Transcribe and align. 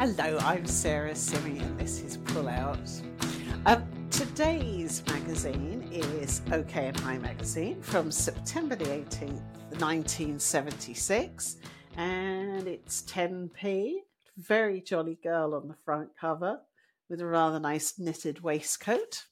Hello, 0.00 0.38
I'm 0.38 0.64
Sarah 0.64 1.14
Simi, 1.14 1.58
and 1.58 1.78
this 1.78 2.00
is 2.00 2.16
Pull 2.16 2.48
Out. 2.48 2.78
Um, 3.66 3.86
today's 4.10 5.04
magazine 5.06 5.86
is 5.92 6.40
OK 6.50 6.86
and 6.86 6.98
Hi 7.00 7.18
magazine 7.18 7.82
from 7.82 8.10
September 8.10 8.76
the 8.76 8.86
18th, 8.86 9.42
1976, 9.78 11.58
and 11.98 12.66
it's 12.66 13.02
10p. 13.02 13.96
Very 14.38 14.80
jolly 14.80 15.18
girl 15.22 15.52
on 15.52 15.68
the 15.68 15.76
front 15.84 16.08
cover 16.18 16.62
with 17.10 17.20
a 17.20 17.26
rather 17.26 17.60
nice 17.60 17.98
knitted 17.98 18.40
waistcoat. 18.40 19.26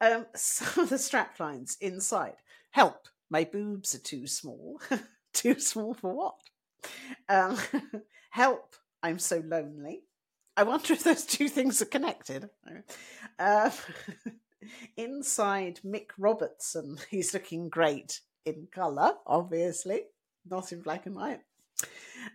Um, 0.00 0.26
some 0.36 0.84
of 0.84 0.90
the 0.90 0.94
straplines 0.94 1.76
inside 1.80 2.36
help, 2.70 3.08
my 3.30 3.42
boobs 3.42 3.96
are 3.96 3.98
too 3.98 4.28
small. 4.28 4.80
too 5.32 5.58
small 5.58 5.92
for 5.94 6.14
what? 6.14 6.36
Um, 7.28 7.58
help, 8.30 8.76
I'm 9.02 9.18
so 9.18 9.42
lonely. 9.44 10.02
I 10.56 10.64
wonder 10.64 10.92
if 10.92 11.02
those 11.02 11.24
two 11.24 11.48
things 11.48 11.80
are 11.82 11.86
connected. 11.86 12.50
Uh, 13.38 13.70
inside 14.96 15.80
Mick 15.84 16.10
Robertson, 16.18 16.98
he's 17.10 17.34
looking 17.34 17.68
great 17.68 18.20
in 18.44 18.68
colour, 18.72 19.14
obviously, 19.26 20.02
not 20.48 20.72
in 20.72 20.82
black 20.82 21.06
and 21.06 21.16
white. 21.16 21.40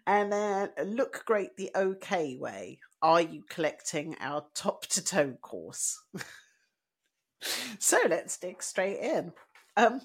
And 0.05 0.31
then 0.31 0.69
look 0.83 1.23
great 1.25 1.55
the 1.55 1.71
okay 1.75 2.35
way. 2.37 2.79
Are 3.01 3.21
you 3.21 3.43
collecting 3.47 4.15
our 4.19 4.45
top 4.53 4.85
to 4.87 5.03
toe 5.03 5.37
course? 5.41 6.01
so 7.79 7.99
let's 8.09 8.37
dig 8.37 8.61
straight 8.61 8.99
in. 8.99 9.31
Um, 9.77 10.01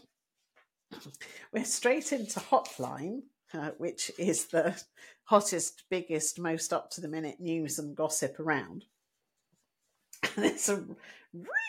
we're 1.52 1.65
straight 1.65 2.13
into 2.13 2.38
Hotline, 2.38 3.23
uh, 3.55 3.71
which 3.79 4.13
is 4.19 4.47
the 4.47 4.80
hottest, 5.25 5.85
biggest, 5.91 6.39
most 6.39 6.73
up 6.73 6.91
to 6.91 7.01
the 7.01 7.09
minute 7.09 7.41
news 7.41 7.79
and 7.79 7.97
gossip 7.97 8.39
around. 8.41 8.85
There's 10.37 10.61
some 10.61 10.97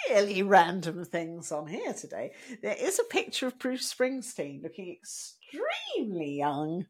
really 0.10 0.44
random 0.44 1.06
things 1.06 1.52
on 1.52 1.68
here 1.68 1.94
today. 1.94 2.32
There 2.62 2.76
is 2.80 3.00
a 3.00 3.04
picture 3.06 3.48
of 3.48 3.60
Bruce 3.60 3.94
Springsteen 3.94 4.62
looking 4.64 4.92
extremely 4.92 6.38
young, 6.38 6.86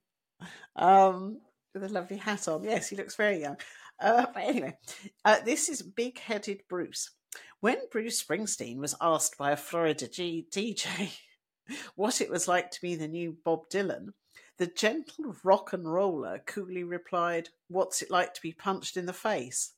um, 0.76 1.40
with 1.74 1.84
a 1.84 1.90
lovely 1.90 2.18
hat 2.18 2.48
on. 2.48 2.64
Yes, 2.64 2.90
he 2.90 2.96
looks 2.96 3.16
very 3.16 3.42
young. 3.42 3.58
Uh, 4.02 4.26
but 4.34 4.44
anyway, 4.44 4.78
uh, 5.24 5.38
this 5.46 5.70
is 5.70 5.82
Big 5.82 6.20
Headed 6.20 6.62
Bruce. 6.68 7.12
When 7.60 7.78
Bruce 7.92 8.22
Springsteen 8.22 8.78
was 8.78 8.96
asked 9.00 9.38
by 9.38 9.52
a 9.52 9.58
Florida 9.58 10.08
G- 10.08 10.48
DJ 10.52 11.14
what 11.96 12.22
it 12.22 12.30
was 12.30 12.48
like 12.48 12.72
to 12.72 12.82
be 12.82 12.96
the 12.96 13.08
new 13.08 13.38
Bob 13.46 13.70
Dylan, 13.70 14.10
the 14.58 14.68
gentle 14.68 15.36
rock 15.44 15.74
and 15.74 15.92
roller 15.92 16.40
coolly 16.46 16.84
replied, 16.84 17.50
What's 17.68 18.02
it 18.02 18.12
like 18.12 18.34
to 18.36 18.42
be 18.42 18.52
punched 18.52 18.98
in 18.98 19.06
the 19.06 19.14
face? 19.14 19.72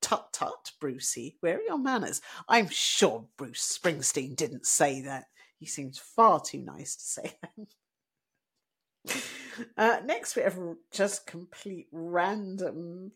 Tut 0.00 0.32
tut, 0.32 0.72
Brucey, 0.80 1.36
where 1.40 1.58
are 1.58 1.62
your 1.62 1.78
manners? 1.78 2.22
I'm 2.48 2.68
sure 2.68 3.26
Bruce 3.36 3.78
Springsteen 3.78 4.34
didn't 4.34 4.66
say 4.66 5.02
that. 5.02 5.26
He 5.58 5.66
seems 5.66 5.98
far 5.98 6.40
too 6.40 6.62
nice 6.62 6.96
to 6.96 7.04
say 7.04 7.32
that. 7.42 9.24
Uh, 9.76 9.98
next, 10.06 10.36
we 10.36 10.42
have 10.42 10.58
just 10.90 11.26
complete 11.26 11.86
random. 11.92 13.12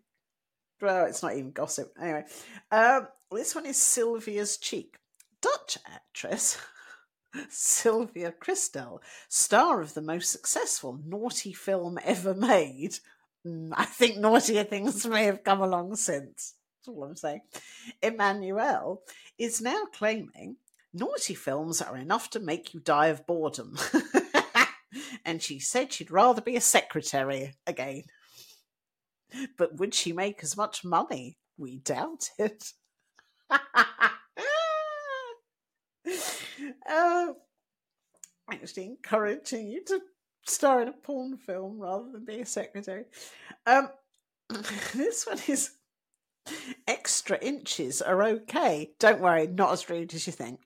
Well, 0.81 1.07
it's 1.07 1.23
not 1.23 1.37
even 1.37 1.53
gossip. 1.53 1.95
Anyway, 1.99 2.25
um, 2.71 3.09
this 3.31 3.55
one 3.55 3.65
is 3.65 3.79
Sylvia's 3.79 4.59
cheek. 4.59 4.99
Dutch 5.41 5.79
actress 5.87 6.59
Sylvia 7.49 8.33
Kristel, 8.33 8.99
star 9.29 9.81
of 9.81 9.95
the 9.95 10.03
most 10.03 10.31
successful 10.31 10.99
naughty 11.05 11.53
film 11.53 11.99
ever 12.05 12.35
made. 12.35 12.99
Mm, 13.47 13.71
I 13.73 13.85
think 13.85 14.17
naughtier 14.17 14.65
things 14.65 15.07
may 15.07 15.25
have 15.25 15.45
come 15.45 15.61
along 15.61 15.97
since. 15.97 16.55
That's 16.79 16.89
all 16.89 17.05
I'm 17.05 17.17
saying. 17.17 17.41
Emmanuelle 18.03 18.99
is 19.39 19.61
now 19.61 19.85
claiming 19.93 20.57
naughty 20.93 21.35
films 21.35 21.83
are 21.83 21.97
enough 21.97 22.31
to 22.31 22.41
make 22.41 22.73
you 22.73 22.81
die 22.81 23.09
of 23.09 23.27
boredom. 23.27 23.77
and 25.25 25.43
she 25.43 25.59
said 25.59 25.93
she'd 25.93 26.11
rather 26.11 26.41
be 26.41 26.57
a 26.57 26.61
secretary 26.61 27.55
again. 27.67 28.05
But 29.59 29.77
would 29.79 29.95
she 29.95 30.13
make 30.13 30.43
as 30.43 30.57
much 30.57 30.85
money? 30.85 31.37
We 31.59 31.79
doubt 31.79 32.31
it. 32.39 32.73
uh, 36.89 37.33
actually 38.51 38.87
encouraging 38.87 39.69
you 39.69 39.85
to 39.85 40.01
star 40.47 40.83
in 40.83 40.89
a 40.89 40.93
porn 40.93 41.37
film 41.37 41.79
rather 41.79 42.11
than 42.13 42.25
be 42.25 42.41
a 42.41 42.47
secretary. 42.47 43.05
Um, 43.67 43.89
this 44.95 45.27
one 45.27 45.39
is 45.49 45.71
extra 46.87 47.39
inches 47.39 48.03
are 48.03 48.23
okay. 48.23 48.93
Don't 48.99 49.21
worry, 49.21 49.47
not 49.47 49.73
as 49.73 49.89
rude 49.89 50.15
as 50.15 50.27
you 50.27 50.33
think. 50.33 50.61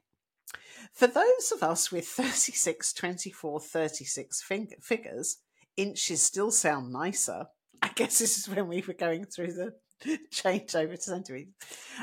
For 0.93 1.07
those 1.07 1.53
of 1.55 1.63
us 1.63 1.93
with 1.93 2.07
36, 2.09 2.93
24, 2.93 3.61
36 3.61 4.45
figures, 4.83 5.37
inches 5.77 6.23
still 6.23 6.51
sound 6.51 6.93
nicer. 6.93 7.47
I 7.81 7.91
guess 7.95 8.19
this 8.19 8.39
is 8.39 8.49
when 8.49 8.67
we 8.67 8.83
were 8.87 8.95
going 8.95 9.25
through 9.25 9.53
the 9.53 9.75
changeover 10.33 10.97
to 10.97 11.01
centimetres. 11.01 11.55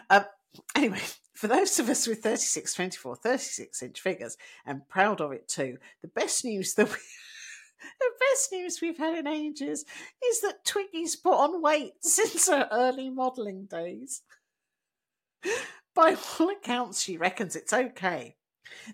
Um, 0.10 0.24
anyway, 0.76 1.02
for 1.34 1.48
those 1.48 1.80
of 1.80 1.90
us 1.90 2.08
with 2.08 2.20
36, 2.20 2.74
24, 2.74 3.16
36 3.18 3.84
inch 3.84 4.02
figures, 4.02 4.38
and 4.66 4.88
proud 4.88 5.22
of 5.22 5.32
it 5.32 5.48
too, 5.48 5.78
the 6.02 6.08
best 6.08 6.46
news 6.46 6.74
that 6.76 6.88
we 6.88 6.96
the 8.00 8.12
best 8.32 8.52
news 8.52 8.82
we've 8.82 8.98
had 8.98 9.18
in 9.18 9.28
ages 9.28 9.86
is 10.26 10.42
that 10.42 10.66
Twiggy's 10.66 11.16
put 11.16 11.34
on 11.36 11.62
weight 11.62 11.94
since 12.02 12.48
her 12.50 12.68
early 12.72 13.10
modelling 13.10 13.66
days. 13.66 14.22
By 15.94 16.16
all 16.40 16.50
accounts, 16.50 17.02
she 17.02 17.18
reckons 17.18 17.56
it's 17.56 17.72
okay. 17.72 18.36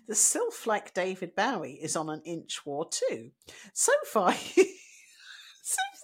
The 0.06 0.14
sylph 0.14 0.66
like 0.66 0.92
David 0.92 1.34
Bowie 1.34 1.78
is 1.82 1.96
on 1.96 2.10
an 2.10 2.20
inch 2.24 2.64
war 2.66 2.86
too. 2.88 3.30
So 3.72 3.92
far, 4.06 4.34
so 4.34 4.62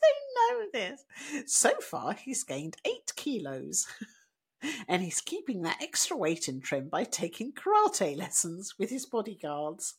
they 0.03 0.57
know 0.57 0.67
this. 0.73 1.05
So 1.47 1.73
far, 1.81 2.15
he's 2.15 2.45
gained 2.45 2.77
eight 2.87 3.13
kilos 3.15 3.87
and 4.89 5.03
he's 5.03 5.21
keeping 5.21 5.63
that 5.63 5.83
extra 5.83 6.17
weight 6.17 6.49
in 6.49 6.61
trim 6.61 6.89
by 6.89 7.05
taking 7.05 7.53
karate 7.53 8.17
lessons 8.17 8.75
with 8.79 8.91
his 8.91 9.07
bodyguards. 9.07 9.95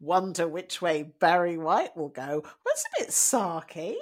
Wonder 0.00 0.46
which 0.46 0.80
way 0.80 1.02
Barry 1.02 1.56
White 1.56 1.96
will 1.96 2.08
go. 2.08 2.44
That's 2.64 2.84
a 2.84 3.00
bit 3.00 3.08
sarky. 3.10 3.94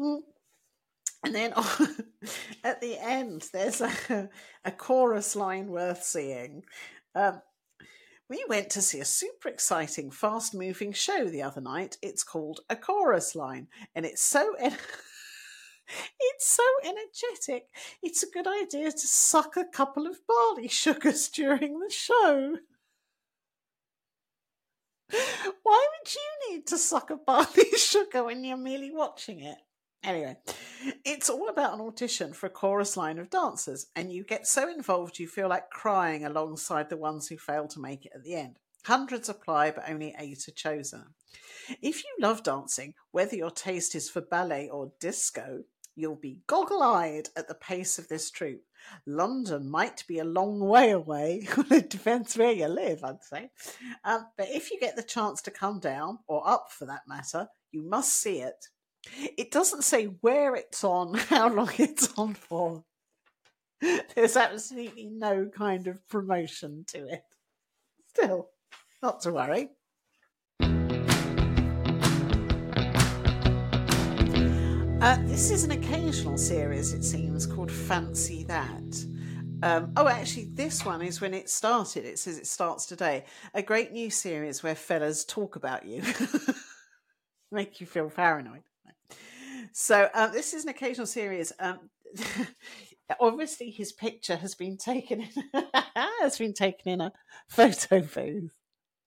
and 0.00 1.34
then 1.34 1.52
oh, 1.56 1.88
at 2.64 2.80
the 2.80 2.98
end, 2.98 3.48
there's 3.52 3.80
a, 3.80 4.28
a 4.64 4.72
chorus 4.72 5.36
line 5.36 5.68
worth 5.68 6.02
seeing. 6.02 6.64
Um, 7.14 7.42
we 8.28 8.44
went 8.48 8.70
to 8.70 8.82
see 8.82 9.00
a 9.00 9.04
super 9.04 9.48
exciting, 9.48 10.10
fast 10.10 10.54
moving 10.54 10.92
show 10.92 11.24
the 11.24 11.42
other 11.42 11.60
night. 11.62 11.96
It's 12.02 12.22
called 12.22 12.60
A 12.68 12.76
Chorus 12.76 13.34
Line, 13.34 13.68
and 13.94 14.04
it's 14.04 14.22
so. 14.22 14.54
It's 16.20 16.48
so 16.48 16.62
energetic. 16.84 17.68
It's 18.02 18.22
a 18.22 18.30
good 18.30 18.46
idea 18.46 18.90
to 18.90 18.98
suck 18.98 19.56
a 19.56 19.64
couple 19.64 20.06
of 20.06 20.26
barley 20.26 20.68
sugars 20.68 21.28
during 21.28 21.80
the 21.80 21.90
show. 21.90 22.56
Why 25.62 25.86
would 25.90 26.14
you 26.14 26.50
need 26.50 26.66
to 26.68 26.78
suck 26.78 27.10
a 27.10 27.16
barley 27.16 27.70
sugar 27.76 28.24
when 28.24 28.44
you're 28.44 28.56
merely 28.56 28.90
watching 28.92 29.40
it? 29.40 29.58
Anyway, 30.04 30.36
it's 31.04 31.28
all 31.28 31.48
about 31.48 31.74
an 31.74 31.80
audition 31.80 32.32
for 32.32 32.46
a 32.46 32.50
chorus 32.50 32.96
line 32.96 33.18
of 33.18 33.30
dancers, 33.30 33.86
and 33.96 34.12
you 34.12 34.22
get 34.22 34.46
so 34.46 34.68
involved 34.68 35.18
you 35.18 35.26
feel 35.26 35.48
like 35.48 35.70
crying 35.70 36.24
alongside 36.24 36.88
the 36.88 36.96
ones 36.96 37.28
who 37.28 37.36
fail 37.36 37.66
to 37.66 37.80
make 37.80 38.06
it 38.06 38.12
at 38.14 38.22
the 38.22 38.34
end. 38.34 38.58
Hundreds 38.84 39.28
apply, 39.28 39.72
but 39.72 39.88
only 39.88 40.14
eight 40.18 40.46
are 40.46 40.52
chosen. 40.52 41.14
If 41.82 42.04
you 42.04 42.10
love 42.20 42.42
dancing, 42.42 42.94
whether 43.10 43.36
your 43.36 43.50
taste 43.50 43.94
is 43.94 44.08
for 44.08 44.20
ballet 44.20 44.68
or 44.68 44.92
disco, 45.00 45.64
You'll 45.98 46.14
be 46.14 46.38
goggle 46.46 46.80
eyed 46.80 47.28
at 47.36 47.48
the 47.48 47.56
pace 47.56 47.98
of 47.98 48.06
this 48.06 48.30
troop. 48.30 48.62
London 49.04 49.68
might 49.68 50.04
be 50.06 50.20
a 50.20 50.24
long 50.24 50.60
way 50.60 50.92
away. 50.92 51.48
it 51.72 51.90
depends 51.90 52.38
where 52.38 52.52
you 52.52 52.68
live, 52.68 53.02
I'd 53.02 53.24
say. 53.24 53.50
Um, 54.04 54.28
but 54.36 54.46
if 54.48 54.70
you 54.70 54.78
get 54.78 54.94
the 54.94 55.02
chance 55.02 55.42
to 55.42 55.50
come 55.50 55.80
down, 55.80 56.20
or 56.28 56.48
up 56.48 56.66
for 56.70 56.86
that 56.86 57.02
matter, 57.08 57.48
you 57.72 57.82
must 57.82 58.16
see 58.16 58.40
it. 58.42 58.66
It 59.36 59.50
doesn't 59.50 59.82
say 59.82 60.04
where 60.04 60.54
it's 60.54 60.84
on, 60.84 61.14
how 61.18 61.48
long 61.52 61.72
it's 61.78 62.16
on 62.16 62.34
for. 62.34 62.84
There's 64.14 64.36
absolutely 64.36 65.06
no 65.06 65.46
kind 65.52 65.88
of 65.88 66.06
promotion 66.08 66.84
to 66.90 67.08
it. 67.08 67.24
Still, 68.10 68.50
not 69.02 69.20
to 69.22 69.32
worry. 69.32 69.70
Uh, 75.08 75.16
this 75.22 75.50
is 75.50 75.64
an 75.64 75.70
occasional 75.70 76.36
series, 76.36 76.92
it 76.92 77.02
seems, 77.02 77.46
called 77.46 77.72
Fancy 77.72 78.44
That. 78.44 79.06
Um, 79.62 79.90
oh, 79.96 80.06
actually, 80.06 80.50
this 80.52 80.84
one 80.84 81.00
is 81.00 81.18
when 81.18 81.32
it 81.32 81.48
started. 81.48 82.04
It 82.04 82.18
says 82.18 82.36
it 82.36 82.46
starts 82.46 82.84
today. 82.84 83.24
A 83.54 83.62
great 83.62 83.90
new 83.90 84.10
series 84.10 84.62
where 84.62 84.74
fellas 84.74 85.24
talk 85.24 85.56
about 85.56 85.86
you. 85.86 86.02
make 87.50 87.80
you 87.80 87.86
feel 87.86 88.10
paranoid. 88.10 88.64
So 89.72 90.10
um, 90.12 90.30
this 90.32 90.52
is 90.52 90.64
an 90.64 90.68
occasional 90.68 91.06
series. 91.06 91.54
Um, 91.58 91.88
obviously, 93.18 93.70
his 93.70 93.92
picture 93.92 94.36
has 94.36 94.54
been 94.54 94.76
taken 94.76 95.22
in, 95.22 95.64
has 96.20 96.36
been 96.36 96.52
taken 96.52 96.92
in 96.92 97.00
a 97.00 97.12
photo 97.48 98.02
booth. 98.02 98.52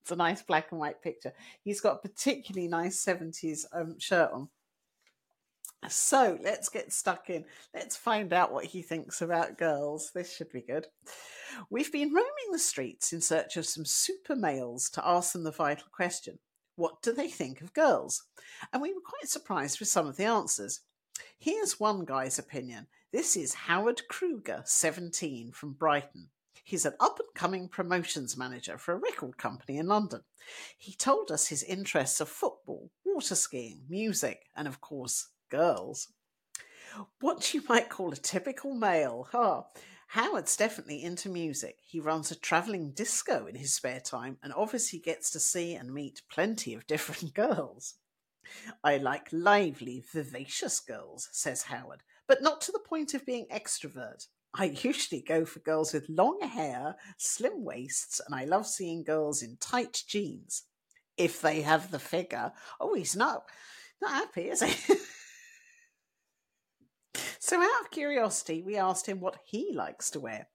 It's 0.02 0.12
a 0.12 0.16
nice 0.16 0.42
black 0.42 0.72
and 0.72 0.80
white 0.80 1.04
picture. 1.04 1.34
He's 1.64 1.80
got 1.80 1.98
a 1.98 2.08
particularly 2.08 2.68
nice 2.68 3.00
seventies 3.00 3.68
um, 3.72 4.00
shirt 4.00 4.32
on. 4.34 4.50
So 5.90 6.38
let's 6.44 6.70
get 6.70 6.94
stuck 6.94 7.30
in. 7.30 7.46
Let's 7.74 7.96
find 7.96 8.34
out 8.34 8.52
what 8.52 8.66
he 8.66 8.82
thinks 8.82 9.22
about 9.22 9.58
girls. 9.58 10.12
This 10.14 10.36
should 10.36 10.52
be 10.52 10.62
good. 10.62 10.86
We've 11.70 11.92
been 11.92 12.14
roaming 12.14 12.52
the 12.52 12.60
streets 12.60 13.14
in 13.14 13.22
search 13.22 13.58
of 13.58 13.66
some 13.66 13.86
super 13.86 14.36
males 14.36 14.90
to 14.92 15.08
ask 15.08 15.34
them 15.34 15.44
the 15.44 15.52
vital 15.52 15.88
question 15.92 16.40
what 16.76 17.02
do 17.02 17.14
they 17.14 17.28
think 17.28 17.62
of 17.62 17.74
girls? 17.74 18.24
And 18.72 18.82
we 18.82 18.94
were 18.94 19.02
quite 19.02 19.30
surprised 19.30 19.80
with 19.80 19.90
some 19.90 20.08
of 20.08 20.18
the 20.18 20.24
answers. 20.24 20.82
Here's 21.38 21.80
one 21.80 22.06
guy's 22.06 22.40
opinion. 22.40 22.88
This 23.12 23.36
is 23.36 23.54
Howard 23.54 24.08
Kruger, 24.08 24.64
17, 24.66 25.52
from 25.52 25.74
Brighton. 25.74 26.30
He's 26.64 26.86
an 26.86 26.94
up 27.00 27.20
and 27.20 27.28
coming 27.36 27.68
promotions 27.68 28.38
manager 28.38 28.78
for 28.78 28.94
a 28.94 28.98
record 28.98 29.38
company 29.38 29.78
in 29.78 29.88
London. 29.88 30.22
He 30.78 30.94
told 30.94 31.32
us 31.32 31.48
his 31.48 31.64
interests 31.64 32.22
are 32.22 32.26
football, 32.26 32.90
water 33.06 33.36
skiing, 33.36 33.82
music, 33.90 34.48
and 34.56 34.68
of 34.68 34.80
course, 34.80 35.28
girls. 35.52 36.08
What 37.20 37.54
you 37.54 37.62
might 37.70 37.90
call 37.90 38.12
a 38.12 38.16
typical 38.16 38.74
male. 38.74 39.28
Huh? 39.32 39.64
Howard's 40.08 40.58
definitely 40.58 41.04
into 41.04 41.30
music. 41.30 41.78
He 41.86 42.00
runs 42.00 42.32
a 42.32 42.36
travelling 42.36 42.92
disco 42.92 43.46
in 43.46 43.56
his 43.56 43.74
spare 43.74 44.02
time 44.02 44.38
and 44.44 44.52
obviously 44.54 45.00
gets 45.00 45.30
to 45.32 45.40
see 45.40 45.76
and 45.76 45.94
meet 45.94 46.24
plenty 46.30 46.74
of 46.74 46.88
different 46.88 47.34
girls. 47.34 47.96
I 48.84 48.98
like 48.98 49.28
lively, 49.32 50.04
vivacious 50.12 50.80
girls, 50.80 51.30
says 51.32 51.64
Howard, 51.64 52.04
but 52.28 52.42
not 52.42 52.60
to 52.62 52.72
the 52.72 52.80
point 52.80 53.14
of 53.14 53.26
being 53.26 53.46
extrovert. 53.54 54.28
I 54.54 54.66
usually 54.84 55.22
go 55.22 55.46
for 55.46 55.60
girls 55.60 55.94
with 55.94 56.10
long 56.10 56.42
hair, 56.42 56.96
slim 57.18 57.64
waists, 57.64 58.20
and 58.26 58.36
I 58.36 58.44
love 58.44 58.68
seeing 58.68 59.04
girls 59.04 59.42
in 59.42 59.58
tight 59.62 60.04
jeans. 60.08 60.64
If 61.18 61.42
they 61.42 61.62
have 61.62 61.92
the 61.92 62.00
figure. 62.00 62.52
Oh, 62.80 62.96
he's 62.96 63.16
not 63.16 63.44
not 64.02 64.12
happy, 64.12 64.50
is 64.50 64.62
he? 64.64 64.96
So, 67.40 67.62
out 67.62 67.82
of 67.82 67.92
curiosity, 67.92 68.62
we 68.62 68.78
asked 68.78 69.08
him 69.08 69.20
what 69.20 69.38
he 69.46 69.72
likes 69.74 70.10
to 70.12 70.20
wear. 70.20 70.48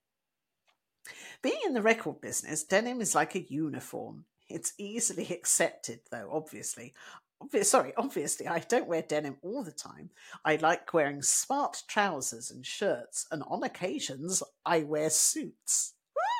Being 1.42 1.60
in 1.66 1.74
the 1.74 1.82
record 1.82 2.20
business, 2.20 2.64
denim 2.64 3.00
is 3.00 3.14
like 3.14 3.34
a 3.34 3.46
uniform. 3.52 4.24
It's 4.48 4.72
easily 4.78 5.26
accepted, 5.30 6.00
though, 6.10 6.30
obviously. 6.32 6.94
Obvi- 7.42 7.64
sorry, 7.64 7.92
obviously, 7.96 8.48
I 8.48 8.60
don't 8.60 8.88
wear 8.88 9.02
denim 9.02 9.36
all 9.42 9.62
the 9.62 9.72
time. 9.72 10.10
I 10.44 10.56
like 10.56 10.92
wearing 10.94 11.22
smart 11.22 11.82
trousers 11.88 12.50
and 12.50 12.64
shirts, 12.64 13.26
and 13.30 13.42
on 13.46 13.62
occasions, 13.62 14.42
I 14.64 14.80
wear 14.80 15.10
suits. 15.10 15.94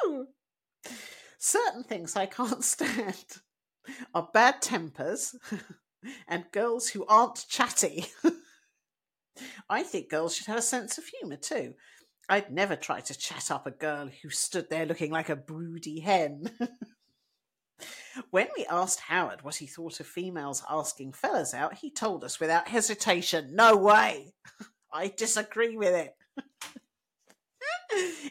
Woo! 0.05 0.29
Certain 1.39 1.85
things 1.85 2.17
I 2.17 2.27
can't 2.27 2.65
stand 2.75 3.39
are 4.15 4.29
bad 4.33 4.63
tempers 4.63 5.37
and 6.27 6.51
girls 6.53 6.89
who 6.89 7.05
aren't 7.07 7.47
chatty. 7.49 8.07
I 9.69 9.83
think 9.83 10.09
girls 10.09 10.35
should 10.35 10.47
have 10.47 10.59
a 10.59 10.63
sense 10.63 10.99
of 10.99 11.05
humour 11.05 11.37
too. 11.37 11.75
I'd 12.29 12.53
never 12.53 12.75
try 12.75 13.01
to 13.01 13.19
chat 13.19 13.51
up 13.51 13.67
a 13.67 13.71
girl 13.71 14.09
who 14.23 14.31
stood 14.31 14.69
there 14.69 14.87
looking 14.87 15.13
like 15.13 15.29
a 15.29 15.37
broody 15.37 16.01
hen. 16.01 16.51
when 18.31 18.49
we 18.57 18.67
asked 18.67 19.01
Howard 19.01 19.43
what 19.43 19.57
he 19.57 19.67
thought 19.67 20.01
of 20.01 20.07
females 20.07 20.65
asking 20.69 21.13
fellas 21.13 21.55
out, 21.55 21.75
he 21.75 21.91
told 21.91 22.25
us 22.25 22.41
without 22.41 22.69
hesitation, 22.69 23.55
no 23.55 23.77
way. 23.77 24.35
I 24.93 25.13
disagree 25.17 25.77
with 25.77 25.95
it. 25.95 26.15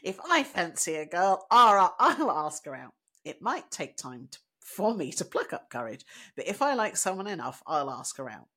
if 0.03 0.19
I 0.29 0.43
fancy 0.43 0.95
a 0.95 1.05
girl, 1.05 1.45
I'll, 1.49 1.95
ask 1.99 2.65
her 2.65 2.75
out. 2.75 2.93
It 3.23 3.41
might 3.41 3.71
take 3.71 3.95
time 3.97 4.27
to, 4.31 4.39
for 4.59 4.93
me 4.93 5.11
to 5.13 5.25
pluck 5.25 5.53
up 5.53 5.69
courage, 5.69 6.05
but 6.35 6.47
if 6.47 6.61
I 6.61 6.73
like 6.73 6.97
someone 6.97 7.27
enough, 7.27 7.63
I'll 7.65 7.89
ask 7.89 8.17
her 8.17 8.29
out. 8.29 8.47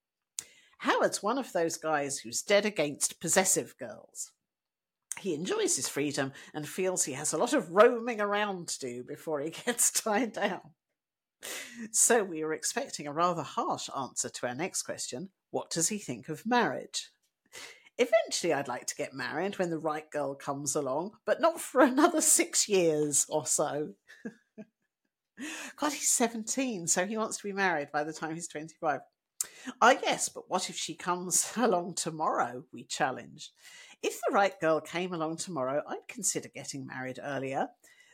Howard's 0.79 1.23
one 1.23 1.39
of 1.39 1.53
those 1.53 1.77
guys 1.77 2.19
who's 2.19 2.43
dead 2.43 2.65
against 2.65 3.21
possessive 3.21 3.77
girls. 3.79 4.33
He 5.19 5.35
enjoys 5.35 5.77
his 5.77 5.89
freedom 5.89 6.33
and 6.55 6.69
feels 6.69 7.05
he 7.05 7.13
has 7.13 7.33
a 7.33 7.39
lot 7.39 7.53
of 7.53 7.71
roaming 7.73 8.21
around 8.21 8.69
to 8.69 8.79
do 8.79 9.05
before 9.05 9.41
he 9.41 9.51
gets 9.67 9.91
tied 9.91 10.33
down. 10.33 10.61
So 11.93 12.25
we 12.25 12.43
were 12.45 12.55
expecting 12.55 13.07
a 13.07 13.13
rather 13.13 13.43
harsh 13.43 13.89
answer 13.97 14.29
to 14.29 14.47
our 14.49 14.55
next 14.55 14.83
question 14.83 15.31
what 15.51 15.71
does 15.71 15.89
he 15.89 15.99
think 15.99 16.29
of 16.29 16.45
marriage? 16.45 17.11
Eventually, 17.97 18.53
I'd 18.53 18.69
like 18.69 18.87
to 18.87 18.95
get 18.95 19.15
married 19.15 19.59
when 19.59 19.71
the 19.71 19.79
right 19.79 20.09
girl 20.11 20.35
comes 20.35 20.77
along, 20.77 21.13
but 21.25 21.41
not 21.41 21.61
for 21.61 21.81
another 21.81 22.21
six 22.21 22.69
years 22.69 23.27
or 23.29 23.47
so. 23.47 23.95
God, 25.77 25.93
he's 25.93 26.09
17, 26.09 26.87
so 26.87 27.07
he 27.07 27.17
wants 27.17 27.39
to 27.39 27.45
be 27.45 27.53
married 27.53 27.91
by 27.91 28.05
the 28.05 28.13
time 28.13 28.35
he's 28.35 28.47
25. 28.47 29.01
Ah, 29.81 29.97
yes, 30.03 30.29
but 30.29 30.49
what 30.49 30.71
if 30.71 30.77
she 30.77 30.95
comes 30.95 31.53
along 31.57 31.95
tomorrow? 31.95 32.65
We 32.73 32.85
challenged. 32.85 33.53
If 34.03 34.21
the 34.21 34.33
right 34.33 34.59
girl 34.61 34.81
came 34.81 35.13
along 35.13 35.37
tomorrow, 35.39 35.83
I'd 35.87 36.09
consider 36.09 36.49
getting 36.49 36.87
married 36.87 37.19
earlier. 37.23 37.69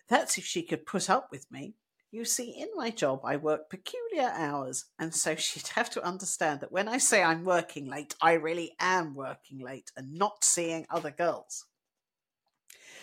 That's 0.09 0.39
if 0.39 0.45
she 0.45 0.63
could 0.63 0.87
put 0.87 1.09
up 1.09 1.29
with 1.31 1.51
me. 1.51 1.75
You 2.11 2.25
see, 2.25 2.51
in 2.51 2.69
my 2.77 2.91
job, 2.91 3.23
I 3.25 3.37
work 3.37 3.69
peculiar 3.71 4.31
hours, 4.35 4.85
and 4.99 5.15
so 5.15 5.35
she'd 5.37 5.69
have 5.69 5.91
to 5.91 6.05
understand 6.05 6.61
that 6.61 6.73
when 6.73 6.89
I 6.89 6.99
say 6.99 7.23
I'm 7.23 7.45
working 7.45 7.87
late, 7.87 8.15
I 8.21 8.35
really 8.35 8.77
am 8.79 9.15
working 9.15 9.59
late 9.59 9.91
and 9.97 10.15
not 10.15 10.45
seeing 10.45 10.87
other 10.91 11.11
girls. 11.11 11.67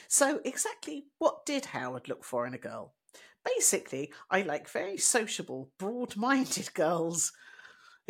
So, 0.08 0.42
exactly 0.46 1.06
what 1.18 1.46
did 1.46 1.66
Howard 1.66 2.08
look 2.08 2.24
for 2.24 2.46
in 2.46 2.54
a 2.54 2.58
girl? 2.58 2.94
Basically, 3.44 4.14
I 4.30 4.44
like 4.44 4.70
very 4.70 4.98
sociable, 4.98 5.72
broad 5.78 6.16
minded 6.16 6.72
girls 6.74 7.32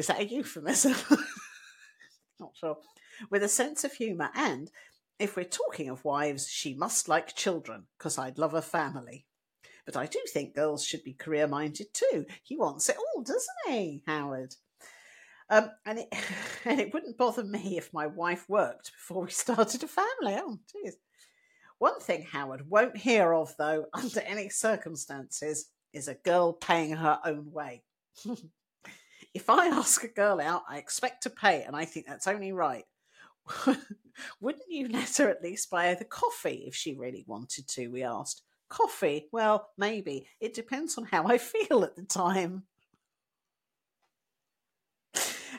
is 0.02 0.08
that 0.08 0.20
a 0.20 0.26
euphemism? 0.26 0.96
Not 2.40 2.56
sure. 2.56 2.78
With 3.30 3.44
a 3.44 3.48
sense 3.48 3.84
of 3.84 3.94
humour, 3.94 4.32
and 4.34 4.72
if 5.20 5.36
we're 5.36 5.44
talking 5.44 5.90
of 5.90 6.04
wives, 6.04 6.50
she 6.50 6.74
must 6.74 7.08
like 7.08 7.36
children, 7.36 7.84
because 8.00 8.18
I'd 8.18 8.40
love 8.40 8.56
a 8.56 8.64
family. 8.64 9.28
But 9.86 9.96
I 9.96 10.08
do 10.08 10.20
think 10.34 10.56
girls 10.56 10.84
should 10.84 11.04
be 11.04 11.14
career 11.14 11.46
minded 11.46 11.94
too. 11.94 12.26
He 12.42 12.58
wants 12.58 12.90
it 12.90 12.98
all, 12.98 13.22
doesn't 13.22 13.46
he, 13.68 14.02
Howard? 14.08 14.56
Um, 15.52 15.70
and 15.86 16.00
it 16.00 16.08
and 16.66 16.80
it 16.80 16.92
wouldn't 16.96 17.20
bother 17.20 17.44
me 17.44 17.78
if 17.78 17.94
my 17.94 18.08
wife 18.08 18.50
worked 18.50 18.94
before 18.94 19.26
we 19.26 19.30
started 19.46 19.84
a 19.84 19.88
family. 19.88 20.36
Oh, 20.42 20.58
jeez. 20.74 20.94
One 21.78 22.00
thing 22.00 22.24
Howard 22.24 22.68
won't 22.68 22.98
hear 22.98 23.34
of, 23.34 23.54
though, 23.60 23.86
under 23.94 24.22
any 24.22 24.50
circumstances, 24.50 25.70
is 25.94 26.08
a 26.08 26.16
girl 26.16 26.54
paying 26.54 26.94
her 26.94 27.20
own 27.24 27.52
way. 27.52 27.84
If 29.34 29.50
I 29.50 29.68
ask 29.68 30.04
a 30.04 30.08
girl 30.08 30.40
out, 30.42 30.64
I 30.70 30.78
expect 30.78 31.24
to 31.24 31.30
pay, 31.30 31.64
and 31.64 31.76
I 31.76 31.86
think 31.86 32.06
that's 32.06 32.28
only 32.28 32.52
right. 32.52 32.86
Wouldn't 34.42 34.70
you 34.70 34.88
let 34.90 35.18
her 35.18 35.30
at 35.30 35.42
least 35.42 35.70
buy 35.70 35.94
the 35.94 36.06
coffee 36.06 36.66
if 36.68 36.76
she 36.76 36.94
really 36.94 37.24
wanted 37.28 37.68
to? 37.70 37.88
We 37.88 38.04
asked. 38.04 38.44
Coffee? 38.70 39.28
Well, 39.32 39.70
maybe. 39.78 40.28
It 40.40 40.54
depends 40.54 40.98
on 40.98 41.06
how 41.06 41.28
I 41.28 41.38
feel 41.38 41.84
at 41.84 41.96
the 41.96 42.04
time. 42.04 42.64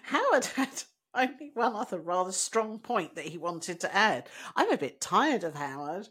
Howard 0.03 0.47
had 0.47 0.83
only 1.15 1.51
one 1.55 1.75
other 1.75 1.99
rather 1.99 2.33
strong 2.33 2.79
point 2.79 3.15
that 3.17 3.27
he 3.27 3.39
wanted 3.39 3.81
to 3.81 3.95
add. 3.95 4.29
I'm 4.57 4.73
a 4.73 4.79
bit 4.79 5.01
tired 5.01 5.45
of 5.45 5.55
Howard 5.55 6.09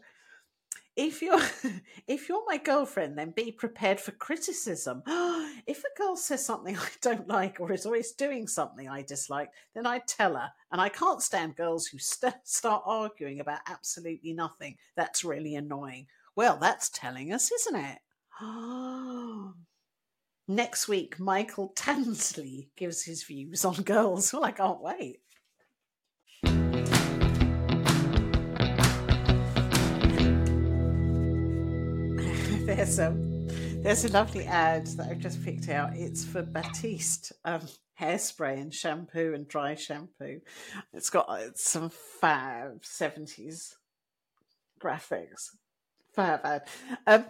if 0.96 1.22
you're 1.22 1.40
if 2.06 2.28
you're 2.28 2.44
my 2.46 2.58
girlfriend 2.58 3.16
then 3.16 3.30
be 3.30 3.52
prepared 3.52 4.00
for 4.00 4.12
criticism. 4.12 5.02
If 5.64 5.84
a 5.84 5.96
girl 5.96 6.16
says 6.16 6.44
something 6.44 6.76
i 6.80 6.88
don't 7.00 7.28
like 7.28 7.60
or 7.60 7.72
is 7.72 7.86
always 7.86 8.12
doing 8.12 8.48
something 8.48 8.88
i 8.88 9.02
dislike 9.02 9.50
then 9.74 9.86
i 9.86 10.00
tell 10.00 10.34
her. 10.34 10.50
And 10.72 10.80
i 10.80 10.88
can't 10.88 11.22
stand 11.22 11.56
girls 11.56 11.86
who 11.86 11.98
st- 11.98 12.34
start 12.44 12.82
arguing 12.84 13.40
about 13.40 13.60
absolutely 13.68 14.32
nothing. 14.32 14.76
That's 14.96 15.24
really 15.24 15.54
annoying. 15.54 16.06
Well 16.36 16.58
that's 16.60 16.90
telling 16.90 17.32
us 17.32 17.52
isn't 17.52 17.76
it? 17.76 17.98
Next 20.48 20.88
week 20.88 21.18
michael 21.20 21.72
tansley 21.76 22.70
gives 22.76 23.04
his 23.04 23.22
views 23.22 23.64
on 23.64 23.82
girls. 23.82 24.32
Well 24.32 24.44
i 24.44 24.50
can't 24.50 24.82
wait 24.82 25.21
there's 32.74 32.98
a 32.98 33.14
there's 33.82 34.04
a 34.04 34.12
lovely 34.12 34.46
ad 34.46 34.86
that 34.86 35.08
I've 35.10 35.18
just 35.18 35.44
picked 35.44 35.68
out. 35.68 35.94
It's 35.94 36.24
for 36.24 36.42
Batiste 36.42 37.32
um, 37.44 37.60
hairspray 38.00 38.60
and 38.60 38.72
shampoo 38.72 39.34
and 39.34 39.46
dry 39.46 39.74
shampoo. 39.74 40.40
It's 40.92 41.10
got 41.10 41.28
uh, 41.28 41.52
some 41.54 41.90
fab 41.90 42.84
seventies 42.84 43.76
graphics. 44.80 45.50
Fab 46.14 46.40
ad. 46.44 46.62
Um, 47.06 47.24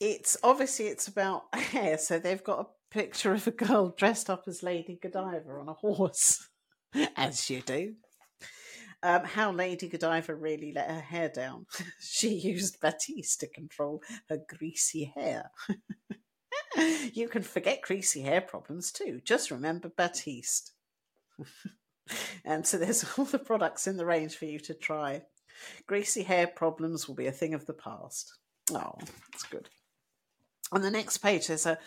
it's 0.00 0.36
obviously 0.42 0.86
it's 0.86 1.06
about 1.06 1.44
hair, 1.54 1.96
so 1.98 2.18
they've 2.18 2.42
got 2.42 2.60
a 2.60 2.66
picture 2.92 3.32
of 3.32 3.46
a 3.46 3.52
girl 3.52 3.90
dressed 3.96 4.28
up 4.28 4.44
as 4.48 4.62
Lady 4.62 4.98
Godiva 5.00 5.52
on 5.52 5.68
a 5.68 5.74
horse, 5.74 6.48
as 7.16 7.48
you 7.48 7.60
do. 7.60 7.94
Um, 9.02 9.24
how 9.24 9.50
Lady 9.50 9.88
Godiva 9.88 10.34
really 10.34 10.72
let 10.72 10.90
her 10.90 11.00
hair 11.00 11.28
down. 11.28 11.66
she 12.00 12.34
used 12.34 12.80
Batiste 12.80 13.40
to 13.40 13.46
control 13.46 14.02
her 14.28 14.38
greasy 14.46 15.12
hair. 15.14 15.50
you 17.12 17.28
can 17.28 17.42
forget 17.42 17.82
greasy 17.82 18.20
hair 18.20 18.40
problems 18.40 18.92
too. 18.92 19.20
Just 19.24 19.50
remember 19.50 19.88
Batiste. 19.88 20.72
and 22.44 22.66
so 22.66 22.76
there's 22.76 23.04
all 23.16 23.24
the 23.24 23.38
products 23.38 23.86
in 23.86 23.96
the 23.96 24.06
range 24.06 24.36
for 24.36 24.44
you 24.44 24.58
to 24.60 24.74
try. 24.74 25.22
Greasy 25.86 26.22
hair 26.22 26.46
problems 26.46 27.08
will 27.08 27.14
be 27.14 27.26
a 27.26 27.32
thing 27.32 27.54
of 27.54 27.66
the 27.66 27.74
past. 27.74 28.34
Oh, 28.72 28.94
that's 29.32 29.44
good. 29.44 29.68
On 30.72 30.82
the 30.82 30.90
next 30.90 31.18
page, 31.18 31.48
there's 31.48 31.66
a, 31.66 31.78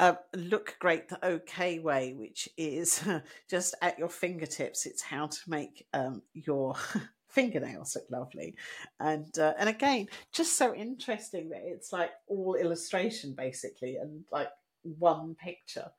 a 0.00 0.16
look 0.34 0.76
great 0.80 1.08
the 1.08 1.24
okay 1.24 1.78
way, 1.78 2.12
which 2.14 2.48
is 2.56 3.02
just 3.50 3.74
at 3.80 3.98
your 3.98 4.08
fingertips. 4.08 4.86
It's 4.86 5.02
how 5.02 5.28
to 5.28 5.38
make 5.46 5.86
um, 5.94 6.22
your 6.34 6.74
fingernails 7.28 7.94
look 7.94 8.10
lovely, 8.10 8.56
and 8.98 9.38
uh, 9.38 9.54
and 9.58 9.68
again, 9.68 10.08
just 10.32 10.58
so 10.58 10.74
interesting 10.74 11.50
that 11.50 11.62
it's 11.64 11.92
like 11.92 12.10
all 12.26 12.54
illustration 12.54 13.34
basically, 13.36 13.96
and 13.96 14.24
like 14.32 14.48
one 14.82 15.36
picture, 15.36 15.90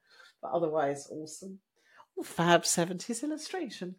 but 0.42 0.52
otherwise 0.52 1.08
awesome. 1.12 1.60
Fab 2.24 2.66
seventies 2.66 3.24
illustration. 3.24 3.96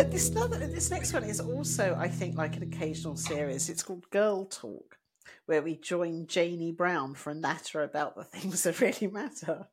Uh, 0.00 0.04
this 0.04 0.34
other, 0.34 0.56
this 0.56 0.90
next 0.90 1.12
one 1.12 1.24
is 1.24 1.40
also, 1.40 1.94
I 1.94 2.08
think, 2.08 2.38
like 2.38 2.56
an 2.56 2.62
occasional 2.62 3.16
series. 3.16 3.68
It's 3.68 3.82
called 3.82 4.08
Girl 4.08 4.46
Talk, 4.46 4.96
where 5.44 5.60
we 5.60 5.76
join 5.76 6.26
Janie 6.26 6.72
Brown 6.72 7.14
for 7.14 7.32
a 7.32 7.34
natter 7.34 7.82
about 7.82 8.16
the 8.16 8.24
things 8.24 8.62
that 8.62 8.80
really 8.80 9.08
matter. 9.08 9.68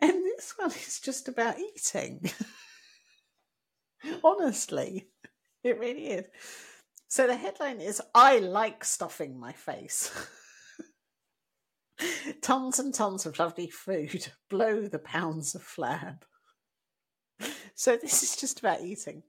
And 0.00 0.24
this 0.24 0.52
one 0.56 0.72
is 0.72 0.98
just 0.98 1.28
about 1.28 1.60
eating. 1.60 2.28
Honestly, 4.24 5.06
it 5.62 5.78
really 5.78 6.08
is. 6.08 6.26
So 7.06 7.28
the 7.28 7.36
headline 7.36 7.80
is 7.80 8.02
I 8.16 8.40
like 8.40 8.84
stuffing 8.84 9.38
my 9.38 9.52
face. 9.52 10.10
tons 12.42 12.80
and 12.80 12.92
tons 12.92 13.26
of 13.26 13.38
lovely 13.38 13.70
food 13.70 14.26
blow 14.50 14.88
the 14.88 14.98
pounds 14.98 15.54
of 15.54 15.62
flab. 15.62 16.22
So 17.74 17.96
this 17.96 18.22
is 18.22 18.36
just 18.36 18.60
about 18.60 18.82
eating. 18.82 19.22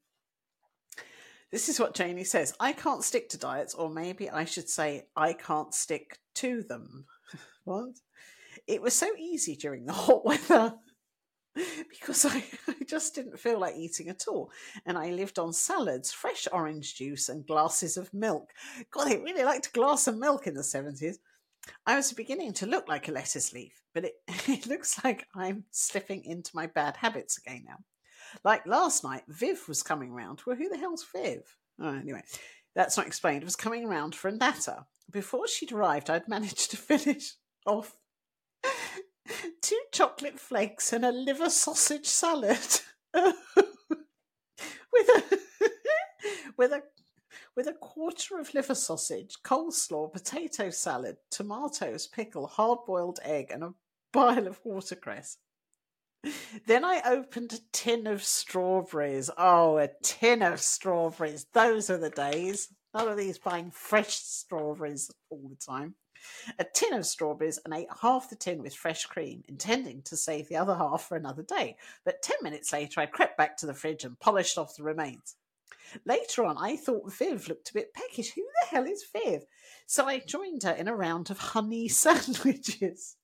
This 1.52 1.70
is 1.70 1.80
what 1.80 1.94
Janie 1.94 2.24
says. 2.24 2.54
I 2.60 2.74
can't 2.74 3.04
stick 3.04 3.30
to 3.30 3.38
diets, 3.38 3.76
or 3.76 3.90
maybe 3.90 4.30
I 4.30 4.46
should 4.46 4.70
say, 4.70 5.06
I 5.16 5.34
can't 5.34 5.74
stick 5.74 6.18
to 6.36 6.64
them. 6.64 7.06
what? 7.64 8.00
It 8.68 8.82
was 8.82 8.96
so 8.96 9.08
easy 9.18 9.56
during 9.56 9.86
the 9.86 9.94
hot 10.06 10.26
weather 10.26 10.76
because 11.90 12.26
I, 12.26 12.44
I 12.68 12.76
just 12.88 13.14
didn't 13.14 13.40
feel 13.40 13.60
like 13.60 13.76
eating 13.76 14.10
at 14.10 14.28
all. 14.28 14.52
And 14.86 14.98
I 14.98 15.12
lived 15.12 15.40
on 15.40 15.54
salads, 15.54 16.12
fresh 16.12 16.48
orange 16.52 16.96
juice, 16.96 17.30
and 17.30 17.46
glasses 17.46 17.98
of 17.98 18.14
milk. 18.14 18.50
God, 18.92 19.08
I 19.12 19.16
really 19.16 19.44
liked 19.44 19.68
a 19.68 19.72
glass 19.72 20.08
of 20.08 20.18
milk 20.18 20.48
in 20.48 20.56
the 20.56 20.62
70s. 20.62 21.18
I 21.86 21.96
was 21.96 22.12
beginning 22.14 22.54
to 22.54 22.66
look 22.66 22.90
like 22.90 23.08
a 23.08 23.12
lettuce 23.12 23.54
leaf, 23.54 23.82
but 23.94 24.06
it, 24.06 24.14
it 24.48 24.68
looks 24.68 25.04
like 25.04 25.28
I'm 25.36 25.66
slipping 25.72 26.26
into 26.26 26.52
my 26.56 26.68
bad 26.68 26.98
habits 26.98 27.38
again 27.38 27.64
now. 27.68 27.78
Like 28.44 28.66
last 28.66 29.04
night, 29.04 29.24
Viv 29.28 29.68
was 29.68 29.84
coming 29.84 30.12
round. 30.12 30.42
Well, 30.46 30.56
who 30.56 30.70
the 30.70 30.78
hell's 30.78 31.06
Viv? 31.16 31.58
Oh, 31.80 31.94
anyway, 31.94 32.24
that's 32.76 32.98
not 32.98 33.08
explained. 33.08 33.44
It 33.44 33.46
was 33.46 33.56
coming 33.56 33.88
round 33.88 34.16
for 34.16 34.32
natter. 34.32 34.86
Before 35.12 35.48
she'd 35.48 35.72
arrived, 35.72 36.10
I'd 36.10 36.28
managed 36.28 36.72
to 36.72 36.78
finish 36.78 37.34
off 37.66 37.96
two 39.62 39.80
chocolate 39.92 40.40
flakes 40.40 40.94
and 40.94 41.06
a 41.06 41.12
liver 41.12 41.50
sausage 41.50 42.06
salad 42.06 42.58
with 43.14 43.34
a 44.94 45.24
with 46.58 46.72
a 46.72 46.84
with 47.56 47.68
a 47.68 47.74
quarter 47.74 48.40
of 48.40 48.54
liver 48.54 48.76
sausage, 48.76 49.38
coleslaw, 49.44 50.12
potato 50.12 50.70
salad, 50.72 51.18
tomatoes, 51.30 52.08
pickle, 52.08 52.48
hard 52.48 52.80
boiled 52.86 53.20
egg, 53.24 53.52
and 53.52 53.64
a 53.64 53.74
pile 54.12 54.48
of 54.48 54.60
watercress. 54.64 55.38
Then 56.66 56.86
I 56.86 57.02
opened 57.06 57.54
a 57.54 57.60
tin 57.72 58.08
of 58.08 58.24
strawberries. 58.24 59.30
Oh, 59.38 59.78
a 59.78 59.90
tin 60.02 60.42
of 60.42 60.62
strawberries. 60.62 61.46
Those 61.54 61.90
are 61.90 61.98
the 61.98 62.10
days. 62.10 62.70
None 62.94 63.08
of 63.08 63.18
these 63.18 63.40
buying 63.40 63.72
fresh 63.72 64.16
strawberries 64.16 65.12
all 65.30 65.50
the 65.50 65.56
time. 65.56 65.96
A 66.58 66.64
tin 66.64 66.94
of 66.94 67.06
strawberries 67.06 67.60
and 67.66 67.74
ate 67.74 67.90
half 68.02 68.30
the 68.30 68.36
tin 68.38 68.62
with 68.62 68.74
fresh 68.74 69.06
cream, 69.06 69.44
intending 69.50 70.02
to 70.04 70.16
save 70.16 70.48
the 70.48 70.56
other 70.56 70.76
half 70.76 71.04
for 71.08 71.18
another 71.18 71.44
day. 71.44 71.76
But 72.06 72.22
ten 72.22 72.38
minutes 72.42 72.72
later, 72.72 73.02
I 73.02 73.08
crept 73.08 73.38
back 73.38 73.58
to 73.58 73.66
the 73.66 73.74
fridge 73.74 74.06
and 74.06 74.20
polished 74.20 74.58
off 74.58 74.76
the 74.76 74.84
remains. 74.84 75.36
Later 76.06 76.46
on, 76.46 76.58
I 76.58 76.78
thought 76.78 77.12
Viv 77.14 77.48
looked 77.50 77.72
a 77.72 77.74
bit 77.74 77.94
peckish. 77.94 78.32
Who 78.34 78.42
the 78.62 78.68
hell 78.68 78.86
is 78.86 79.06
Viv? 79.12 79.44
So 79.86 80.06
I 80.06 80.20
joined 80.20 80.64
her 80.64 80.72
in 80.72 80.88
a 80.88 80.96
round 80.96 81.30
of 81.30 81.38
honey 81.40 81.88
sandwiches. 81.90 83.18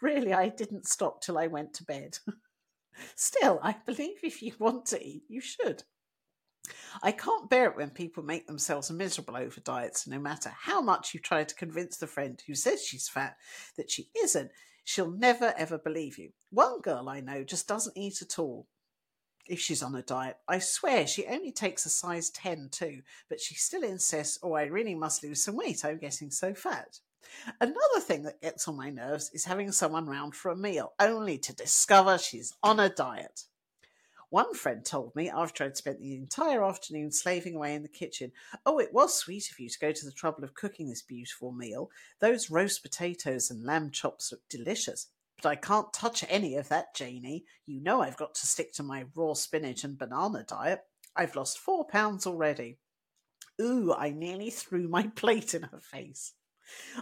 Really, 0.00 0.32
I 0.32 0.48
didn't 0.48 0.86
stop 0.86 1.20
till 1.20 1.38
I 1.38 1.46
went 1.46 1.74
to 1.74 1.84
bed. 1.84 2.18
Still, 3.14 3.60
I 3.62 3.76
believe 3.84 4.18
if 4.22 4.42
you 4.42 4.52
want 4.58 4.86
to 4.86 5.02
eat, 5.02 5.24
you 5.28 5.40
should. 5.40 5.84
I 7.02 7.12
can't 7.12 7.48
bear 7.48 7.70
it 7.70 7.76
when 7.76 7.90
people 7.90 8.22
make 8.22 8.46
themselves 8.46 8.90
miserable 8.90 9.36
over 9.36 9.60
diets, 9.60 10.06
no 10.06 10.18
matter 10.18 10.50
how 10.50 10.80
much 10.80 11.14
you 11.14 11.20
try 11.20 11.44
to 11.44 11.54
convince 11.54 11.96
the 11.96 12.06
friend 12.06 12.42
who 12.46 12.54
says 12.54 12.84
she's 12.84 13.08
fat 13.08 13.36
that 13.76 13.90
she 13.90 14.08
isn't, 14.16 14.50
she'll 14.84 15.10
never 15.10 15.54
ever 15.56 15.78
believe 15.78 16.18
you. 16.18 16.30
One 16.50 16.80
girl 16.80 17.08
I 17.08 17.20
know 17.20 17.44
just 17.44 17.68
doesn't 17.68 17.96
eat 17.96 18.22
at 18.22 18.38
all 18.38 18.66
if 19.46 19.60
she's 19.60 19.82
on 19.82 19.94
a 19.94 20.02
diet. 20.02 20.38
I 20.48 20.58
swear 20.58 21.06
she 21.06 21.26
only 21.26 21.52
takes 21.52 21.86
a 21.86 21.90
size 21.90 22.30
10 22.30 22.70
too, 22.72 23.02
but 23.28 23.40
she 23.40 23.54
still 23.54 23.84
insists, 23.84 24.38
oh, 24.42 24.54
I 24.54 24.64
really 24.64 24.94
must 24.94 25.22
lose 25.22 25.44
some 25.44 25.56
weight. 25.56 25.84
I'm 25.84 25.98
getting 25.98 26.30
so 26.30 26.54
fat. 26.54 26.98
Another 27.60 28.00
thing 28.00 28.22
that 28.24 28.40
gets 28.40 28.68
on 28.68 28.76
my 28.76 28.90
nerves 28.90 29.30
is 29.32 29.44
having 29.44 29.72
someone 29.72 30.06
round 30.06 30.34
for 30.34 30.50
a 30.50 30.56
meal, 30.56 30.92
only 31.00 31.38
to 31.38 31.54
discover 31.54 32.18
she's 32.18 32.52
on 32.62 32.80
a 32.80 32.88
diet. 32.88 33.44
One 34.30 34.54
friend 34.54 34.84
told 34.84 35.14
me 35.14 35.30
after 35.30 35.62
I'd 35.64 35.76
spent 35.76 36.00
the 36.00 36.14
entire 36.14 36.64
afternoon 36.64 37.12
slaving 37.12 37.54
away 37.54 37.74
in 37.74 37.82
the 37.82 37.88
kitchen, 37.88 38.32
Oh, 38.64 38.78
it 38.78 38.92
was 38.92 39.14
sweet 39.16 39.50
of 39.50 39.60
you 39.60 39.68
to 39.68 39.78
go 39.78 39.92
to 39.92 40.04
the 40.04 40.12
trouble 40.12 40.42
of 40.42 40.54
cooking 40.54 40.88
this 40.88 41.02
beautiful 41.02 41.52
meal. 41.52 41.90
Those 42.20 42.50
roast 42.50 42.82
potatoes 42.82 43.50
and 43.50 43.64
lamb 43.64 43.92
chops 43.92 44.32
look 44.32 44.42
delicious. 44.48 45.08
But 45.40 45.50
I 45.50 45.56
can't 45.56 45.92
touch 45.92 46.24
any 46.28 46.56
of 46.56 46.68
that, 46.70 46.94
Janie. 46.94 47.44
You 47.66 47.80
know 47.80 48.00
I've 48.00 48.16
got 48.16 48.34
to 48.36 48.46
stick 48.46 48.72
to 48.74 48.82
my 48.82 49.04
raw 49.14 49.34
spinach 49.34 49.84
and 49.84 49.96
banana 49.96 50.42
diet. 50.42 50.80
I've 51.14 51.36
lost 51.36 51.58
four 51.58 51.84
pounds 51.86 52.26
already. 52.26 52.78
Ooh, 53.60 53.94
I 53.94 54.10
nearly 54.10 54.50
threw 54.50 54.88
my 54.88 55.06
plate 55.14 55.54
in 55.54 55.62
her 55.62 55.80
face. 55.80 56.32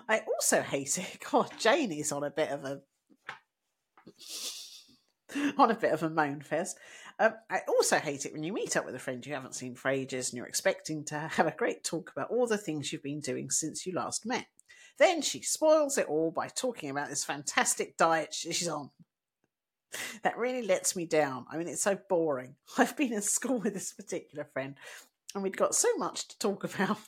I 0.08 0.22
also 0.26 0.62
hate 0.62 0.98
it. 0.98 1.18
God, 1.30 1.50
Janie's 1.58 2.12
on 2.12 2.24
a 2.24 2.30
bit 2.30 2.50
of 2.50 2.64
a 2.64 2.80
on 5.58 5.70
a 5.70 5.74
bit 5.74 5.92
of 5.92 6.02
a 6.02 6.10
moan 6.10 6.40
fest. 6.40 6.78
Um, 7.18 7.32
I 7.48 7.60
also 7.68 7.98
hate 7.98 8.26
it 8.26 8.32
when 8.32 8.42
you 8.42 8.52
meet 8.52 8.76
up 8.76 8.84
with 8.84 8.94
a 8.94 9.00
friend 9.00 9.24
you 9.24 9.34
haven't 9.34 9.54
seen 9.54 9.74
for 9.76 9.88
ages 9.88 10.30
and 10.30 10.36
you're 10.36 10.46
expecting 10.46 11.04
to 11.06 11.18
have 11.18 11.46
a 11.46 11.54
great 11.56 11.84
talk 11.84 12.10
about 12.10 12.30
all 12.30 12.46
the 12.46 12.58
things 12.58 12.92
you've 12.92 13.02
been 13.02 13.20
doing 13.20 13.50
since 13.50 13.86
you 13.86 13.92
last 13.92 14.26
met. 14.26 14.46
Then 14.98 15.22
she 15.22 15.42
spoils 15.42 15.98
it 15.98 16.06
all 16.06 16.30
by 16.30 16.48
talking 16.48 16.90
about 16.90 17.08
this 17.08 17.24
fantastic 17.24 17.96
diet 17.96 18.34
she's 18.34 18.68
on. 18.68 18.90
That 20.22 20.36
really 20.36 20.66
lets 20.66 20.96
me 20.96 21.06
down. 21.06 21.46
I 21.50 21.56
mean, 21.56 21.68
it's 21.68 21.82
so 21.82 21.98
boring. 22.08 22.56
I've 22.78 22.96
been 22.96 23.12
in 23.12 23.22
school 23.22 23.58
with 23.58 23.74
this 23.74 23.92
particular 23.92 24.44
friend 24.52 24.74
and 25.34 25.42
we'd 25.42 25.56
got 25.56 25.74
so 25.74 25.88
much 25.96 26.28
to 26.28 26.38
talk 26.38 26.64
about 26.64 26.98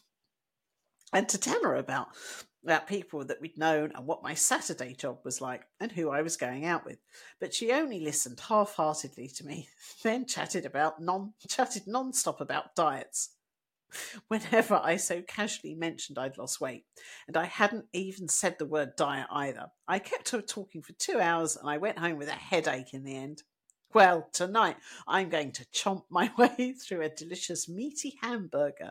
and 1.13 1.29
to 1.29 1.39
tell 1.39 1.63
her 1.63 1.75
about 1.75 2.09
about 2.67 2.89
people 2.89 3.25
that 3.25 3.41
we'd 3.41 3.57
known 3.57 3.93
and 3.95 4.05
what 4.05 4.25
my 4.25 4.35
Saturday 4.35 4.93
job 4.93 5.19
was 5.25 5.41
like 5.41 5.63
and 5.79 5.93
who 5.93 6.11
I 6.11 6.21
was 6.23 6.37
going 6.37 6.67
out 6.67 6.85
with. 6.85 6.99
But 7.39 7.55
she 7.55 7.71
only 7.71 8.01
listened 8.01 8.41
half-heartedly 8.41 9.29
to 9.37 9.47
me, 9.47 9.69
then 10.03 10.27
chatted 10.27 10.67
about 10.67 11.01
non 11.01 11.35
chatted 11.49 11.87
non-stop 11.87 12.41
about 12.41 12.75
diets. 12.75 13.31
Whenever 14.27 14.81
I 14.83 14.97
so 14.97 15.23
casually 15.23 15.77
mentioned 15.77 16.19
I'd 16.19 16.39
lost 16.39 16.61
weight, 16.61 16.87
and 17.29 17.37
I 17.37 17.45
hadn't 17.45 17.85
even 17.93 18.27
said 18.27 18.57
the 18.59 18.67
word 18.67 18.97
diet 18.97 19.29
either, 19.31 19.67
I 19.87 20.01
kept 20.01 20.31
her 20.31 20.43
talking 20.43 20.83
for 20.83 20.93
two 20.95 21.21
hours 21.21 21.57
and 21.57 21.71
I 21.71 21.79
went 21.79 22.01
home 22.01 22.19
with 22.19 22.29
a 22.29 22.33
headache 22.33 22.95
in 22.95 23.05
the 23.05 23.17
end. 23.17 23.45
Well, 23.95 24.29
tonight 24.33 24.77
I'm 25.07 25.29
going 25.29 25.53
to 25.53 25.65
chomp 25.67 26.03
my 26.11 26.33
way 26.37 26.73
through 26.73 27.03
a 27.03 27.09
delicious 27.11 27.69
meaty 27.69 28.19
hamburger 28.21 28.91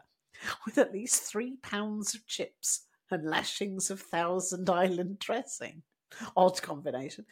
with 0.65 0.77
at 0.77 0.93
least 0.93 1.23
three 1.23 1.57
pounds 1.61 2.15
of 2.15 2.25
chips 2.25 2.85
and 3.11 3.25
lashings 3.25 3.89
of 3.89 3.99
Thousand 4.01 4.69
Island 4.83 5.19
dressing. 5.19 5.83
Odd 6.35 6.61
combination. 6.61 7.25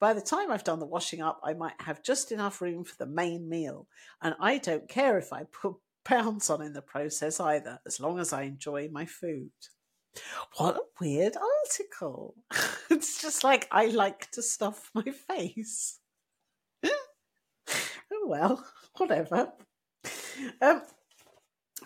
By 0.00 0.12
the 0.12 0.20
time 0.20 0.50
I've 0.50 0.64
done 0.64 0.78
the 0.78 0.86
washing 0.86 1.22
up, 1.22 1.40
I 1.42 1.54
might 1.54 1.80
have 1.80 2.02
just 2.02 2.30
enough 2.30 2.60
room 2.60 2.84
for 2.84 2.94
the 2.98 3.10
main 3.10 3.48
meal. 3.48 3.88
And 4.22 4.34
I 4.40 4.58
don't 4.58 4.88
care 4.88 5.18
if 5.18 5.32
I 5.32 5.44
put 5.44 5.74
pounds 6.04 6.50
on 6.50 6.62
in 6.62 6.72
the 6.72 6.82
process 6.82 7.40
either, 7.40 7.80
as 7.86 7.98
long 7.98 8.18
as 8.18 8.32
I 8.32 8.42
enjoy 8.42 8.88
my 8.92 9.06
food. 9.06 9.50
What 10.56 10.76
a 10.76 10.80
weird 11.00 11.36
article. 11.36 12.34
it's 12.90 13.20
just 13.20 13.44
like, 13.44 13.66
I 13.70 13.86
like 13.86 14.30
to 14.32 14.42
stuff 14.42 14.90
my 14.94 15.04
face. 15.04 15.98
oh 16.86 18.26
well, 18.26 18.64
whatever. 18.96 19.52
Um, 20.62 20.82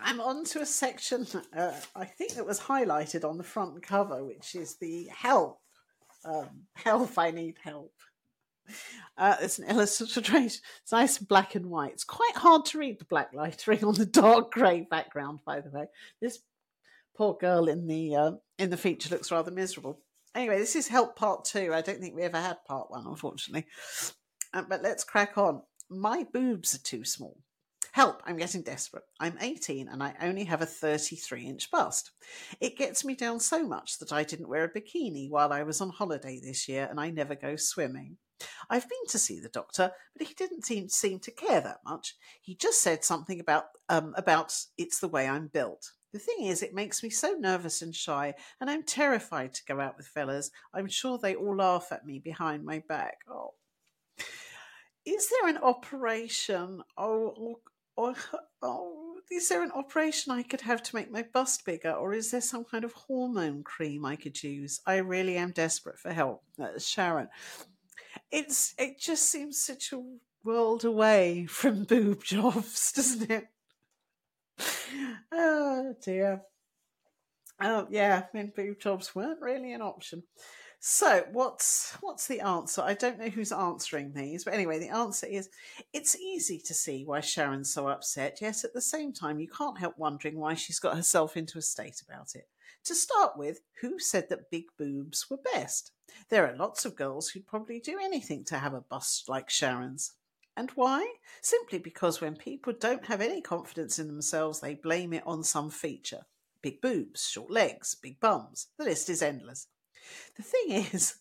I'm 0.00 0.20
on 0.20 0.44
to 0.46 0.60
a 0.60 0.66
section 0.66 1.26
uh, 1.56 1.72
I 1.94 2.04
think 2.04 2.34
that 2.34 2.46
was 2.46 2.60
highlighted 2.60 3.28
on 3.28 3.36
the 3.36 3.44
front 3.44 3.82
cover, 3.82 4.24
which 4.24 4.54
is 4.54 4.76
the 4.76 5.08
help. 5.14 5.60
Um, 6.24 6.66
help, 6.74 7.18
I 7.18 7.30
need 7.30 7.56
help. 7.62 7.92
Uh, 9.18 9.36
it's 9.40 9.58
an 9.58 9.68
illustration. 9.68 10.60
It's 10.82 10.92
nice 10.92 11.18
black 11.18 11.54
and 11.54 11.66
white. 11.66 11.92
It's 11.92 12.04
quite 12.04 12.36
hard 12.36 12.64
to 12.66 12.78
read 12.78 12.98
the 12.98 13.04
black 13.04 13.30
lettering 13.34 13.84
on 13.84 13.94
the 13.94 14.06
dark 14.06 14.52
grey 14.52 14.86
background. 14.88 15.40
By 15.44 15.60
the 15.60 15.70
way, 15.70 15.86
this 16.20 16.38
poor 17.16 17.34
girl 17.34 17.68
in 17.68 17.86
the 17.86 18.16
uh, 18.16 18.32
in 18.58 18.70
the 18.70 18.76
feature 18.76 19.10
looks 19.10 19.32
rather 19.32 19.50
miserable. 19.50 20.00
Anyway, 20.34 20.58
this 20.58 20.76
is 20.76 20.88
help 20.88 21.16
part 21.16 21.44
two. 21.44 21.74
I 21.74 21.82
don't 21.82 22.00
think 22.00 22.14
we 22.14 22.22
ever 22.22 22.40
had 22.40 22.64
part 22.64 22.90
one, 22.90 23.06
unfortunately. 23.06 23.66
Uh, 24.54 24.62
but 24.68 24.82
let's 24.82 25.04
crack 25.04 25.36
on. 25.36 25.62
My 25.90 26.24
boobs 26.32 26.74
are 26.74 26.78
too 26.78 27.04
small. 27.04 27.36
Help, 27.92 28.22
I'm 28.24 28.38
getting 28.38 28.62
desperate. 28.62 29.04
I'm 29.20 29.36
18 29.38 29.86
and 29.88 30.02
I 30.02 30.14
only 30.22 30.44
have 30.44 30.62
a 30.62 30.66
33 30.66 31.46
inch 31.46 31.70
bust. 31.70 32.10
It 32.58 32.78
gets 32.78 33.04
me 33.04 33.14
down 33.14 33.38
so 33.38 33.66
much 33.68 33.98
that 33.98 34.12
I 34.12 34.24
didn't 34.24 34.48
wear 34.48 34.64
a 34.64 34.72
bikini 34.72 35.28
while 35.28 35.52
I 35.52 35.62
was 35.62 35.82
on 35.82 35.90
holiday 35.90 36.40
this 36.42 36.68
year 36.68 36.88
and 36.90 36.98
I 36.98 37.10
never 37.10 37.34
go 37.34 37.54
swimming. 37.56 38.16
I've 38.70 38.88
been 38.88 39.06
to 39.08 39.18
see 39.18 39.40
the 39.40 39.50
doctor, 39.50 39.92
but 40.16 40.26
he 40.26 40.32
didn't 40.32 40.64
seem, 40.64 40.88
seem 40.88 41.20
to 41.20 41.30
care 41.30 41.60
that 41.60 41.80
much. 41.84 42.16
He 42.40 42.54
just 42.54 42.80
said 42.80 43.04
something 43.04 43.38
about 43.38 43.64
um, 43.90 44.14
about 44.16 44.56
it's 44.78 44.98
the 44.98 45.08
way 45.08 45.28
I'm 45.28 45.48
built. 45.48 45.92
The 46.14 46.18
thing 46.18 46.46
is, 46.46 46.62
it 46.62 46.74
makes 46.74 47.02
me 47.02 47.10
so 47.10 47.32
nervous 47.38 47.82
and 47.82 47.94
shy, 47.94 48.34
and 48.60 48.70
I'm 48.70 48.82
terrified 48.82 49.54
to 49.54 49.64
go 49.66 49.80
out 49.80 49.96
with 49.96 50.06
fellas. 50.06 50.50
I'm 50.74 50.88
sure 50.88 51.18
they 51.18 51.34
all 51.34 51.56
laugh 51.56 51.88
at 51.92 52.06
me 52.06 52.18
behind 52.18 52.64
my 52.64 52.82
back. 52.88 53.18
Oh, 53.30 53.54
is 55.04 55.28
there 55.28 55.48
an 55.48 55.58
operation? 55.58 56.82
Oh, 56.96 57.60
oh, 57.96 59.16
is 59.30 59.48
there 59.48 59.62
an 59.62 59.72
operation 59.72 60.32
I 60.32 60.42
could 60.42 60.62
have 60.62 60.82
to 60.82 60.96
make 60.96 61.10
my 61.10 61.22
bust 61.22 61.64
bigger, 61.64 61.92
or 61.92 62.12
is 62.12 62.30
there 62.30 62.40
some 62.40 62.64
kind 62.64 62.84
of 62.84 62.92
hormone 62.92 63.62
cream 63.62 64.04
I 64.04 64.16
could 64.16 64.42
use? 64.42 64.80
I 64.86 64.96
really 64.96 65.36
am 65.36 65.50
desperate 65.52 65.98
for 65.98 66.12
help. 66.12 66.42
That's 66.58 66.86
Sharon. 66.86 67.28
It's 68.30 68.74
it 68.78 68.98
just 68.98 69.30
seems 69.30 69.58
such 69.62 69.92
a 69.92 70.02
world 70.44 70.84
away 70.84 71.46
from 71.48 71.84
boob 71.84 72.24
jobs, 72.24 72.92
doesn't 72.92 73.30
it? 73.30 73.48
Oh 75.34 75.94
dear. 76.04 76.42
Oh 77.58 77.86
yeah, 77.90 78.24
when 78.32 78.52
boob 78.54 78.78
jobs 78.78 79.14
weren't 79.14 79.40
really 79.40 79.72
an 79.72 79.80
option. 79.80 80.24
So 80.84 81.24
what's 81.30 81.96
what's 82.00 82.26
the 82.26 82.40
answer? 82.40 82.82
I 82.82 82.94
don't 82.94 83.20
know 83.20 83.28
who's 83.28 83.52
answering 83.52 84.14
these, 84.14 84.42
but 84.42 84.52
anyway, 84.52 84.80
the 84.80 84.88
answer 84.88 85.28
is 85.28 85.48
it's 85.92 86.16
easy 86.16 86.58
to 86.58 86.74
see 86.74 87.04
why 87.04 87.20
Sharon's 87.20 87.72
so 87.72 87.86
upset, 87.86 88.40
yet 88.40 88.64
at 88.64 88.74
the 88.74 88.80
same 88.80 89.12
time 89.12 89.38
you 89.38 89.46
can't 89.46 89.78
help 89.78 89.96
wondering 89.96 90.36
why 90.36 90.54
she's 90.54 90.80
got 90.80 90.96
herself 90.96 91.36
into 91.36 91.56
a 91.56 91.62
state 91.62 92.02
about 92.04 92.34
it. 92.34 92.48
To 92.86 92.96
start 92.96 93.36
with, 93.36 93.60
who 93.80 94.00
said 94.00 94.28
that 94.28 94.50
big 94.50 94.64
boobs 94.76 95.30
were 95.30 95.38
best? 95.54 95.92
There 96.30 96.50
are 96.50 96.56
lots 96.56 96.84
of 96.84 96.96
girls 96.96 97.28
who'd 97.28 97.46
probably 97.46 97.78
do 97.78 98.00
anything 98.02 98.42
to 98.46 98.58
have 98.58 98.74
a 98.74 98.80
bust 98.80 99.28
like 99.28 99.50
Sharon's. 99.50 100.14
And 100.56 100.72
why? 100.72 101.06
Simply 101.42 101.78
because 101.78 102.20
when 102.20 102.34
people 102.34 102.72
don't 102.72 103.06
have 103.06 103.20
any 103.20 103.40
confidence 103.40 104.00
in 104.00 104.08
themselves, 104.08 104.58
they 104.58 104.74
blame 104.74 105.12
it 105.12 105.22
on 105.24 105.44
some 105.44 105.70
feature. 105.70 106.26
Big 106.60 106.80
boobs, 106.80 107.28
short 107.28 107.52
legs, 107.52 107.94
big 107.94 108.18
bums. 108.18 108.66
The 108.78 108.84
list 108.84 109.08
is 109.08 109.22
endless. 109.22 109.68
The 110.36 110.42
thing 110.42 110.84
is 110.92 111.16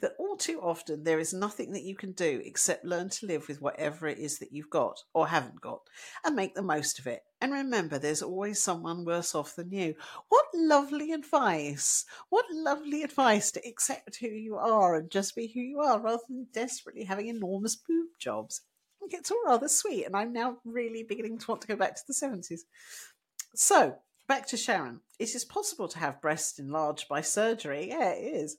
that 0.00 0.14
all 0.18 0.36
too 0.36 0.60
often 0.60 1.04
there 1.04 1.20
is 1.20 1.32
nothing 1.32 1.72
that 1.72 1.84
you 1.84 1.94
can 1.94 2.12
do 2.12 2.42
except 2.44 2.84
learn 2.84 3.08
to 3.08 3.26
live 3.26 3.48
with 3.48 3.60
whatever 3.62 4.08
it 4.08 4.18
is 4.18 4.38
that 4.38 4.52
you've 4.52 4.70
got 4.70 5.02
or 5.14 5.28
haven't 5.28 5.60
got 5.60 5.80
and 6.24 6.34
make 6.34 6.54
the 6.54 6.62
most 6.62 6.98
of 6.98 7.06
it. 7.06 7.22
And 7.40 7.52
remember, 7.52 7.98
there's 7.98 8.22
always 8.22 8.62
someone 8.62 9.04
worse 9.04 9.34
off 9.34 9.54
than 9.54 9.70
you. 9.70 9.94
What 10.28 10.46
lovely 10.54 11.12
advice! 11.12 12.04
What 12.28 12.46
lovely 12.50 13.02
advice 13.02 13.52
to 13.52 13.68
accept 13.68 14.16
who 14.16 14.28
you 14.28 14.56
are 14.56 14.96
and 14.96 15.10
just 15.10 15.36
be 15.36 15.46
who 15.46 15.60
you 15.60 15.80
are 15.80 16.00
rather 16.00 16.22
than 16.28 16.48
desperately 16.52 17.04
having 17.04 17.28
enormous 17.28 17.76
boob 17.76 18.08
jobs. 18.18 18.62
It's 19.10 19.30
all 19.30 19.42
rather 19.46 19.68
sweet, 19.68 20.04
and 20.04 20.16
I'm 20.16 20.32
now 20.32 20.58
really 20.64 21.02
beginning 21.02 21.38
to 21.38 21.46
want 21.46 21.62
to 21.62 21.68
go 21.68 21.76
back 21.76 21.94
to 21.94 22.02
the 22.06 22.12
70s. 22.12 22.60
So, 23.54 23.96
back 24.28 24.46
to 24.48 24.56
Sharon. 24.56 25.00
It 25.18 25.34
is 25.34 25.44
possible 25.44 25.88
to 25.88 25.98
have 25.98 26.20
breasts 26.20 26.58
enlarged 26.58 27.08
by 27.08 27.22
surgery. 27.22 27.88
Yeah, 27.88 28.10
it 28.10 28.34
is. 28.34 28.58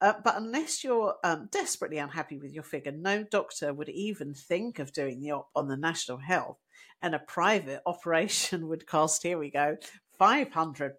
Uh, 0.00 0.14
but 0.22 0.36
unless 0.36 0.82
you're 0.82 1.14
um, 1.22 1.48
desperately 1.50 1.98
unhappy 1.98 2.36
with 2.36 2.52
your 2.52 2.64
figure, 2.64 2.92
no 2.92 3.22
doctor 3.22 3.72
would 3.72 3.88
even 3.88 4.34
think 4.34 4.78
of 4.78 4.92
doing 4.92 5.20
the 5.20 5.30
op 5.30 5.48
on 5.54 5.68
the 5.68 5.76
National 5.76 6.18
Health. 6.18 6.58
And 7.00 7.14
a 7.14 7.20
private 7.20 7.80
operation 7.86 8.68
would 8.68 8.86
cost, 8.86 9.22
here 9.22 9.38
we 9.38 9.50
go, 9.50 9.76
£500. 10.20 10.92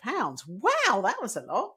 Wow, 0.48 1.02
that 1.02 1.22
was 1.22 1.36
a 1.36 1.42
lot. 1.42 1.76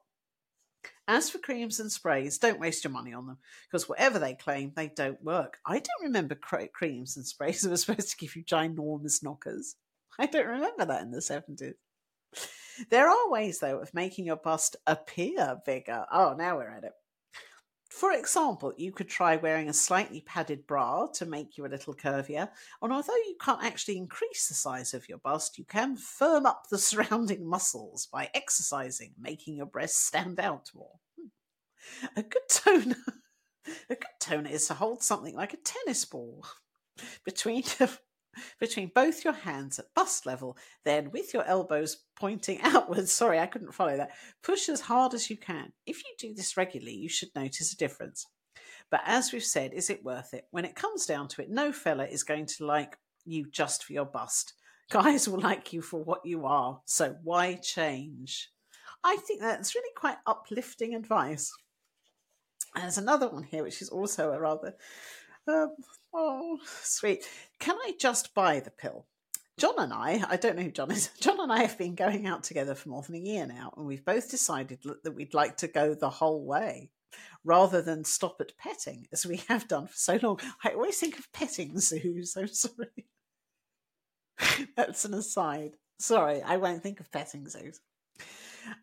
As 1.07 1.29
for 1.29 1.39
creams 1.39 1.79
and 1.79 1.91
sprays, 1.91 2.37
don't 2.37 2.59
waste 2.59 2.83
your 2.83 2.93
money 2.93 3.13
on 3.13 3.25
them 3.25 3.37
because 3.67 3.89
whatever 3.89 4.19
they 4.19 4.35
claim, 4.35 4.71
they 4.75 4.87
don't 4.87 5.21
work. 5.23 5.57
I 5.65 5.73
don't 5.73 6.03
remember 6.03 6.35
creams 6.35 7.17
and 7.17 7.25
sprays 7.27 7.61
that 7.61 7.69
were 7.69 7.77
supposed 7.77 8.11
to 8.11 8.17
give 8.17 8.35
you 8.35 8.43
ginormous 8.43 9.21
knockers. 9.23 9.75
I 10.17 10.27
don't 10.27 10.47
remember 10.47 10.85
that 10.85 11.01
in 11.01 11.11
the 11.11 11.19
70s. 11.19 11.73
There 12.89 13.09
are 13.09 13.29
ways, 13.29 13.59
though, 13.59 13.79
of 13.79 13.93
making 13.93 14.25
your 14.25 14.37
bust 14.37 14.75
appear 14.87 15.61
bigger. 15.65 16.05
Oh, 16.11 16.35
now 16.37 16.57
we're 16.57 16.69
at 16.69 16.83
it. 16.83 16.93
For 17.89 18.13
example, 18.13 18.71
you 18.77 18.91
could 18.91 19.09
try 19.09 19.35
wearing 19.35 19.67
a 19.67 19.73
slightly 19.73 20.21
padded 20.21 20.67
bra 20.67 21.07
to 21.15 21.25
make 21.25 21.57
you 21.57 21.65
a 21.65 21.67
little 21.67 21.95
curvier, 21.95 22.47
and 22.81 22.93
although 22.93 23.15
you 23.15 23.35
can't 23.41 23.63
actually 23.63 23.97
increase 23.97 24.47
the 24.47 24.53
size 24.53 24.93
of 24.93 25.09
your 25.09 25.17
bust, 25.17 25.57
you 25.57 25.65
can 25.65 25.97
firm 25.97 26.45
up 26.45 26.67
the 26.69 26.77
surrounding 26.77 27.45
muscles 27.45 28.05
by 28.05 28.29
exercising, 28.33 29.13
making 29.19 29.57
your 29.57 29.65
breasts 29.65 30.05
stand 30.05 30.39
out 30.39 30.69
more. 30.75 30.99
Hmm. 31.19 31.27
A 32.15 32.23
good 32.23 32.47
toner, 32.47 32.95
a 33.89 33.95
good 33.95 34.19
toner 34.21 34.49
is 34.49 34.67
to 34.67 34.75
hold 34.75 35.01
something 35.01 35.35
like 35.35 35.53
a 35.53 35.57
tennis 35.57 36.05
ball 36.05 36.45
between 37.25 37.63
between 38.59 38.91
both 38.93 39.23
your 39.23 39.33
hands 39.33 39.79
at 39.79 39.93
bust 39.95 40.25
level. 40.25 40.57
Then, 40.85 41.11
with 41.11 41.33
your 41.33 41.45
elbows 41.45 42.05
pointing 42.15 42.61
outwards, 42.63 43.11
sorry, 43.11 43.39
I 43.39 43.47
couldn't 43.47 43.73
follow 43.73 43.97
that, 43.97 44.11
push 44.43 44.69
as 44.69 44.81
hard 44.81 45.13
as 45.13 45.29
you 45.29 45.37
can. 45.37 45.71
If 45.85 45.97
you 45.97 46.11
do 46.17 46.33
this 46.33 46.57
regularly, 46.57 46.95
you 46.95 47.09
should 47.09 47.29
notice 47.35 47.73
a 47.73 47.77
difference. 47.77 48.25
But 48.91 49.01
as 49.05 49.31
we've 49.31 49.43
said, 49.43 49.73
is 49.73 49.89
it 49.89 50.03
worth 50.03 50.33
it? 50.33 50.47
When 50.51 50.65
it 50.65 50.75
comes 50.75 51.05
down 51.05 51.27
to 51.29 51.41
it, 51.41 51.49
no 51.49 51.71
fella 51.71 52.05
is 52.05 52.23
going 52.23 52.47
to 52.47 52.65
like 52.65 52.97
you 53.25 53.45
just 53.49 53.83
for 53.83 53.93
your 53.93 54.05
bust. 54.05 54.53
Guys 54.89 55.27
will 55.27 55.39
like 55.39 55.71
you 55.71 55.81
for 55.81 56.03
what 56.03 56.25
you 56.25 56.45
are, 56.45 56.81
so 56.85 57.15
why 57.23 57.55
change? 57.55 58.49
I 59.03 59.17
think 59.17 59.39
that's 59.39 59.75
really 59.75 59.93
quite 59.95 60.17
uplifting 60.25 60.95
advice. 60.95 61.53
And 62.75 62.83
There's 62.83 62.97
another 62.97 63.29
one 63.29 63.43
here, 63.43 63.63
which 63.63 63.81
is 63.81 63.89
also 63.89 64.31
a 64.31 64.39
rather 64.39 64.75
um, 65.49 65.75
oh, 66.13 66.59
sweet. 66.83 67.25
Can 67.59 67.75
I 67.75 67.93
just 67.99 68.33
buy 68.33 68.59
the 68.59 68.71
pill? 68.71 69.05
John 69.57 69.75
and 69.77 69.91
I, 69.91 70.23
I 70.29 70.37
don't 70.37 70.55
know 70.55 70.63
who 70.63 70.71
John 70.71 70.89
is, 70.91 71.09
John 71.19 71.39
and 71.39 71.51
I 71.51 71.63
have 71.63 71.77
been 71.77 71.95
going 71.95 72.25
out 72.27 72.43
together 72.43 72.75
for 72.75 72.89
more 72.89 73.01
than 73.01 73.15
a 73.15 73.19
year 73.19 73.45
now, 73.45 73.73
and 73.75 73.85
we've 73.85 74.05
both 74.05 74.31
decided 74.31 74.79
that 75.03 75.15
we'd 75.15 75.33
like 75.33 75.57
to 75.57 75.67
go 75.67 75.93
the 75.93 76.09
whole 76.09 76.45
way 76.45 76.91
rather 77.43 77.81
than 77.81 78.03
stop 78.03 78.39
at 78.39 78.57
petting 78.57 79.07
as 79.11 79.25
we 79.25 79.37
have 79.47 79.67
done 79.67 79.87
for 79.87 79.95
so 79.95 80.19
long. 80.21 80.39
I 80.63 80.69
always 80.69 80.97
think 80.97 81.19
of 81.19 81.31
petting 81.33 81.77
zoos, 81.79 82.37
I'm 82.37 82.47
sorry. 82.47 83.07
That's 84.77 85.05
an 85.05 85.13
aside. 85.13 85.75
Sorry, 85.99 86.41
I 86.41 86.57
won't 86.57 86.81
think 86.81 87.01
of 87.01 87.11
petting 87.11 87.49
zoos. 87.49 87.81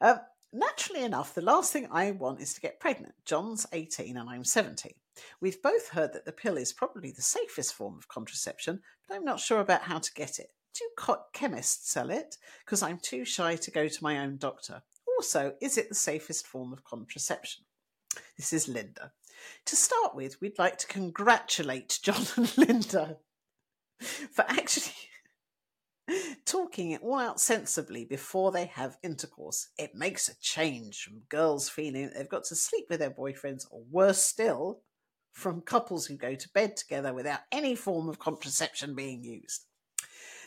Um, 0.00 0.20
naturally 0.52 1.04
enough, 1.04 1.34
the 1.34 1.40
last 1.40 1.72
thing 1.72 1.88
I 1.90 2.10
want 2.10 2.40
is 2.40 2.52
to 2.54 2.60
get 2.60 2.80
pregnant. 2.80 3.14
John's 3.24 3.66
18 3.72 4.16
and 4.16 4.28
I'm 4.28 4.44
70. 4.44 4.96
We've 5.40 5.60
both 5.62 5.88
heard 5.88 6.12
that 6.12 6.24
the 6.24 6.32
pill 6.32 6.56
is 6.56 6.72
probably 6.72 7.10
the 7.10 7.22
safest 7.22 7.74
form 7.74 7.96
of 7.98 8.08
contraception, 8.08 8.80
but 9.06 9.14
I'm 9.14 9.24
not 9.24 9.40
sure 9.40 9.60
about 9.60 9.82
how 9.82 9.98
to 9.98 10.14
get 10.14 10.38
it. 10.38 10.52
Do 10.74 10.84
chemists 11.32 11.90
sell 11.90 12.10
it? 12.10 12.36
Because 12.64 12.82
I'm 12.82 12.98
too 12.98 13.24
shy 13.24 13.56
to 13.56 13.70
go 13.70 13.88
to 13.88 14.02
my 14.02 14.18
own 14.18 14.36
doctor. 14.36 14.82
Also, 15.16 15.54
is 15.62 15.78
it 15.78 15.88
the 15.88 15.94
safest 15.94 16.46
form 16.46 16.72
of 16.72 16.84
contraception? 16.84 17.64
This 18.36 18.52
is 18.52 18.68
Linda. 18.68 19.12
To 19.66 19.76
start 19.76 20.14
with, 20.14 20.40
we'd 20.40 20.58
like 20.58 20.78
to 20.78 20.86
congratulate 20.86 21.98
John 22.02 22.26
and 22.36 22.58
Linda 22.58 23.18
for 24.00 24.44
actually 24.48 24.92
talking 26.44 26.90
it 26.90 27.02
all 27.02 27.18
out 27.18 27.40
sensibly 27.40 28.04
before 28.04 28.52
they 28.52 28.66
have 28.66 28.98
intercourse. 29.02 29.68
It 29.78 29.94
makes 29.94 30.28
a 30.28 30.38
change 30.40 31.02
from 31.02 31.22
girls 31.28 31.68
feeling 31.68 32.10
they've 32.14 32.28
got 32.28 32.44
to 32.44 32.54
sleep 32.54 32.86
with 32.88 33.00
their 33.00 33.10
boyfriends, 33.10 33.66
or 33.70 33.82
worse 33.90 34.22
still, 34.22 34.80
from 35.36 35.60
couples 35.60 36.06
who 36.06 36.16
go 36.16 36.34
to 36.34 36.48
bed 36.54 36.78
together 36.78 37.12
without 37.12 37.40
any 37.52 37.74
form 37.74 38.08
of 38.08 38.18
contraception 38.18 38.94
being 38.94 39.22
used. 39.22 39.66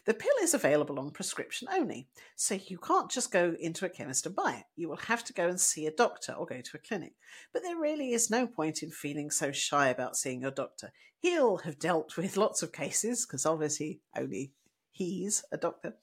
The 0.06 0.16
pill 0.16 0.34
is 0.42 0.56
available 0.56 0.98
on 0.98 1.12
prescription 1.12 1.68
only, 1.72 2.08
so 2.36 2.56
you 2.56 2.80
can't 2.80 3.12
just 3.12 3.32
go 3.32 3.56
into 3.60 3.86
a 3.86 3.90
chemist 3.90 4.26
and 4.26 4.36
buy 4.36 4.54
it. 4.54 4.64
You 4.76 4.90
will 4.90 4.98
have 4.98 5.24
to 5.26 5.34
go 5.34 5.48
and 5.48 5.62
see 5.62 5.86
a 5.86 5.92
doctor 5.92 6.34
or 6.34 6.48
go 6.48 6.60
to 6.60 6.78
a 6.78 6.80
clinic. 6.80 7.14
But 7.54 7.62
there 7.62 7.78
really 7.78 8.14
is 8.14 8.32
no 8.32 8.48
point 8.48 8.82
in 8.82 8.90
feeling 8.90 9.30
so 9.30 9.52
shy 9.52 9.90
about 9.90 10.18
seeing 10.18 10.42
your 10.42 10.50
doctor. 10.50 10.92
He'll 11.20 11.58
have 11.58 11.78
dealt 11.78 12.18
with 12.18 12.36
lots 12.36 12.64
of 12.64 12.72
cases, 12.72 13.28
because 13.28 13.46
obviously 13.46 14.02
only 14.18 14.54
he's 14.90 15.44
a 15.52 15.58
doctor. 15.58 15.94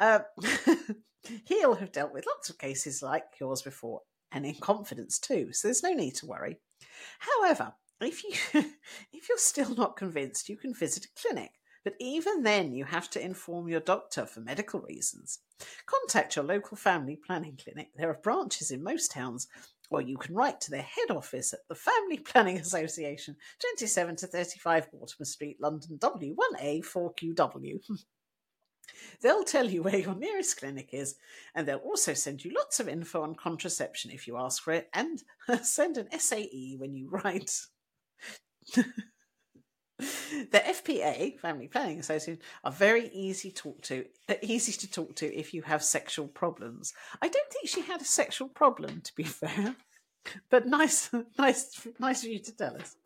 Uh, 0.00 0.20
he'll 1.44 1.74
have 1.74 1.92
dealt 1.92 2.14
with 2.14 2.24
lots 2.26 2.48
of 2.48 2.56
cases 2.56 3.02
like 3.02 3.24
yours 3.38 3.60
before, 3.60 4.00
and 4.32 4.46
in 4.46 4.54
confidence 4.54 5.18
too, 5.18 5.52
so 5.52 5.68
there's 5.68 5.82
no 5.82 5.92
need 5.92 6.14
to 6.14 6.26
worry. 6.26 6.60
However, 7.18 7.74
if 8.04 8.24
you 8.24 8.30
if 9.12 9.28
you're 9.28 9.38
still 9.38 9.74
not 9.74 9.96
convinced, 9.96 10.48
you 10.48 10.56
can 10.56 10.74
visit 10.74 11.06
a 11.06 11.20
clinic. 11.20 11.52
But 11.84 11.94
even 11.98 12.44
then, 12.44 12.72
you 12.72 12.84
have 12.84 13.10
to 13.10 13.24
inform 13.24 13.68
your 13.68 13.80
doctor 13.80 14.24
for 14.24 14.40
medical 14.40 14.80
reasons. 14.80 15.40
Contact 15.86 16.36
your 16.36 16.44
local 16.44 16.76
family 16.76 17.16
planning 17.16 17.58
clinic. 17.62 17.90
There 17.96 18.08
are 18.08 18.20
branches 18.22 18.70
in 18.70 18.84
most 18.84 19.10
towns, 19.10 19.48
or 19.90 20.00
you 20.00 20.16
can 20.16 20.34
write 20.34 20.60
to 20.62 20.70
their 20.70 20.82
head 20.82 21.10
office 21.10 21.52
at 21.52 21.66
the 21.68 21.74
Family 21.74 22.18
Planning 22.24 22.58
Association, 22.58 23.36
27 23.76 24.16
to 24.16 24.26
35 24.26 24.88
Mortimer 24.92 25.24
Street, 25.24 25.56
London, 25.60 25.98
W1A 25.98 26.84
4QW. 26.84 27.80
They'll 29.20 29.44
tell 29.44 29.68
you 29.68 29.82
where 29.82 29.96
your 29.96 30.14
nearest 30.14 30.58
clinic 30.58 30.90
is, 30.92 31.14
and 31.54 31.66
they'll 31.66 31.78
also 31.78 32.14
send 32.14 32.44
you 32.44 32.52
lots 32.54 32.80
of 32.80 32.88
info 32.88 33.22
on 33.22 33.34
contraception 33.34 34.10
if 34.10 34.26
you 34.26 34.36
ask 34.36 34.62
for 34.62 34.72
it, 34.72 34.88
and 34.92 35.22
send 35.62 35.96
an 35.96 36.08
SAE 36.18 36.76
when 36.78 36.94
you 36.94 37.08
write. 37.08 37.52
The 38.70 40.58
FPA, 40.58 41.38
Family 41.38 41.68
Planning 41.68 42.00
Association, 42.00 42.40
are 42.64 42.72
very 42.72 43.08
easy 43.08 43.50
talk 43.50 43.80
to, 43.82 44.04
uh, 44.28 44.34
easy 44.42 44.72
to 44.72 44.90
talk 44.90 45.14
to 45.16 45.26
if 45.34 45.54
you 45.54 45.62
have 45.62 45.82
sexual 45.82 46.28
problems. 46.28 46.92
I 47.20 47.28
don't 47.28 47.52
think 47.52 47.68
she 47.68 47.82
had 47.82 48.00
a 48.00 48.04
sexual 48.04 48.48
problem, 48.48 49.00
to 49.02 49.14
be 49.14 49.22
fair, 49.24 49.76
but 50.50 50.66
nice, 50.66 51.10
nice, 51.38 51.86
nice 51.98 52.24
of 52.24 52.30
you 52.30 52.38
to 52.40 52.56
tell 52.56 52.76
us. 52.76 52.96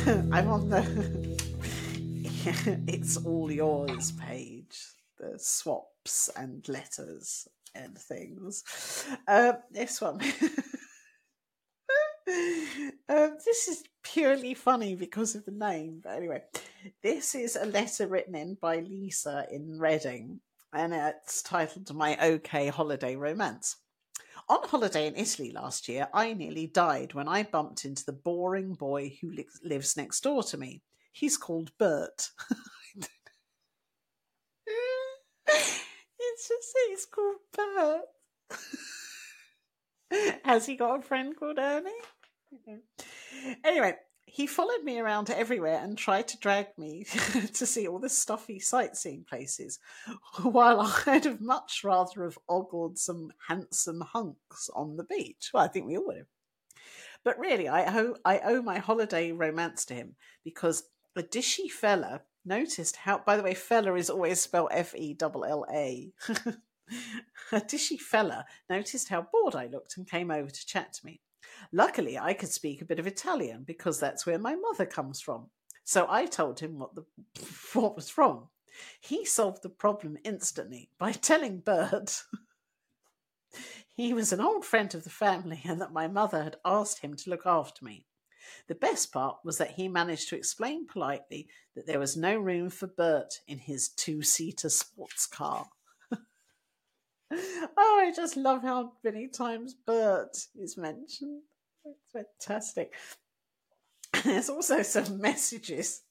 I'm 0.32 0.48
on 0.48 0.70
the 0.70 1.40
it's 2.88 3.18
all 3.18 3.52
yours 3.52 4.12
page, 4.12 4.94
the 5.18 5.38
swaps 5.38 6.30
and 6.34 6.66
letters 6.68 7.46
and 7.74 7.96
things. 7.96 8.64
Um, 9.26 9.54
this 9.70 10.00
one. 10.00 10.20
um, 13.08 13.36
this 13.44 13.68
is 13.68 13.84
purely 14.02 14.54
funny 14.54 14.94
because 14.94 15.34
of 15.34 15.44
the 15.44 15.52
name. 15.52 16.00
But 16.02 16.16
anyway, 16.16 16.42
this 17.02 17.34
is 17.34 17.56
a 17.56 17.66
letter 17.66 18.06
written 18.06 18.34
in 18.34 18.56
by 18.60 18.80
Lisa 18.80 19.46
in 19.50 19.78
Reading, 19.78 20.40
and 20.72 20.92
it's 20.94 21.42
titled 21.42 21.94
My 21.94 22.16
OK 22.20 22.68
Holiday 22.68 23.16
Romance. 23.16 23.76
On 24.48 24.66
holiday 24.66 25.06
in 25.06 25.14
Italy 25.16 25.52
last 25.52 25.88
year, 25.88 26.08
I 26.12 26.32
nearly 26.32 26.66
died 26.66 27.14
when 27.14 27.28
I 27.28 27.44
bumped 27.44 27.84
into 27.84 28.04
the 28.04 28.12
boring 28.12 28.74
boy 28.74 29.16
who 29.20 29.30
li- 29.30 29.46
lives 29.62 29.96
next 29.96 30.22
door 30.22 30.42
to 30.44 30.56
me. 30.58 30.82
He's 31.12 31.36
called 31.36 31.70
Bert. 31.78 32.30
it's 36.20 36.48
just 36.48 36.76
he's 36.88 37.06
called 37.06 37.36
Bert. 37.56 38.02
Has 40.44 40.66
he 40.66 40.76
got 40.76 41.00
a 41.00 41.02
friend 41.02 41.36
called 41.36 41.58
Ernie? 41.58 41.90
Mm-hmm. 42.52 43.52
Anyway, 43.64 43.94
he 44.26 44.46
followed 44.46 44.84
me 44.84 44.98
around 44.98 45.30
everywhere 45.30 45.80
and 45.82 45.96
tried 45.96 46.28
to 46.28 46.38
drag 46.38 46.66
me 46.78 47.04
to 47.54 47.66
see 47.66 47.86
all 47.86 47.98
the 47.98 48.08
stuffy 48.08 48.60
sightseeing 48.60 49.24
places, 49.28 49.78
while 50.42 50.80
I'd 51.06 51.24
have 51.24 51.40
much 51.40 51.82
rather 51.84 52.24
have 52.24 52.38
ogled 52.48 52.98
some 52.98 53.32
handsome 53.48 54.00
hunks 54.00 54.70
on 54.74 54.96
the 54.96 55.04
beach. 55.04 55.50
Well, 55.52 55.64
I 55.64 55.68
think 55.68 55.86
we 55.86 55.96
all 55.96 56.06
would 56.06 56.18
have. 56.18 56.26
But 57.24 57.38
really, 57.38 57.68
I 57.68 57.98
owe, 57.98 58.16
I 58.24 58.38
owe 58.38 58.62
my 58.62 58.78
holiday 58.78 59.32
romance 59.32 59.84
to 59.86 59.94
him 59.94 60.16
because 60.44 60.84
a 61.16 61.22
dishy 61.22 61.70
fella 61.70 62.22
noticed 62.44 62.96
how, 62.96 63.18
by 63.18 63.36
the 63.36 63.42
way, 63.42 63.54
fella 63.54 63.94
is 63.94 64.10
always 64.10 64.40
spelled 64.40 64.70
F 64.72 64.94
E 64.94 65.16
L 65.20 65.44
L 65.44 65.66
A. 65.72 66.12
A 67.52 67.60
dishy 67.60 67.98
fella 67.98 68.44
noticed 68.68 69.08
how 69.08 69.26
bored 69.32 69.54
I 69.54 69.66
looked 69.66 69.96
and 69.96 70.08
came 70.08 70.30
over 70.30 70.50
to 70.50 70.66
chat 70.66 70.92
to 70.94 71.06
me. 71.06 71.20
Luckily, 71.72 72.18
I 72.18 72.34
could 72.34 72.50
speak 72.50 72.82
a 72.82 72.84
bit 72.84 72.98
of 72.98 73.06
Italian 73.06 73.62
because 73.64 74.00
that's 74.00 74.26
where 74.26 74.38
my 74.38 74.56
mother 74.56 74.86
comes 74.86 75.20
from. 75.20 75.50
So 75.84 76.06
I 76.08 76.26
told 76.26 76.60
him 76.60 76.78
what 76.78 76.94
the 76.94 77.04
what 77.74 77.96
was 77.96 78.16
wrong. 78.18 78.48
He 79.00 79.24
solved 79.24 79.62
the 79.62 79.68
problem 79.68 80.16
instantly 80.24 80.90
by 80.98 81.12
telling 81.12 81.58
Bert 81.58 82.22
he 83.94 84.14
was 84.14 84.32
an 84.32 84.40
old 84.40 84.64
friend 84.64 84.94
of 84.94 85.04
the 85.04 85.10
family 85.10 85.60
and 85.64 85.80
that 85.80 85.92
my 85.92 86.08
mother 86.08 86.42
had 86.42 86.56
asked 86.64 87.00
him 87.00 87.14
to 87.16 87.30
look 87.30 87.44
after 87.44 87.84
me. 87.84 88.06
The 88.68 88.74
best 88.74 89.12
part 89.12 89.38
was 89.44 89.58
that 89.58 89.72
he 89.72 89.88
managed 89.88 90.28
to 90.28 90.36
explain 90.36 90.86
politely 90.86 91.48
that 91.74 91.86
there 91.86 91.98
was 91.98 92.16
no 92.16 92.36
room 92.36 92.70
for 92.70 92.86
Bert 92.86 93.40
in 93.46 93.58
his 93.58 93.88
two 93.88 94.22
seater 94.22 94.68
sports 94.68 95.26
car. 95.26 95.68
oh, 96.12 96.18
I 98.02 98.12
just 98.14 98.36
love 98.36 98.62
how 98.62 98.92
many 99.04 99.28
times 99.28 99.74
Bert 99.74 100.36
is 100.54 100.76
mentioned. 100.76 101.42
It's 101.84 102.12
fantastic. 102.12 102.94
There's 104.24 104.50
also 104.50 104.82
some 104.82 105.20
messages. 105.20 106.02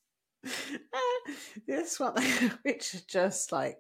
this 1.68 2.00
one, 2.00 2.16
which 2.64 2.94
is 2.94 3.02
just 3.04 3.52
like 3.52 3.78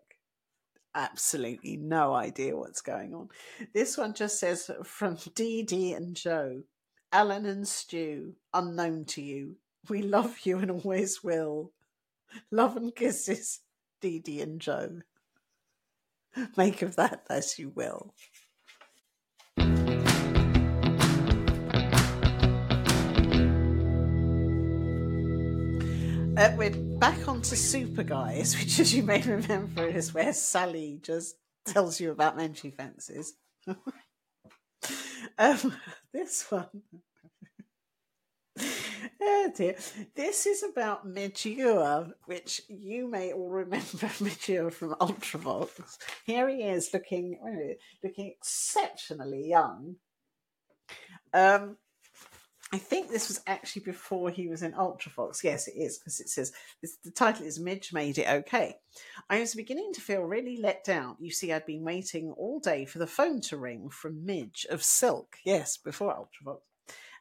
absolutely 0.95 1.77
no 1.77 2.13
idea 2.13 2.57
what's 2.57 2.81
going 2.81 3.13
on. 3.13 3.29
This 3.73 3.97
one 3.97 4.13
just 4.13 4.39
says 4.39 4.69
from 4.83 5.17
Dee 5.35 5.63
Dee 5.63 5.93
and 5.93 6.15
Joe, 6.15 6.63
Alan 7.11 7.47
and 7.47 7.67
Stu, 7.67 8.35
unknown 8.53 9.03
to 9.05 9.21
you. 9.21 9.55
We 9.89 10.03
love 10.03 10.41
you 10.43 10.59
and 10.59 10.69
always 10.69 11.23
will. 11.23 11.71
Love 12.51 12.77
and 12.77 12.95
kisses, 12.95 13.61
Dee 13.99 14.19
Dee 14.19 14.41
and 14.41 14.61
Joe. 14.61 14.99
Make 16.55 16.83
of 16.83 16.95
that 16.97 17.25
as 17.27 17.57
you 17.57 17.69
will. 17.69 18.13
Uh, 26.37 26.53
we're 26.55 26.69
back 26.99 27.27
onto 27.27 27.55
Super 27.55 28.03
Guys, 28.03 28.55
which, 28.59 28.79
as 28.79 28.93
you 28.93 29.01
may 29.01 29.21
remember, 29.23 29.87
is 29.87 30.13
where 30.13 30.31
Sally 30.31 30.99
just 31.01 31.37
tells 31.65 31.99
you 31.99 32.11
about 32.11 32.37
Menchie 32.37 32.75
fences. 32.75 33.33
um, 35.37 35.73
this 36.13 36.45
one 36.49 36.83
oh 39.21 39.51
dear. 39.55 39.75
This 40.15 40.45
is 40.45 40.63
about 40.63 41.07
Midge 41.07 41.45
Ure, 41.45 42.07
which 42.25 42.61
you 42.67 43.09
may 43.09 43.33
all 43.33 43.49
remember 43.49 44.09
Midge 44.19 44.49
Ure 44.49 44.71
from 44.71 44.95
Ultravox. 44.95 45.97
Here 46.25 46.49
he 46.49 46.63
is 46.63 46.89
looking 46.93 47.37
looking 48.03 48.27
exceptionally 48.27 49.47
young. 49.47 49.95
Um, 51.33 51.77
I 52.71 52.77
think 52.77 53.09
this 53.09 53.29
was 53.29 53.41
actually 53.47 53.81
before 53.83 54.29
he 54.29 54.47
was 54.47 54.61
in 54.61 54.73
Ultravox. 54.73 55.43
Yes, 55.43 55.67
it 55.67 55.75
is, 55.75 55.97
because 55.97 56.19
it 56.19 56.29
says 56.29 56.51
this, 56.81 56.97
the 57.03 57.09
title 57.09 57.45
is 57.45 57.59
Midge 57.59 57.91
Made 57.91 58.19
It 58.19 58.27
Okay. 58.29 58.75
I 59.29 59.39
was 59.39 59.55
beginning 59.55 59.91
to 59.93 60.01
feel 60.01 60.21
really 60.21 60.57
let 60.57 60.83
down. 60.83 61.15
You 61.19 61.31
see, 61.31 61.51
I'd 61.51 61.65
been 61.65 61.83
waiting 61.83 62.31
all 62.37 62.59
day 62.59 62.85
for 62.85 62.99
the 62.99 63.07
phone 63.07 63.41
to 63.41 63.57
ring 63.57 63.89
from 63.89 64.25
Midge 64.25 64.67
of 64.69 64.83
Silk. 64.83 65.37
Yes, 65.43 65.77
before 65.77 66.13
Ultravox 66.13 66.59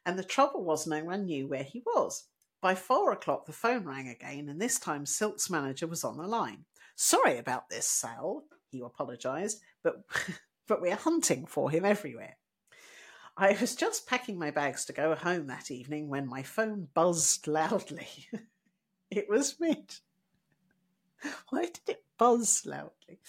and 0.08 0.18
the 0.18 0.24
trouble 0.24 0.64
was 0.64 0.86
no 0.86 1.04
one 1.04 1.26
knew 1.26 1.46
where 1.46 1.62
he 1.62 1.82
was. 1.84 2.28
By 2.62 2.74
four 2.74 3.12
o'clock, 3.12 3.44
the 3.44 3.52
phone 3.52 3.84
rang 3.84 4.08
again, 4.08 4.48
and 4.48 4.58
this 4.58 4.78
time 4.78 5.04
Silk's 5.04 5.50
manager 5.50 5.86
was 5.86 6.02
on 6.02 6.16
the 6.16 6.26
line. 6.26 6.64
Sorry 6.96 7.36
about 7.36 7.68
this, 7.68 7.86
Sal, 7.86 8.44
he 8.70 8.80
apologised, 8.80 9.60
but, 9.84 9.96
but 10.66 10.80
we're 10.80 10.96
hunting 10.96 11.44
for 11.44 11.70
him 11.70 11.84
everywhere. 11.84 12.38
I 13.40 13.56
was 13.60 13.76
just 13.76 14.08
packing 14.08 14.36
my 14.36 14.50
bags 14.50 14.84
to 14.86 14.92
go 14.92 15.14
home 15.14 15.46
that 15.46 15.70
evening 15.70 16.08
when 16.08 16.26
my 16.26 16.42
phone 16.42 16.88
buzzed 16.92 17.46
loudly. 17.46 18.08
it 19.12 19.28
was 19.28 19.60
Mitch. 19.60 20.00
Why 21.50 21.66
did 21.66 21.88
it 21.88 22.04
buzz 22.18 22.66
loudly? 22.66 23.20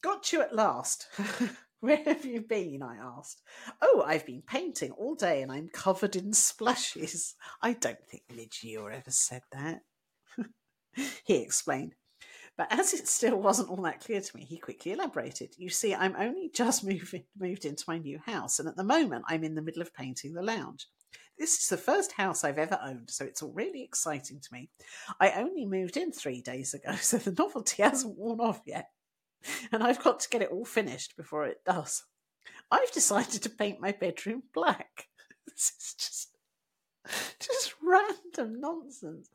Got 0.00 0.32
you 0.32 0.40
at 0.40 0.54
last. 0.54 1.08
Where 1.80 2.02
have 2.04 2.24
you 2.24 2.40
been? 2.40 2.82
I 2.82 2.96
asked. 2.96 3.42
Oh, 3.82 4.02
I've 4.06 4.24
been 4.24 4.42
painting 4.42 4.92
all 4.92 5.14
day 5.14 5.42
and 5.42 5.52
I'm 5.52 5.68
covered 5.68 6.16
in 6.16 6.32
splashes. 6.32 7.34
I 7.60 7.74
don't 7.74 8.02
think 8.08 8.22
Midge 8.34 8.64
Ure 8.64 8.90
ever 8.90 9.10
said 9.10 9.42
that. 9.52 9.82
he 11.24 11.36
explained. 11.36 11.94
But 12.58 12.72
as 12.72 12.92
it 12.92 13.06
still 13.06 13.40
wasn't 13.40 13.70
all 13.70 13.82
that 13.82 14.00
clear 14.00 14.20
to 14.20 14.36
me, 14.36 14.44
he 14.44 14.58
quickly 14.58 14.90
elaborated. 14.90 15.54
You 15.56 15.70
see, 15.70 15.94
I'm 15.94 16.16
only 16.18 16.50
just 16.54 16.84
moving, 16.84 17.24
moved 17.38 17.64
into 17.64 17.84
my 17.86 17.98
new 17.98 18.18
house, 18.18 18.58
and 18.58 18.68
at 18.68 18.76
the 18.76 18.84
moment 18.84 19.24
I'm 19.28 19.44
in 19.44 19.54
the 19.54 19.62
middle 19.62 19.80
of 19.80 19.94
painting 19.94 20.34
the 20.34 20.42
lounge. 20.42 20.88
This 21.38 21.56
is 21.56 21.68
the 21.68 21.76
first 21.76 22.12
house 22.12 22.42
I've 22.42 22.58
ever 22.58 22.76
owned, 22.82 23.10
so 23.10 23.24
it's 23.24 23.42
all 23.42 23.52
really 23.52 23.84
exciting 23.84 24.40
to 24.40 24.48
me. 24.52 24.70
I 25.20 25.30
only 25.30 25.66
moved 25.66 25.96
in 25.96 26.10
three 26.10 26.42
days 26.42 26.74
ago, 26.74 26.96
so 27.00 27.18
the 27.18 27.30
novelty 27.30 27.82
hasn't 27.82 28.18
worn 28.18 28.40
off 28.40 28.60
yet. 28.66 28.90
And 29.70 29.84
I've 29.84 30.02
got 30.02 30.18
to 30.20 30.28
get 30.28 30.42
it 30.42 30.50
all 30.50 30.64
finished 30.64 31.16
before 31.16 31.46
it 31.46 31.64
does. 31.64 32.02
I've 32.72 32.90
decided 32.90 33.40
to 33.42 33.50
paint 33.50 33.80
my 33.80 33.92
bedroom 33.92 34.42
black. 34.52 35.06
This 35.46 35.72
is 35.78 35.94
just 35.94 36.28
just 37.38 37.74
random 37.82 38.60
nonsense. 38.60 39.30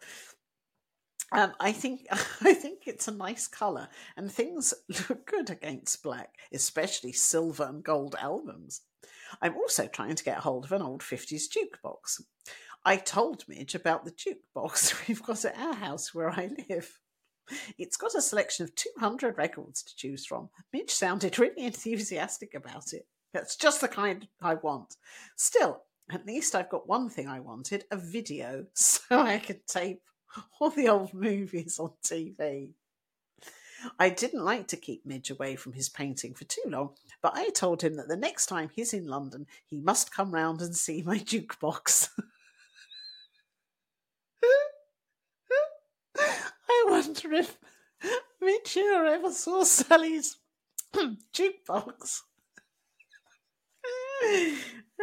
Um, 1.32 1.54
I 1.60 1.72
think 1.72 2.06
I 2.12 2.54
think 2.54 2.84
it's 2.86 3.08
a 3.08 3.12
nice 3.12 3.48
colour, 3.48 3.88
and 4.16 4.32
things 4.32 4.74
look 5.10 5.26
good 5.26 5.50
against 5.50 6.04
black, 6.04 6.36
especially 6.54 7.14
silver 7.14 7.64
and 7.64 7.84
gold 7.84 8.16
albums. 8.20 8.82
I'm 9.42 9.56
also 9.56 9.88
trying 9.88 10.16
to 10.16 10.24
get 10.24 10.40
hold 10.40 10.66
of 10.66 10.72
an 10.72 10.82
old 10.82 11.02
50s 11.02 11.46
jukebox. 11.50 12.22
I 12.86 12.98
told 12.98 13.46
Midge 13.48 13.76
about 13.76 14.06
the 14.06 14.12
jukebox 14.12 15.08
we've 15.08 15.24
got 15.24 15.46
at 15.46 15.58
our 15.58 15.74
house 15.74 16.14
where 16.14 16.30
I 16.30 16.52
live. 16.70 17.00
It's 17.78 17.98
got 17.98 18.16
a 18.16 18.22
selection 18.22 18.64
of 18.64 18.76
200 18.76 19.38
records 19.38 19.84
to 19.84 19.96
choose 19.96 20.26
from. 20.26 20.50
Midge 20.72 20.92
sounded 20.92 21.40
really 21.40 21.66
enthusiastic 21.66 22.54
about 22.54 22.94
it. 22.94 23.08
That's 23.34 23.56
just 23.56 23.82
the 23.82 23.88
kind 23.88 24.28
I 24.42 24.56
want. 24.56 24.96
Still, 25.36 25.84
at 26.12 26.26
least 26.26 26.56
I've 26.56 26.70
got 26.70 26.88
one 26.88 27.10
thing 27.10 27.28
I 27.28 27.40
wanted 27.40 27.86
a 27.92 27.98
video 27.98 28.66
so 28.74 29.02
I 29.12 29.40
could 29.40 29.66
tape 29.66 30.02
all 30.60 30.70
the 30.70 30.90
old 30.90 31.14
movies 31.14 31.80
on 31.80 31.92
TV. 32.04 32.72
I 34.00 34.10
didn't 34.10 34.46
like 34.46 34.68
to 34.70 34.78
keep 34.78 35.06
Midge 35.06 35.30
away 35.30 35.58
from 35.58 35.74
his 35.74 35.90
painting 35.90 36.34
for 36.34 36.46
too 36.46 36.64
long, 36.66 36.92
but 37.22 37.34
I 37.36 37.50
told 37.50 37.82
him 37.84 37.96
that 37.98 38.08
the 38.08 38.16
next 38.16 38.46
time 38.46 38.70
he's 38.74 38.94
in 38.94 39.08
London, 39.08 39.46
he 39.66 39.78
must 39.78 40.14
come 40.14 40.32
round 40.32 40.62
and 40.62 40.76
see 40.76 41.02
my 41.02 41.18
jukebox. 41.20 42.10
I 46.18 46.86
wonder 46.88 47.34
if 47.34 47.58
Midge 48.42 48.78
ever 48.78 49.32
saw 49.32 49.64
Sally's 49.64 50.38
jukebox. 51.34 52.22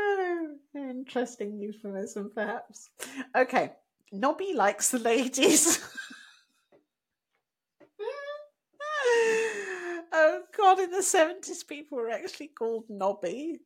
Oh, 0.03 0.57
interesting 0.75 1.59
euphemism, 1.59 2.31
perhaps. 2.35 2.91
Okay, 3.37 3.73
Nobby 4.13 4.53
likes 4.55 4.91
the 4.91 4.99
ladies. 4.99 5.79
oh 10.13 10.43
God, 10.57 10.81
in 10.81 10.91
the 10.91 10.99
70s, 10.99 11.67
people 11.67 11.99
were 11.99 12.11
actually 12.11 12.49
called 12.49 12.85
Nobby. 12.89 13.61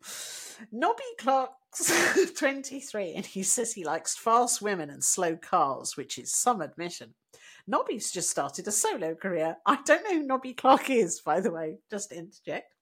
Nobby 0.71 1.03
Clark's 1.19 2.33
23, 2.37 3.15
and 3.15 3.25
he 3.25 3.43
says 3.43 3.73
he 3.73 3.85
likes 3.85 4.17
fast 4.17 4.61
women 4.61 4.91
and 4.91 5.03
slow 5.03 5.37
cars, 5.37 5.97
which 5.97 6.19
is 6.19 6.35
some 6.35 6.61
admission. 6.61 7.15
Nobby's 7.67 8.13
just 8.13 8.29
started 8.29 8.69
a 8.69 8.73
solo 8.73 9.15
career. 9.15 9.57
I 9.65 9.79
don't 9.87 10.05
know 10.05 10.19
who 10.21 10.27
Nobby 10.27 10.53
Clark 10.53 10.91
is, 10.91 11.21
by 11.21 11.41
the 11.41 11.51
way, 11.51 11.79
just 11.91 12.13
interject. 12.13 12.74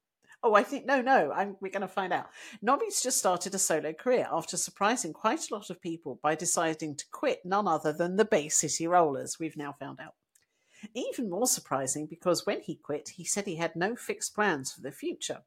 Oh, 0.45 0.55
I 0.55 0.65
think, 0.65 0.87
no, 0.87 1.01
no, 1.01 1.31
I'm, 1.33 1.57
we're 1.61 1.71
going 1.71 1.83
to 1.83 1.89
find 1.89 2.13
out. 2.13 2.29
Nobby's 2.61 3.01
just 3.01 3.19
started 3.19 3.55
a 3.55 3.59
solo 3.59 3.93
career 3.93 4.27
after 4.31 4.57
surprising 4.57 5.13
quite 5.13 5.49
a 5.49 5.55
lot 5.55 5.71
of 5.71 5.81
people 5.81 6.19
by 6.21 6.35
deciding 6.35 6.97
to 6.97 7.05
quit 7.13 7.41
none 7.45 7.69
other 7.69 7.93
than 7.93 8.17
the 8.17 8.25
Bay 8.25 8.49
City 8.49 8.89
Rollers, 8.89 9.39
we've 9.39 9.57
now 9.57 9.73
found 9.79 10.01
out. 10.01 10.15
Even 10.95 11.31
more 11.31 11.47
surprising 11.47 12.07
because 12.07 12.45
when 12.45 12.61
he 12.61 12.75
quit, 12.75 13.11
he 13.11 13.25
said 13.25 13.47
he 13.47 13.57
had 13.57 13.77
no 13.77 13.95
fixed 13.95 14.35
plans 14.35 14.73
for 14.73 14.81
the 14.81 14.91
future. 14.91 15.43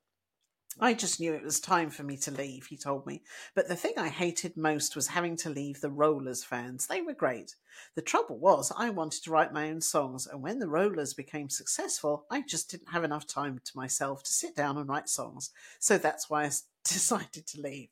I 0.78 0.94
just 0.94 1.22
knew 1.22 1.34
it 1.34 1.44
was 1.44 1.62
time 1.62 1.90
for 1.90 2.04
me 2.04 2.18
to 2.18 2.32
leave, 2.32 2.66
he 2.66 2.76
told 2.76 3.08
me. 3.08 3.22
But 3.56 3.70
the 3.70 3.78
thing 3.78 3.94
I 3.98 4.10
hated 4.10 4.58
most 4.58 4.94
was 4.94 5.08
having 5.08 5.38
to 5.38 5.50
leave 5.50 5.80
the 5.80 5.90
Rollers 5.90 6.44
fans. 6.44 6.86
They 6.86 7.02
were 7.02 7.14
great. 7.14 7.56
The 7.96 8.02
trouble 8.02 8.38
was, 8.38 8.74
I 8.78 8.90
wanted 8.90 9.24
to 9.24 9.32
write 9.32 9.54
my 9.54 9.70
own 9.70 9.80
songs, 9.80 10.28
and 10.28 10.44
when 10.44 10.60
the 10.60 10.68
Rollers 10.68 11.14
became 11.14 11.50
successful, 11.50 12.26
I 12.30 12.42
just 12.42 12.70
didn't 12.70 12.92
have 12.92 13.06
enough 13.06 13.26
time 13.26 13.62
to 13.64 13.78
myself 13.78 14.22
to 14.24 14.34
sit 14.34 14.54
down 14.54 14.78
and 14.78 14.90
write 14.90 15.08
songs. 15.08 15.52
So 15.80 15.98
that's 15.98 16.30
why 16.30 16.44
I 16.44 16.52
decided 16.84 17.48
to 17.48 17.62
leave. 17.62 17.88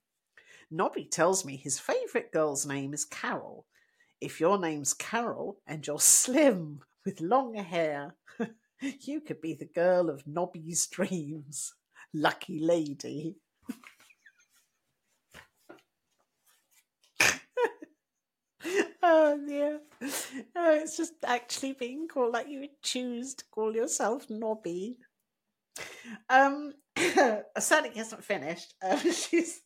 Nobby 0.70 1.06
tells 1.06 1.46
me 1.46 1.56
his 1.56 1.80
favourite 1.80 2.34
girl's 2.34 2.66
name 2.66 2.94
is 2.94 3.06
Carol. 3.06 3.66
If 4.20 4.42
your 4.42 4.60
name's 4.60 4.94
Carol 4.94 5.58
and 5.66 5.88
you're 5.88 6.00
slim 6.02 6.82
with 7.06 7.22
long 7.22 7.56
hair, 7.56 8.16
you 8.82 9.22
could 9.22 9.40
be 9.40 9.54
the 9.54 9.70
girl 9.74 10.10
of 10.10 10.28
Nobby's 10.28 10.86
dreams 10.88 11.74
lucky 12.14 12.60
lady. 12.60 13.38
oh 19.04 19.40
dear. 19.48 19.80
Oh, 20.56 20.74
it's 20.74 20.98
just 20.98 21.14
actually 21.26 21.74
being 21.74 22.08
called 22.08 22.34
like 22.34 22.48
you 22.48 22.62
would 22.62 22.82
choose 22.82 23.36
to 23.36 23.46
call 23.52 23.76
yourself 23.76 24.30
Nobby. 24.30 24.98
Um, 26.30 26.74
Sally 27.60 27.92
hasn't 27.96 28.24
finished. 28.24 28.74
Uh, 28.82 28.98
she's 29.12 29.62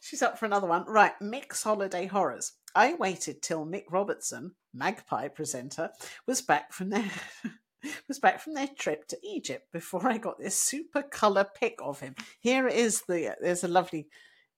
she's 0.00 0.22
up 0.22 0.38
for 0.38 0.46
another 0.46 0.66
one. 0.66 0.84
Right, 0.86 1.14
Mick's 1.22 1.62
holiday 1.62 2.06
horrors. 2.06 2.52
I 2.74 2.94
waited 2.94 3.42
till 3.42 3.66
Mick 3.66 3.84
Robertson, 3.90 4.52
Magpie 4.74 5.28
presenter, 5.28 5.90
was 6.26 6.42
back 6.42 6.72
from 6.72 6.90
their 6.90 7.10
was 8.06 8.18
back 8.18 8.40
from 8.40 8.54
their 8.54 8.68
trip 8.68 9.06
to 9.08 9.18
Egypt 9.22 9.70
before 9.72 10.08
I 10.08 10.18
got 10.18 10.38
this 10.38 10.60
super 10.60 11.02
color 11.02 11.46
pic 11.54 11.78
of 11.82 12.00
him. 12.00 12.14
Here 12.40 12.66
is 12.66 13.02
the 13.02 13.36
there's 13.40 13.64
a 13.64 13.68
lovely 13.68 14.08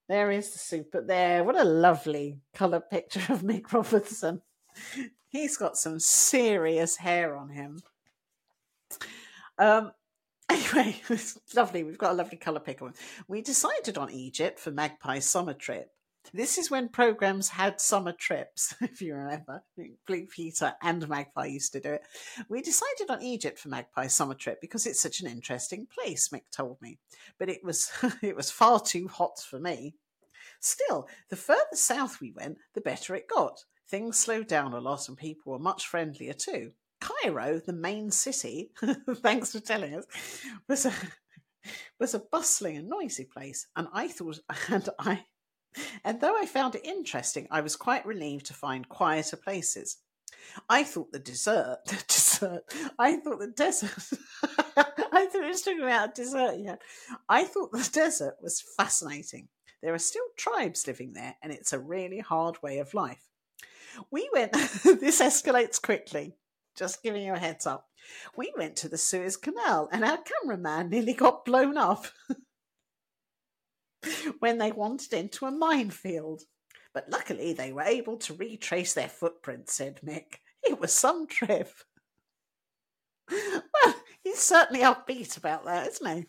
there 0.09 0.31
is 0.31 0.51
the 0.51 0.59
super 0.59 1.01
there. 1.01 1.45
What 1.45 1.57
a 1.57 1.65
lovely 1.65 2.41
color 2.55 2.81
picture 2.81 3.33
of 3.33 3.43
Mick 3.43 3.73
Robertson. 3.73 4.43
He's 5.29 5.57
got 5.57 5.77
some 5.77 6.01
serious 6.01 6.97
hair 6.97 7.37
on 7.37 7.51
him. 7.51 7.81
Um 9.59 9.93
anyway, 10.51 11.01
it's 11.09 11.39
lovely. 11.55 11.85
We've 11.85 11.99
got 11.99 12.13
a 12.13 12.15
lovely 12.15 12.39
colour 12.39 12.61
pic 12.61 12.81
of 12.81 12.89
him. 12.89 12.95
We 13.29 13.43
decided 13.43 13.99
on 13.99 14.11
Egypt 14.11 14.59
for 14.59 14.73
Magpie's 14.73 15.25
summer 15.25 15.55
trip 15.55 15.93
this 16.33 16.59
is 16.59 16.71
when 16.71 16.89
programs 16.89 17.49
had 17.49 17.81
summer 17.81 18.13
trips, 18.13 18.75
if 18.81 19.03
you 19.03 19.15
remember. 19.15 19.63
Blue 20.07 20.27
Peter 20.27 20.75
and 20.83 21.09
Magpie 21.09 21.47
used 21.47 21.73
to 21.73 21.81
do 21.81 21.93
it. 21.95 22.03
We 22.49 22.63
decided 22.63 23.11
on 23.11 23.23
Egypt 23.23 23.59
for 23.59 23.69
Magpie's 23.69 24.13
summer 24.13 24.35
trip 24.35 24.61
because 24.61 24.87
it's 24.87 25.01
such 25.01 25.21
an 25.21 25.27
interesting 25.27 25.87
place, 25.87 26.29
Mick 26.29 26.45
told 26.53 26.81
me. 26.81 26.99
But 27.39 27.49
it 27.49 27.65
was 27.65 27.91
it 28.23 28.37
was 28.37 28.51
far 28.51 28.81
too 28.81 29.09
hot 29.09 29.41
for 29.41 29.59
me. 29.59 29.95
Still, 30.61 31.09
the 31.31 31.37
further 31.37 31.61
south 31.75 32.21
we 32.21 32.33
went, 32.33 32.59
the 32.75 32.81
better 32.81 33.15
it 33.15 33.29
got. 33.29 33.65
Things 33.89 34.19
slowed 34.19 34.47
down 34.47 34.73
a 34.73 34.81
lot 34.81 35.09
and 35.09 35.17
people 35.17 35.53
were 35.53 35.59
much 35.59 35.87
friendlier 35.87 36.35
too. 36.35 36.73
Cairo, 37.01 37.61
the 37.65 37.73
main 37.73 38.11
city, 38.11 38.71
thanks 39.17 39.53
for 39.53 39.61
telling 39.61 39.95
us, 39.95 40.05
was 40.69 40.85
a 40.85 40.93
was 41.99 42.15
a 42.15 42.19
bustling 42.19 42.77
and 42.77 42.89
noisy 42.89 43.25
place, 43.25 43.67
and 43.77 43.89
I 43.93 44.09
thought, 44.09 44.41
and 44.69 44.89
I 44.99 45.25
and 46.05 46.21
though 46.21 46.37
I 46.37 46.47
found 46.47 46.75
it 46.75 46.85
interesting, 46.85 47.47
I 47.51 47.61
was 47.61 47.77
quite 47.77 48.07
relieved 48.07 48.47
to 48.47 48.55
find 48.55 48.89
quieter 48.89 49.37
places. 49.37 49.99
I 50.69 50.85
thought 50.85 51.13
the 51.13 51.19
dessert, 51.19 51.79
the 51.87 52.03
dessert, 52.07 52.63
I 52.99 53.17
thought 53.17 53.41
the 53.41 53.49
desert, 53.49 53.91
I 54.77 55.27
thought 55.27 55.45
it 55.45 55.49
was 55.49 55.63
talking 55.63 55.83
about 55.83 56.15
dessert, 56.15 56.57
yeah. 56.59 56.77
I 57.29 57.45
thought 57.45 57.73
the 57.73 57.89
desert 57.93 58.37
was 58.43 58.61
fascinating. 58.61 59.49
There 59.83 59.95
are 59.95 59.99
still 59.99 60.25
tribes 60.37 60.87
living 60.87 61.15
there, 61.15 61.37
and 61.43 61.53
it's 61.53 61.73
a 61.73 61.79
really 61.79 62.19
hard 62.19 62.63
way 62.63 62.79
of 62.79 62.95
life. 62.95 63.29
We 64.11 64.29
went, 64.33 64.53
this 64.85 65.21
escalates 65.21 65.81
quickly, 65.81 66.37
just 66.77 67.03
giving 67.03 67.23
you 67.23 67.35
a 67.35 67.39
heads 67.39 67.67
up. 67.67 67.89
We 68.37 68.53
went 68.57 68.77
to 68.77 68.89
the 68.89 68.99
Suez 68.99 69.37
Canal, 69.37 69.89
and 69.93 70.05
our 70.05 70.19
cameraman 70.19 70.91
nearly 70.91 71.15
got 71.15 71.45
blown 71.45 71.77
up. 71.77 72.07
When 74.39 74.59
they 74.59 74.73
wandered 74.73 75.13
into 75.13 75.47
a 75.47 75.51
minefield. 75.51 76.43
But 76.93 77.09
luckily, 77.11 77.53
they 77.53 77.73
were 77.73 77.83
able 77.83 78.17
to 78.19 78.35
retrace 78.35 78.95
their 78.95 79.09
footprints, 79.09 79.75
said 79.75 80.01
Mick. 80.05 80.39
It 80.63 80.81
was 80.81 80.93
some 80.93 81.27
trip. 81.27 81.73
Well, 83.31 83.95
he's 84.25 84.41
certainly 84.41 84.83
upbeat 84.83 85.37
about 85.37 85.65
that, 85.65 85.87
isn't 85.89 86.17
he? 86.17 86.27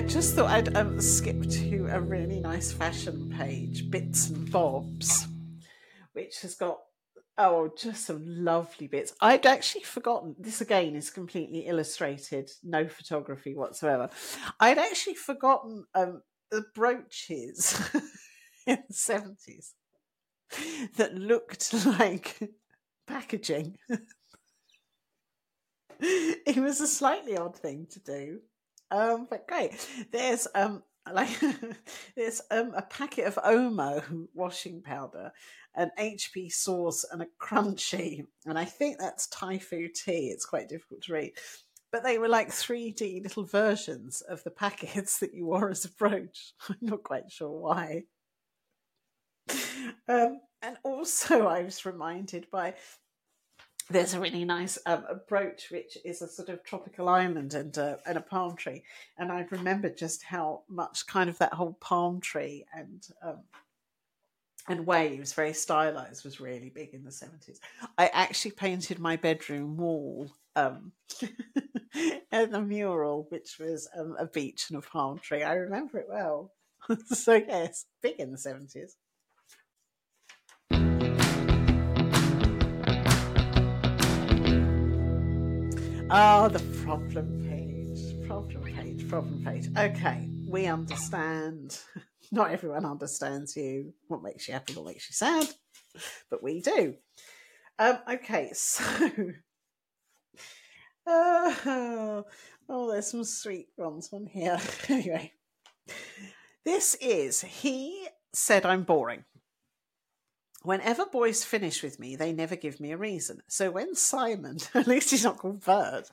I 0.00 0.02
just 0.02 0.34
thought 0.34 0.50
I'd 0.50 0.76
um, 0.76 1.00
skip 1.00 1.42
to 1.42 1.86
a 1.90 2.00
really 2.00 2.40
nice 2.40 2.72
fashion 2.72 3.34
page, 3.36 3.90
Bits 3.90 4.30
and 4.30 4.50
Bobs, 4.50 5.26
which 6.12 6.40
has 6.40 6.54
got 6.54 6.78
Oh, 7.42 7.72
just 7.74 8.04
some 8.04 8.22
lovely 8.26 8.86
bits. 8.86 9.14
I'd 9.22 9.46
actually 9.46 9.84
forgotten. 9.84 10.36
This 10.38 10.60
again 10.60 10.94
is 10.94 11.08
completely 11.08 11.60
illustrated, 11.60 12.50
no 12.62 12.86
photography 12.86 13.54
whatsoever. 13.54 14.10
I'd 14.60 14.76
actually 14.76 15.14
forgotten 15.14 15.86
um, 15.94 16.20
the 16.50 16.66
brooches 16.74 17.80
in 18.66 18.82
the 18.86 18.94
70s 18.94 19.72
that 20.96 21.14
looked 21.14 21.72
like 21.86 22.38
packaging. 23.06 23.78
it 25.98 26.62
was 26.62 26.82
a 26.82 26.86
slightly 26.86 27.38
odd 27.38 27.56
thing 27.56 27.86
to 27.92 28.00
do, 28.00 28.40
um, 28.90 29.26
but 29.30 29.48
great. 29.48 29.88
There's 30.12 30.46
um 30.54 30.82
like 31.12 31.30
there's 32.16 32.40
um 32.50 32.72
a 32.76 32.82
packet 32.82 33.26
of 33.26 33.36
Omo 33.36 34.26
washing 34.34 34.82
powder, 34.82 35.32
an 35.74 35.90
HP 35.98 36.52
sauce, 36.52 37.04
and 37.10 37.22
a 37.22 37.26
Crunchie. 37.40 38.26
and 38.46 38.58
I 38.58 38.64
think 38.64 38.98
that's 38.98 39.28
Typhoo 39.28 39.88
tea. 39.88 40.28
It's 40.28 40.46
quite 40.46 40.68
difficult 40.68 41.02
to 41.02 41.12
read. 41.12 41.32
But 41.92 42.04
they 42.04 42.18
were 42.18 42.28
like 42.28 42.50
3D 42.50 43.22
little 43.22 43.44
versions 43.44 44.20
of 44.20 44.44
the 44.44 44.50
packets 44.50 45.18
that 45.20 45.34
you 45.34 45.46
wore 45.46 45.70
as 45.70 45.84
a 45.84 45.90
brooch. 45.90 46.52
I'm 46.68 46.76
not 46.80 47.02
quite 47.02 47.30
sure 47.30 47.50
why. 47.50 48.04
Um, 50.08 50.40
and 50.62 50.76
also, 50.84 51.46
I 51.46 51.62
was 51.62 51.86
reminded 51.86 52.46
by 52.50 52.74
there's 53.90 54.14
a 54.14 54.20
really 54.20 54.44
nice 54.44 54.78
um, 54.86 55.04
brooch 55.28 55.70
which 55.70 55.98
is 56.04 56.22
a 56.22 56.28
sort 56.28 56.48
of 56.48 56.62
tropical 56.62 57.08
island 57.08 57.54
and 57.54 57.76
a, 57.76 57.98
and 58.06 58.16
a 58.16 58.22
palm 58.22 58.56
tree. 58.56 58.82
And 59.18 59.30
i 59.30 59.46
remember 59.50 59.90
just 59.90 60.22
how 60.22 60.62
much 60.68 61.06
kind 61.06 61.28
of 61.28 61.38
that 61.38 61.54
whole 61.54 61.76
palm 61.80 62.20
tree 62.20 62.64
and 62.74 63.06
um, 63.22 63.40
and 64.68 64.86
waves 64.86 65.32
very 65.32 65.54
stylized 65.54 66.24
was 66.24 66.40
really 66.40 66.68
big 66.68 66.92
in 66.92 67.02
the 67.02 67.10
70s 67.10 67.58
i 67.96 68.08
actually 68.12 68.50
painted 68.50 68.98
my 68.98 69.16
bedroom 69.16 69.78
wall 69.78 70.30
um, 70.56 70.92
and 72.32 72.52
the 72.52 72.60
mural 72.60 73.26
which 73.30 73.58
was 73.58 73.88
um, 73.96 74.16
a 74.18 74.26
beach 74.26 74.66
and 74.70 74.78
a 74.78 74.82
palm 74.82 75.18
tree. 75.18 75.42
I 75.42 75.54
remember 75.54 75.98
it 75.98 76.06
well. 76.08 76.52
So 77.06 77.34
yes 77.34 77.84
big 78.02 78.18
in 78.18 78.32
the 78.32 78.38
70s 78.38 78.92
Oh, 86.12 86.48
the 86.48 86.58
problem 86.82 87.46
page. 87.48 88.26
Problem 88.26 88.64
page. 88.64 89.08
Problem 89.08 89.44
page. 89.44 89.68
Okay, 89.78 90.28
we 90.44 90.66
understand. 90.66 91.78
Not 92.32 92.50
everyone 92.50 92.84
understands 92.84 93.54
you. 93.56 93.94
What 94.08 94.20
makes 94.20 94.48
you 94.48 94.54
happy, 94.54 94.74
what 94.74 94.86
makes 94.86 95.08
you 95.08 95.14
sad. 95.14 95.48
But 96.28 96.42
we 96.42 96.62
do. 96.62 96.96
Um, 97.78 97.98
okay, 98.12 98.50
so. 98.54 98.84
Uh, 101.06 101.54
oh, 102.68 102.90
there's 102.90 103.06
some 103.06 103.22
sweet 103.22 103.68
ones 103.78 104.10
on 104.12 104.26
here. 104.26 104.58
anyway, 104.88 105.32
this 106.64 106.96
is 106.96 107.40
He 107.40 108.08
Said 108.32 108.66
I'm 108.66 108.82
Boring. 108.82 109.24
Whenever 110.62 111.06
boys 111.06 111.42
finish 111.42 111.82
with 111.82 111.98
me, 111.98 112.16
they 112.16 112.32
never 112.32 112.54
give 112.54 112.80
me 112.80 112.92
a 112.92 112.96
reason. 112.96 113.40
So 113.48 113.70
when 113.70 113.94
Simon, 113.94 114.58
at 114.74 114.86
least 114.86 115.10
he's 115.10 115.24
not 115.24 115.38
called 115.38 115.64
Bert, 115.64 116.10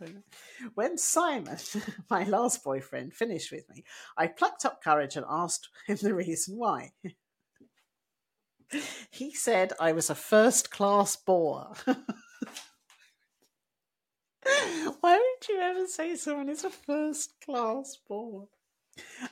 when 0.73 0.97
Simon, 0.97 1.57
my 2.09 2.23
last 2.23 2.63
boyfriend, 2.63 3.13
finished 3.13 3.51
with 3.51 3.69
me, 3.69 3.83
I 4.17 4.27
plucked 4.27 4.63
up 4.63 4.81
courage 4.81 5.17
and 5.17 5.25
asked 5.29 5.67
him 5.85 5.97
the 6.01 6.13
reason 6.13 6.57
why. 6.57 6.93
he 9.11 9.33
said 9.33 9.73
I 9.79 9.91
was 9.91 10.09
a 10.09 10.15
first 10.15 10.71
class 10.71 11.17
bore. 11.17 11.73
why 15.01 15.17
would 15.17 15.49
you 15.49 15.59
ever 15.59 15.87
say 15.87 16.15
someone 16.15 16.47
is 16.47 16.63
a 16.63 16.69
first 16.69 17.33
class 17.43 17.97
bore? 18.07 18.47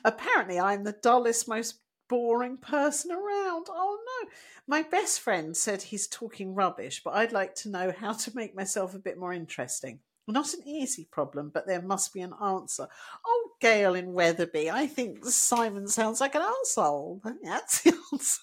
Apparently, 0.04 0.60
I'm 0.60 0.84
the 0.84 0.92
dullest, 0.92 1.48
most 1.48 1.80
boring 2.08 2.56
person 2.56 3.10
around. 3.10 3.66
Oh 3.68 3.98
no. 4.04 4.30
My 4.66 4.82
best 4.82 5.20
friend 5.20 5.56
said 5.56 5.82
he's 5.82 6.06
talking 6.06 6.54
rubbish, 6.54 7.02
but 7.04 7.14
I'd 7.14 7.32
like 7.32 7.54
to 7.56 7.68
know 7.68 7.92
how 7.96 8.12
to 8.12 8.34
make 8.34 8.54
myself 8.54 8.94
a 8.94 9.00
bit 9.00 9.18
more 9.18 9.32
interesting. 9.32 10.00
Not 10.28 10.54
an 10.54 10.66
easy 10.66 11.06
problem, 11.10 11.50
but 11.54 11.68
there 11.68 11.82
must 11.82 12.12
be 12.12 12.20
an 12.20 12.34
answer. 12.42 12.88
Oh, 13.24 13.50
Gail 13.60 13.94
in 13.94 14.12
Wetherby, 14.12 14.70
I 14.70 14.88
think 14.88 15.24
Simon 15.24 15.86
sounds 15.86 16.20
like 16.20 16.34
an 16.34 16.42
asshole. 16.42 17.22
That's 17.44 17.82
the 17.82 17.96
answer. 18.12 18.40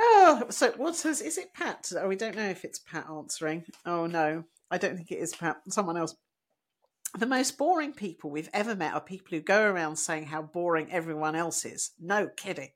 Oh, 0.00 0.46
so 0.50 0.72
what 0.72 0.96
says? 0.96 1.20
Is 1.20 1.38
it 1.38 1.54
Pat? 1.54 1.92
Oh, 1.96 2.08
we 2.08 2.16
don't 2.16 2.34
know 2.34 2.48
if 2.48 2.64
it's 2.64 2.80
Pat 2.80 3.06
answering. 3.08 3.64
Oh 3.86 4.06
no, 4.06 4.42
I 4.68 4.78
don't 4.78 4.96
think 4.96 5.12
it 5.12 5.20
is 5.20 5.34
Pat. 5.34 5.58
Someone 5.68 5.96
else 5.96 6.16
the 7.18 7.26
most 7.26 7.58
boring 7.58 7.92
people 7.92 8.30
we've 8.30 8.50
ever 8.54 8.74
met 8.74 8.94
are 8.94 9.00
people 9.00 9.36
who 9.36 9.42
go 9.42 9.64
around 9.64 9.96
saying 9.96 10.26
how 10.26 10.42
boring 10.42 10.90
everyone 10.90 11.34
else 11.34 11.64
is. 11.64 11.90
No 12.00 12.28
kidding. 12.28 12.70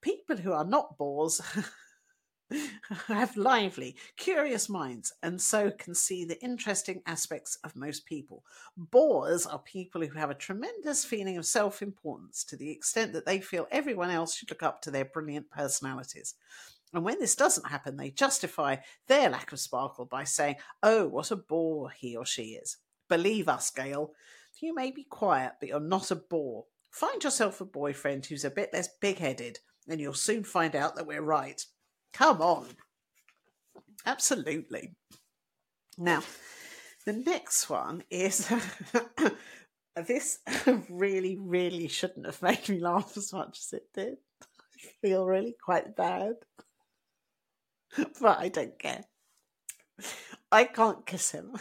People 0.00 0.38
who 0.38 0.52
are 0.52 0.64
not 0.64 0.96
bores 0.96 1.40
have 3.08 3.36
lively, 3.36 3.96
curious 4.16 4.68
minds 4.68 5.12
and 5.22 5.40
so 5.40 5.70
can 5.70 5.94
see 5.94 6.24
the 6.24 6.42
interesting 6.42 7.02
aspects 7.06 7.58
of 7.62 7.76
most 7.76 8.06
people. 8.06 8.42
Bores 8.76 9.46
are 9.46 9.58
people 9.58 10.00
who 10.00 10.18
have 10.18 10.30
a 10.30 10.34
tremendous 10.34 11.04
feeling 11.04 11.36
of 11.36 11.46
self 11.46 11.82
importance 11.82 12.44
to 12.44 12.56
the 12.56 12.70
extent 12.70 13.12
that 13.12 13.26
they 13.26 13.40
feel 13.40 13.68
everyone 13.70 14.10
else 14.10 14.34
should 14.34 14.50
look 14.50 14.62
up 14.62 14.80
to 14.82 14.90
their 14.90 15.04
brilliant 15.04 15.50
personalities. 15.50 16.34
And 16.94 17.04
when 17.04 17.18
this 17.18 17.34
doesn't 17.34 17.68
happen, 17.68 17.96
they 17.96 18.10
justify 18.10 18.76
their 19.08 19.28
lack 19.28 19.52
of 19.52 19.58
sparkle 19.58 20.04
by 20.04 20.24
saying, 20.24 20.56
Oh, 20.82 21.08
what 21.08 21.32
a 21.32 21.36
bore 21.36 21.90
he 21.90 22.16
or 22.16 22.24
she 22.24 22.52
is. 22.52 22.76
Believe 23.08 23.48
us, 23.48 23.70
Gail. 23.70 24.12
You 24.60 24.74
may 24.74 24.90
be 24.90 25.04
quiet, 25.04 25.54
but 25.60 25.68
you're 25.68 25.80
not 25.80 26.10
a 26.10 26.16
bore. 26.16 26.64
Find 26.90 27.22
yourself 27.22 27.60
a 27.60 27.64
boyfriend 27.64 28.26
who's 28.26 28.44
a 28.44 28.50
bit 28.50 28.70
less 28.72 28.88
big 29.00 29.18
headed, 29.18 29.58
and 29.88 30.00
you'll 30.00 30.14
soon 30.14 30.44
find 30.44 30.76
out 30.76 30.96
that 30.96 31.06
we're 31.06 31.22
right. 31.22 31.60
Come 32.12 32.40
on. 32.40 32.68
Absolutely. 34.06 34.94
Now, 35.98 36.22
the 37.04 37.12
next 37.12 37.68
one 37.68 38.04
is 38.10 38.50
this 39.96 40.38
really, 40.88 41.36
really 41.36 41.88
shouldn't 41.88 42.26
have 42.26 42.42
made 42.42 42.68
me 42.68 42.80
laugh 42.80 43.16
as 43.16 43.32
much 43.32 43.58
as 43.58 43.72
it 43.72 43.86
did. 43.94 44.16
I 44.42 44.88
feel 45.00 45.26
really 45.26 45.54
quite 45.62 45.96
bad. 45.96 46.34
But 48.20 48.40
I 48.40 48.48
don't 48.48 48.76
care. 48.76 49.04
I 50.50 50.64
can't 50.64 51.06
kiss 51.06 51.30
him. 51.30 51.52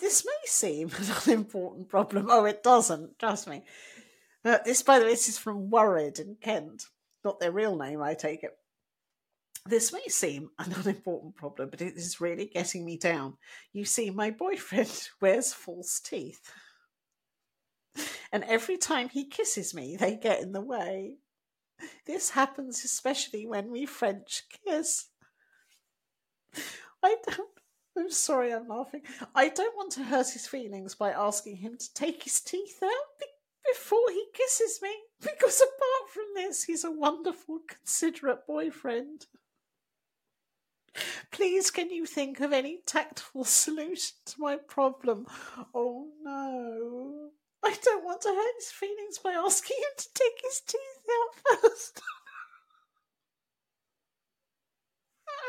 This 0.00 0.24
may 0.24 0.32
seem 0.46 0.90
an 0.98 1.06
unimportant 1.26 1.88
problem. 1.88 2.26
Oh, 2.30 2.44
it 2.44 2.62
doesn't. 2.62 3.18
Trust 3.18 3.48
me. 3.48 3.62
Uh, 4.44 4.58
this, 4.64 4.82
by 4.82 4.98
the 4.98 5.04
way, 5.04 5.10
this 5.10 5.28
is 5.28 5.38
from 5.38 5.70
Worried 5.70 6.18
in 6.18 6.36
Kent. 6.40 6.86
Not 7.24 7.40
their 7.40 7.52
real 7.52 7.76
name, 7.76 8.02
I 8.02 8.14
take 8.14 8.42
it. 8.42 8.56
This 9.66 9.92
may 9.92 10.04
seem 10.08 10.50
an 10.58 10.72
unimportant 10.72 11.36
problem, 11.36 11.68
but 11.70 11.82
it 11.82 11.96
is 11.96 12.20
really 12.20 12.46
getting 12.46 12.84
me 12.84 12.96
down. 12.96 13.36
You 13.72 13.84
see, 13.84 14.10
my 14.10 14.30
boyfriend 14.30 15.08
wears 15.20 15.52
false 15.52 16.00
teeth. 16.00 16.50
And 18.32 18.44
every 18.44 18.76
time 18.76 19.08
he 19.08 19.24
kisses 19.26 19.74
me, 19.74 19.96
they 19.96 20.16
get 20.16 20.40
in 20.40 20.52
the 20.52 20.60
way. 20.60 21.16
This 22.06 22.30
happens 22.30 22.84
especially 22.84 23.46
when 23.46 23.70
we 23.70 23.86
French 23.86 24.44
kiss. 24.64 25.06
I 27.02 27.16
don't 27.26 27.48
I'm 28.00 28.10
sorry 28.10 28.52
I'm 28.52 28.66
laughing. 28.66 29.02
I 29.34 29.48
don't 29.48 29.76
want 29.76 29.92
to 29.92 30.04
hurt 30.04 30.30
his 30.30 30.46
feelings 30.46 30.94
by 30.94 31.10
asking 31.10 31.56
him 31.56 31.76
to 31.76 31.94
take 31.94 32.22
his 32.24 32.40
teeth 32.40 32.82
out 32.82 33.18
be- 33.18 33.26
before 33.70 34.10
he 34.10 34.24
kisses 34.32 34.80
me, 34.82 34.90
because 35.20 35.60
apart 35.60 36.10
from 36.10 36.24
this, 36.34 36.64
he's 36.64 36.84
a 36.84 36.90
wonderful, 36.90 37.60
considerate 37.68 38.46
boyfriend. 38.46 39.26
Please, 41.30 41.70
can 41.70 41.90
you 41.90 42.06
think 42.06 42.40
of 42.40 42.52
any 42.52 42.80
tactful 42.84 43.44
solution 43.44 44.16
to 44.26 44.40
my 44.40 44.56
problem? 44.56 45.26
Oh 45.74 46.08
no. 46.22 47.30
I 47.62 47.76
don't 47.82 48.04
want 48.04 48.22
to 48.22 48.28
hurt 48.28 48.54
his 48.58 48.70
feelings 48.70 49.18
by 49.18 49.32
asking 49.32 49.76
him 49.76 49.92
to 49.98 50.08
take 50.14 50.40
his 50.42 50.60
teeth 50.66 50.80
out 51.12 51.60
first. 51.62 52.00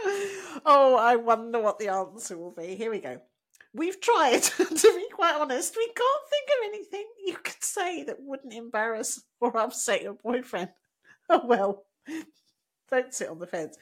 oh, 0.65 0.97
I 0.99 1.15
wonder 1.15 1.59
what 1.59 1.79
the 1.79 1.89
answer 1.89 2.37
will 2.37 2.51
be. 2.51 2.75
Here 2.75 2.91
we 2.91 2.99
go. 2.99 3.21
We've 3.73 3.99
tried, 4.01 4.43
to 4.43 4.65
be 4.65 5.07
quite 5.13 5.35
honest. 5.35 5.75
We 5.77 5.85
can't 5.85 6.29
think 6.29 6.49
of 6.49 6.73
anything 6.73 7.05
you 7.25 7.37
could 7.37 7.63
say 7.63 8.03
that 8.03 8.17
wouldn't 8.19 8.53
embarrass 8.53 9.23
or 9.39 9.55
upset 9.57 10.01
your 10.03 10.13
boyfriend. 10.13 10.69
Oh, 11.29 11.45
well, 11.45 11.85
don't 12.89 13.13
sit 13.13 13.29
on 13.29 13.39
the 13.39 13.47
fence. 13.47 13.77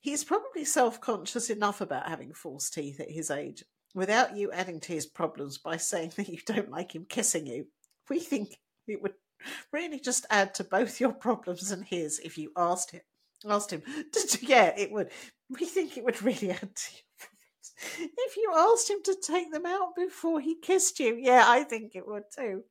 He's 0.00 0.22
probably 0.22 0.66
self 0.66 1.00
conscious 1.00 1.48
enough 1.48 1.80
about 1.80 2.06
having 2.06 2.34
false 2.34 2.68
teeth 2.68 3.00
at 3.00 3.10
his 3.10 3.30
age 3.30 3.64
without 3.94 4.36
you 4.36 4.52
adding 4.52 4.80
to 4.80 4.92
his 4.92 5.06
problems 5.06 5.56
by 5.56 5.78
saying 5.78 6.12
that 6.16 6.28
you 6.28 6.36
don't 6.44 6.70
like 6.70 6.94
him 6.94 7.06
kissing 7.08 7.46
you. 7.46 7.68
We 8.10 8.20
think 8.20 8.58
it 8.86 9.00
would 9.00 9.14
really 9.72 9.98
just 9.98 10.26
add 10.28 10.54
to 10.56 10.64
both 10.64 11.00
your 11.00 11.12
problems 11.14 11.70
and 11.70 11.86
his 11.86 12.18
if 12.18 12.36
you 12.36 12.52
asked 12.54 12.90
him 12.90 13.00
asked 13.46 13.72
him. 13.72 13.82
yeah, 14.40 14.72
it 14.76 14.92
would. 14.92 15.10
We 15.48 15.66
think 15.66 15.96
it 15.96 16.04
would 16.04 16.22
really 16.22 16.50
add 16.50 16.74
to 16.74 16.92
your 16.92 17.04
if 17.82 18.36
you 18.36 18.52
asked 18.54 18.90
him 18.90 19.02
to 19.04 19.14
take 19.14 19.50
them 19.52 19.66
out 19.66 19.94
before 19.96 20.40
he 20.40 20.54
kissed 20.54 21.00
you. 21.00 21.16
Yeah, 21.18 21.44
I 21.46 21.64
think 21.64 21.94
it 21.94 22.06
would 22.06 22.24
too. 22.34 22.64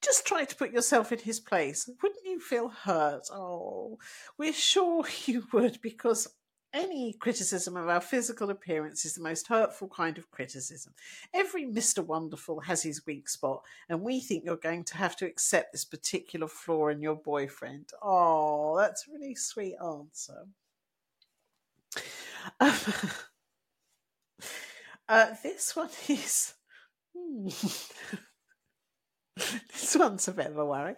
Just 0.00 0.26
try 0.26 0.44
to 0.44 0.56
put 0.56 0.72
yourself 0.72 1.12
in 1.12 1.20
his 1.20 1.38
place. 1.38 1.88
Wouldn't 2.02 2.24
you 2.24 2.40
feel 2.40 2.68
hurt? 2.68 3.28
Oh, 3.30 3.98
we're 4.38 4.52
sure 4.52 5.04
you 5.26 5.46
would 5.52 5.80
because 5.82 6.28
any 6.72 7.12
criticism 7.12 7.76
of 7.76 7.88
our 7.88 8.00
physical 8.00 8.50
appearance 8.50 9.04
is 9.04 9.14
the 9.14 9.22
most 9.22 9.48
hurtful 9.48 9.88
kind 9.88 10.18
of 10.18 10.30
criticism. 10.30 10.94
Every 11.34 11.64
Mr. 11.64 12.04
Wonderful 12.04 12.60
has 12.60 12.82
his 12.82 13.06
weak 13.06 13.28
spot, 13.28 13.62
and 13.88 14.02
we 14.02 14.20
think 14.20 14.44
you're 14.44 14.56
going 14.56 14.84
to 14.84 14.96
have 14.96 15.16
to 15.16 15.26
accept 15.26 15.72
this 15.72 15.84
particular 15.84 16.48
flaw 16.48 16.88
in 16.88 17.02
your 17.02 17.16
boyfriend. 17.16 17.90
Oh, 18.02 18.76
that's 18.78 19.06
a 19.06 19.12
really 19.12 19.34
sweet 19.34 19.76
answer. 19.82 20.46
Um, 22.60 22.70
uh, 25.08 25.26
this 25.42 25.76
one 25.76 25.90
is. 26.08 26.54
Hmm. 27.16 27.48
this 29.36 29.96
one's 29.96 30.28
a 30.28 30.32
bit 30.32 30.46
of 30.46 30.58
a 30.58 30.64
worry. 30.64 30.94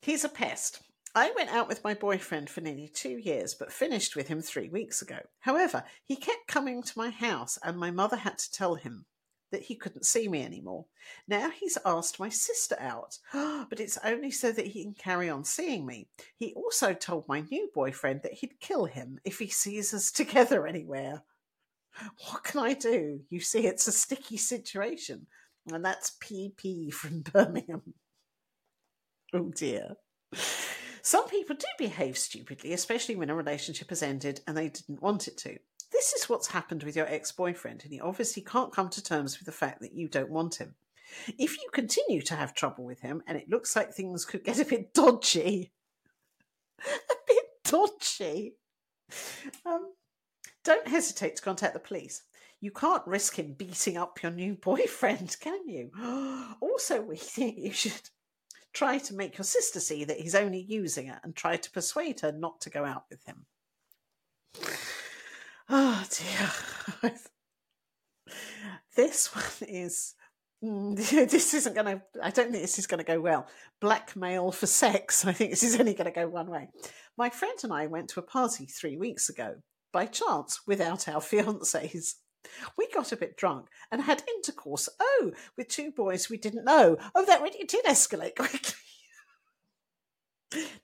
He's 0.00 0.24
a 0.24 0.28
pest. 0.28 0.80
I 1.16 1.32
went 1.34 1.48
out 1.48 1.66
with 1.66 1.82
my 1.82 1.94
boyfriend 1.94 2.50
for 2.50 2.60
nearly 2.60 2.88
two 2.88 3.16
years, 3.16 3.54
but 3.54 3.72
finished 3.72 4.16
with 4.16 4.28
him 4.28 4.42
three 4.42 4.68
weeks 4.68 5.00
ago. 5.00 5.16
However, 5.40 5.82
he 6.04 6.14
kept 6.14 6.46
coming 6.46 6.82
to 6.82 6.98
my 6.98 7.08
house, 7.08 7.58
and 7.62 7.78
my 7.78 7.90
mother 7.90 8.18
had 8.18 8.36
to 8.36 8.52
tell 8.52 8.74
him 8.74 9.06
that 9.50 9.62
he 9.62 9.76
couldn't 9.76 10.04
see 10.04 10.28
me 10.28 10.44
anymore. 10.44 10.84
Now 11.26 11.48
he's 11.48 11.78
asked 11.86 12.20
my 12.20 12.28
sister 12.28 12.76
out, 12.78 13.18
but 13.32 13.80
it's 13.80 13.96
only 14.04 14.30
so 14.30 14.52
that 14.52 14.66
he 14.66 14.82
can 14.82 14.92
carry 14.92 15.30
on 15.30 15.42
seeing 15.42 15.86
me. 15.86 16.06
He 16.36 16.52
also 16.52 16.92
told 16.92 17.26
my 17.28 17.40
new 17.50 17.70
boyfriend 17.74 18.20
that 18.22 18.34
he'd 18.34 18.60
kill 18.60 18.84
him 18.84 19.18
if 19.24 19.38
he 19.38 19.48
sees 19.48 19.94
us 19.94 20.12
together 20.12 20.66
anywhere. 20.66 21.22
What 22.28 22.44
can 22.44 22.60
I 22.60 22.74
do? 22.74 23.20
You 23.30 23.40
see, 23.40 23.66
it's 23.66 23.88
a 23.88 23.92
sticky 23.92 24.36
situation. 24.36 25.28
And 25.72 25.82
that's 25.82 26.18
PP 26.22 26.92
from 26.92 27.20
Birmingham. 27.32 27.94
Oh 29.32 29.50
dear. 29.54 29.96
Some 31.06 31.28
people 31.28 31.54
do 31.54 31.68
behave 31.78 32.18
stupidly, 32.18 32.72
especially 32.72 33.14
when 33.14 33.30
a 33.30 33.34
relationship 33.36 33.90
has 33.90 34.02
ended 34.02 34.40
and 34.44 34.56
they 34.56 34.68
didn't 34.68 35.00
want 35.00 35.28
it 35.28 35.38
to. 35.38 35.56
This 35.92 36.12
is 36.14 36.28
what's 36.28 36.48
happened 36.48 36.82
with 36.82 36.96
your 36.96 37.06
ex 37.06 37.30
boyfriend, 37.30 37.84
and 37.84 37.92
he 37.92 38.00
obviously 38.00 38.42
can't 38.42 38.72
come 38.72 38.88
to 38.88 39.00
terms 39.00 39.38
with 39.38 39.46
the 39.46 39.52
fact 39.52 39.82
that 39.82 39.94
you 39.94 40.08
don't 40.08 40.32
want 40.32 40.56
him. 40.56 40.74
If 41.38 41.58
you 41.58 41.68
continue 41.72 42.22
to 42.22 42.34
have 42.34 42.54
trouble 42.54 42.84
with 42.84 43.02
him 43.02 43.22
and 43.28 43.38
it 43.38 43.48
looks 43.48 43.76
like 43.76 43.94
things 43.94 44.24
could 44.24 44.42
get 44.42 44.58
a 44.58 44.64
bit 44.64 44.92
dodgy, 44.94 45.70
a 46.84 47.14
bit 47.28 47.44
dodgy, 47.64 48.56
um, 49.64 49.92
don't 50.64 50.88
hesitate 50.88 51.36
to 51.36 51.42
contact 51.42 51.74
the 51.74 51.78
police. 51.78 52.24
You 52.60 52.72
can't 52.72 53.06
risk 53.06 53.38
him 53.38 53.52
beating 53.52 53.96
up 53.96 54.20
your 54.24 54.32
new 54.32 54.54
boyfriend, 54.60 55.36
can 55.38 55.68
you? 55.68 55.92
Also, 56.60 57.00
we 57.00 57.16
think 57.16 57.58
you 57.58 57.72
should 57.72 58.10
try 58.76 58.98
to 58.98 59.14
make 59.14 59.38
your 59.38 59.44
sister 59.44 59.80
see 59.80 60.04
that 60.04 60.20
he's 60.20 60.34
only 60.34 60.60
using 60.60 61.06
it 61.08 61.18
and 61.24 61.34
try 61.34 61.56
to 61.56 61.70
persuade 61.70 62.20
her 62.20 62.30
not 62.30 62.60
to 62.60 62.68
go 62.68 62.84
out 62.84 63.04
with 63.10 63.24
him. 63.24 63.46
Oh 65.70 66.04
dear. 66.10 67.10
this 68.96 69.34
one 69.34 69.68
is. 69.68 70.14
Mm, 70.62 70.96
this 71.30 71.54
isn't 71.54 71.74
going 71.74 71.86
to. 71.86 72.02
I 72.22 72.30
don't 72.30 72.50
think 72.50 72.62
this 72.62 72.78
is 72.78 72.86
going 72.86 72.98
to 72.98 73.12
go 73.12 73.18
well. 73.18 73.46
Blackmail 73.80 74.52
for 74.52 74.66
sex. 74.66 75.24
I 75.24 75.32
think 75.32 75.50
this 75.50 75.62
is 75.62 75.80
only 75.80 75.94
going 75.94 76.12
to 76.12 76.20
go 76.20 76.28
one 76.28 76.50
way. 76.50 76.68
My 77.16 77.30
friend 77.30 77.58
and 77.62 77.72
I 77.72 77.86
went 77.86 78.10
to 78.10 78.20
a 78.20 78.24
party 78.24 78.66
three 78.66 78.98
weeks 78.98 79.30
ago 79.30 79.54
by 79.90 80.04
chance 80.04 80.60
without 80.66 81.08
our 81.08 81.20
fiancés. 81.20 82.16
We 82.76 82.88
got 82.92 83.12
a 83.12 83.16
bit 83.16 83.36
drunk 83.36 83.68
and 83.90 84.02
had 84.02 84.22
intercourse. 84.28 84.88
Oh, 85.00 85.32
with 85.56 85.68
two 85.68 85.90
boys 85.90 86.28
we 86.28 86.36
didn't 86.36 86.64
know. 86.64 86.96
Oh, 87.14 87.24
that 87.24 87.42
really 87.42 87.64
did 87.64 87.84
escalate 87.84 88.36
quickly. 88.36 88.74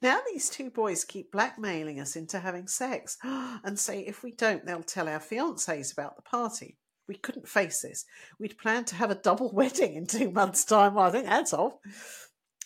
now 0.00 0.20
these 0.30 0.50
two 0.50 0.70
boys 0.70 1.04
keep 1.04 1.30
blackmailing 1.32 2.00
us 2.00 2.16
into 2.16 2.40
having 2.40 2.66
sex 2.66 3.16
and 3.24 3.78
say 3.78 4.00
if 4.00 4.22
we 4.22 4.32
don't, 4.32 4.66
they'll 4.66 4.82
tell 4.82 5.08
our 5.08 5.20
fiancés 5.20 5.92
about 5.92 6.16
the 6.16 6.22
party. 6.22 6.76
We 7.08 7.14
couldn't 7.16 7.48
face 7.48 7.82
this. 7.82 8.04
We'd 8.38 8.58
planned 8.58 8.86
to 8.88 8.94
have 8.94 9.10
a 9.10 9.16
double 9.16 9.50
wedding 9.54 9.94
in 9.94 10.06
two 10.06 10.30
months' 10.30 10.64
time. 10.64 10.94
Well, 10.94 11.06
I 11.06 11.10
think 11.10 11.26
that's 11.26 11.52
off. 11.52 11.74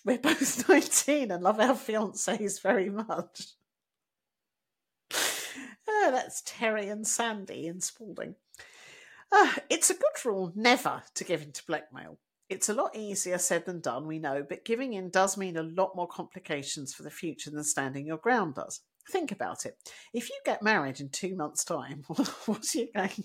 We're 0.05 0.18
both 0.18 0.68
19 0.68 1.30
and 1.30 1.42
love 1.42 1.59
our 1.59 1.74
fiancés 1.74 2.62
very 2.62 2.90
much. 2.90 3.49
Oh, 5.88 6.11
that's 6.12 6.42
Terry 6.44 6.88
and 6.88 7.07
Sandy 7.07 7.66
in 7.66 7.80
Spalding. 7.80 8.36
Uh, 9.33 9.53
it's 9.68 9.91
a 9.91 9.95
good 9.95 10.24
rule 10.24 10.53
never 10.55 11.03
to 11.14 11.24
give 11.24 11.43
in 11.43 11.53
to 11.53 11.66
blackmail. 11.66 12.18
It's 12.49 12.68
a 12.68 12.74
lot 12.74 12.95
easier 12.95 13.39
said 13.39 13.66
than 13.66 13.81
done, 13.81 14.07
we 14.07 14.20
know, 14.20 14.45
but 14.49 14.64
giving 14.64 14.93
in 14.93 15.11
does 15.11 15.37
mean 15.37 15.57
a 15.57 15.62
lot 15.62 15.97
more 15.97 16.07
complications 16.07 16.95
for 16.95 17.03
the 17.03 17.11
future 17.11 17.51
than 17.51 17.64
standing 17.64 18.07
your 18.07 18.18
ground 18.18 18.55
does. 18.55 18.83
Think 19.11 19.33
about 19.33 19.66
it. 19.66 19.77
If 20.12 20.29
you 20.29 20.37
get 20.45 20.62
married 20.62 21.01
in 21.01 21.09
two 21.09 21.35
months' 21.37 21.64
time, 21.64 22.05
what 22.07 22.64
are 22.74 22.79
you 22.79 22.89
going 22.95 23.24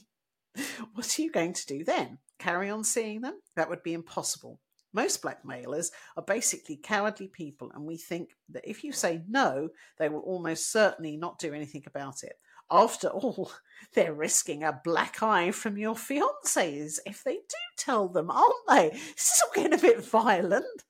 what 0.93 1.18
are 1.18 1.22
you 1.22 1.32
going 1.32 1.54
to 1.54 1.66
do 1.66 1.84
then? 1.84 2.18
Carry 2.39 2.70
on 2.70 2.84
seeing 2.84 3.22
them? 3.22 3.39
That 3.56 3.70
would 3.70 3.84
be 3.84 3.93
impossible. 3.93 4.60
Most 4.93 5.22
blackmailers 5.22 5.89
are 6.18 6.24
basically 6.24 6.76
cowardly 6.76 7.28
people, 7.28 7.72
and 7.74 7.86
we 7.86 7.95
think 7.95 8.32
that 8.49 8.70
if 8.70 8.84
you 8.84 8.91
say 8.91 9.22
no, 9.30 9.70
they 9.97 10.10
will 10.10 10.20
almost 10.20 10.72
certainly 10.72 11.16
not 11.16 11.39
do 11.39 11.54
anything 11.54 11.84
about 11.88 12.24
it. 12.24 12.34
After 12.72 13.09
all, 13.09 13.51
they're 13.93 14.13
risking 14.13 14.63
a 14.63 14.80
black 14.84 15.22
eye 15.22 15.51
from 15.51 15.78
your 15.78 15.95
fiancés 15.95 16.99
if 17.05 17.24
they 17.24 17.34
do 17.34 17.57
tell 17.78 18.07
them, 18.07 18.32
aren't 18.32 18.53
they? 18.69 18.89
This 18.89 19.32
is 19.32 19.43
all 19.43 19.51
getting 19.53 19.78
a 19.78 19.82
bit 19.82 20.03
violent. 20.05 20.84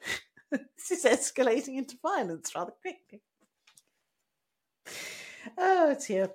this 0.50 0.90
is 0.90 1.04
escalating 1.04 1.78
into 1.78 1.96
violence 2.02 2.54
rather 2.54 2.72
quickly. 2.82 3.22
Oh 5.56 5.96
dear. 6.06 6.30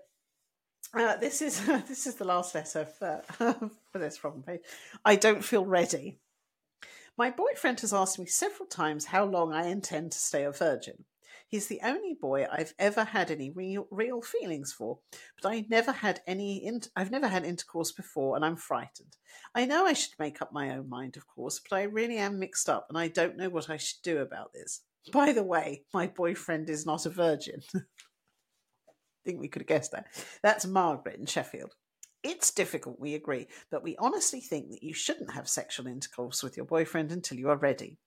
Uh, 0.93 1.17
this 1.17 1.41
is 1.43 1.69
uh, 1.69 1.81
this 1.87 2.07
is 2.07 2.15
the 2.15 2.25
last 2.25 2.55
letter 2.55 2.85
for, 2.85 3.21
for 3.91 3.99
this 3.99 4.17
problem 4.17 4.43
page. 4.43 4.61
I 5.05 5.15
don't 5.15 5.43
feel 5.43 5.65
ready. 5.65 6.17
My 7.17 7.29
boyfriend 7.29 7.81
has 7.81 7.93
asked 7.93 8.17
me 8.17 8.25
several 8.25 8.65
times 8.65 9.05
how 9.05 9.25
long 9.25 9.53
I 9.53 9.67
intend 9.67 10.13
to 10.13 10.19
stay 10.19 10.43
a 10.43 10.51
virgin. 10.51 11.05
He's 11.49 11.65
the 11.65 11.81
only 11.83 12.13
boy 12.13 12.45
I've 12.51 12.75
ever 12.77 13.03
had 13.03 13.31
any 13.31 13.49
real, 13.49 13.87
real 13.89 14.21
feelings 14.21 14.71
for, 14.71 14.99
but 15.41 15.51
I 15.51 15.65
never 15.67 15.91
had 15.91 16.21
any. 16.27 16.63
In, 16.63 16.81
I've 16.95 17.09
never 17.09 17.27
had 17.27 17.43
intercourse 17.43 17.91
before, 17.91 18.35
and 18.35 18.45
I'm 18.45 18.55
frightened. 18.55 19.17
I 19.55 19.65
know 19.65 19.83
I 19.83 19.93
should 19.93 20.13
make 20.19 20.43
up 20.43 20.53
my 20.53 20.69
own 20.69 20.87
mind, 20.87 21.17
of 21.17 21.25
course, 21.25 21.59
but 21.59 21.75
I 21.75 21.83
really 21.83 22.17
am 22.17 22.37
mixed 22.37 22.69
up, 22.69 22.85
and 22.87 22.99
I 22.99 23.07
don't 23.07 23.35
know 23.35 23.49
what 23.49 23.67
I 23.67 23.77
should 23.77 24.03
do 24.03 24.19
about 24.19 24.53
this. 24.53 24.81
By 25.11 25.31
the 25.31 25.43
way, 25.43 25.85
my 25.91 26.05
boyfriend 26.05 26.69
is 26.69 26.85
not 26.85 27.07
a 27.07 27.09
virgin. 27.09 27.61
I 27.75 27.81
think 29.25 29.39
we 29.39 29.47
could 29.47 29.63
have 29.63 29.67
guessed 29.67 29.91
that. 29.93 30.05
That's 30.43 30.67
Margaret 30.67 31.19
in 31.19 31.25
Sheffield. 31.25 31.73
It's 32.21 32.51
difficult, 32.51 32.99
we 32.99 33.15
agree, 33.15 33.47
but 33.71 33.81
we 33.81 33.95
honestly 33.97 34.39
think 34.39 34.69
that 34.69 34.83
you 34.83 34.93
shouldn't 34.93 35.33
have 35.33 35.49
sexual 35.49 35.87
intercourse 35.87 36.43
with 36.43 36.57
your 36.57 36.67
boyfriend 36.67 37.11
until 37.11 37.39
you 37.39 37.49
are 37.49 37.57
ready 37.57 37.97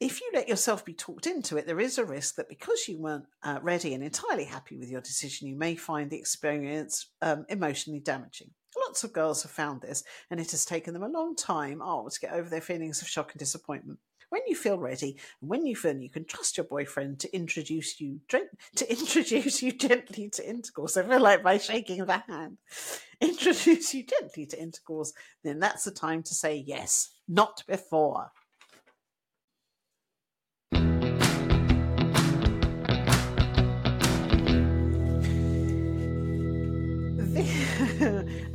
if 0.00 0.20
you 0.20 0.30
let 0.34 0.48
yourself 0.48 0.84
be 0.84 0.92
talked 0.92 1.26
into 1.26 1.56
it, 1.56 1.66
there 1.66 1.80
is 1.80 1.98
a 1.98 2.04
risk 2.04 2.36
that 2.36 2.48
because 2.48 2.86
you 2.88 2.98
weren't 2.98 3.26
uh, 3.42 3.58
ready 3.62 3.94
and 3.94 4.02
entirely 4.04 4.44
happy 4.44 4.76
with 4.76 4.90
your 4.90 5.00
decision, 5.00 5.48
you 5.48 5.56
may 5.56 5.74
find 5.74 6.10
the 6.10 6.18
experience 6.18 7.10
um, 7.22 7.46
emotionally 7.48 8.00
damaging. 8.00 8.50
Lots 8.76 9.04
of 9.04 9.12
girls 9.12 9.42
have 9.42 9.52
found 9.52 9.80
this, 9.80 10.04
and 10.30 10.38
it 10.38 10.50
has 10.50 10.64
taken 10.64 10.92
them 10.92 11.02
a 11.02 11.08
long 11.08 11.34
time 11.34 11.80
oh, 11.82 12.08
to 12.08 12.20
get 12.20 12.32
over 12.32 12.48
their 12.48 12.60
feelings 12.60 13.00
of 13.00 13.08
shock 13.08 13.32
and 13.32 13.38
disappointment. 13.38 13.98
When 14.28 14.42
you 14.48 14.56
feel 14.56 14.78
ready, 14.78 15.16
and 15.40 15.48
when 15.48 15.66
you 15.66 15.76
feel 15.76 15.96
you 15.96 16.10
can 16.10 16.24
trust 16.24 16.56
your 16.56 16.66
boyfriend 16.66 17.20
to 17.20 17.34
introduce 17.34 18.00
you 18.00 18.20
to 18.28 18.90
introduce 18.90 19.62
you 19.62 19.72
gently 19.72 20.28
to 20.30 20.48
intercourse, 20.48 20.96
I 20.96 21.04
feel 21.04 21.20
like 21.20 21.42
by 21.42 21.58
shaking 21.58 22.04
the 22.04 22.18
hand, 22.18 22.58
introduce 23.20 23.94
you 23.94 24.04
gently 24.04 24.46
to 24.46 24.60
intercourse, 24.60 25.12
then 25.42 25.60
that's 25.60 25.84
the 25.84 25.90
time 25.90 26.22
to 26.24 26.34
say 26.34 26.56
yes, 26.66 27.10
not 27.28 27.62
before. 27.66 28.32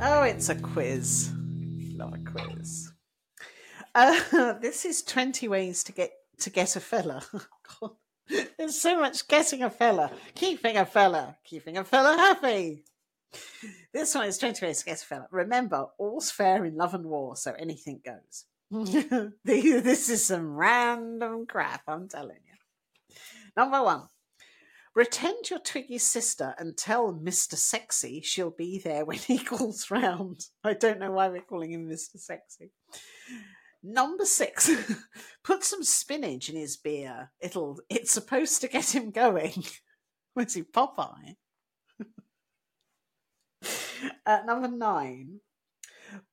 Oh, 0.02 0.22
it's 0.22 0.48
a 0.48 0.54
quiz. 0.56 1.30
Not 1.34 2.14
a 2.14 2.18
quiz. 2.18 2.92
Uh, 3.94 4.52
this 4.60 4.84
is 4.84 5.02
20 5.02 5.48
ways 5.48 5.84
to 5.84 5.92
get 5.92 6.10
to 6.40 6.50
get 6.50 6.76
a 6.76 6.80
fella. 6.80 7.22
There's 8.58 8.80
so 8.80 8.98
much 8.98 9.28
getting 9.28 9.62
a 9.62 9.70
fella, 9.70 10.10
keeping 10.34 10.76
a 10.76 10.86
fella, 10.86 11.36
keeping 11.44 11.76
a 11.76 11.84
fella 11.84 12.16
happy. 12.16 12.84
This 13.92 14.14
one 14.14 14.26
is 14.26 14.38
20 14.38 14.64
ways 14.64 14.80
to 14.80 14.84
get 14.84 15.02
a 15.02 15.04
fella. 15.04 15.26
Remember, 15.30 15.86
all's 15.98 16.30
fair 16.30 16.64
in 16.64 16.76
love 16.76 16.94
and 16.94 17.04
war, 17.04 17.36
so 17.36 17.52
anything 17.58 18.00
goes. 18.04 18.44
this 19.44 20.08
is 20.08 20.24
some 20.24 20.54
random 20.54 21.46
crap, 21.46 21.82
I'm 21.86 22.08
telling 22.08 22.38
you. 22.46 23.16
Number 23.56 23.82
one, 23.82 24.08
Pretend 24.94 25.48
you're 25.48 25.58
Twiggy's 25.58 26.04
sister 26.04 26.54
and 26.58 26.76
tell 26.76 27.14
Mr. 27.14 27.54
Sexy 27.54 28.20
she'll 28.20 28.50
be 28.50 28.78
there 28.78 29.04
when 29.06 29.18
he 29.26 29.38
calls 29.38 29.90
round. 29.90 30.46
I 30.62 30.74
don't 30.74 30.98
know 30.98 31.12
why 31.12 31.28
we're 31.28 31.40
calling 31.40 31.72
him 31.72 31.88
Mr. 31.88 32.18
Sexy. 32.18 32.72
Number 33.82 34.24
six, 34.24 34.70
put 35.44 35.64
some 35.64 35.82
spinach 35.82 36.48
in 36.48 36.56
his 36.56 36.76
beer. 36.76 37.32
It'll 37.40 37.80
it's 37.88 38.12
supposed 38.12 38.60
to 38.60 38.68
get 38.68 38.94
him 38.94 39.10
going. 39.10 39.64
Was 40.36 40.54
he 40.54 40.62
Popeye? 40.62 41.36
uh, 44.24 44.40
number 44.46 44.68
nine, 44.68 45.40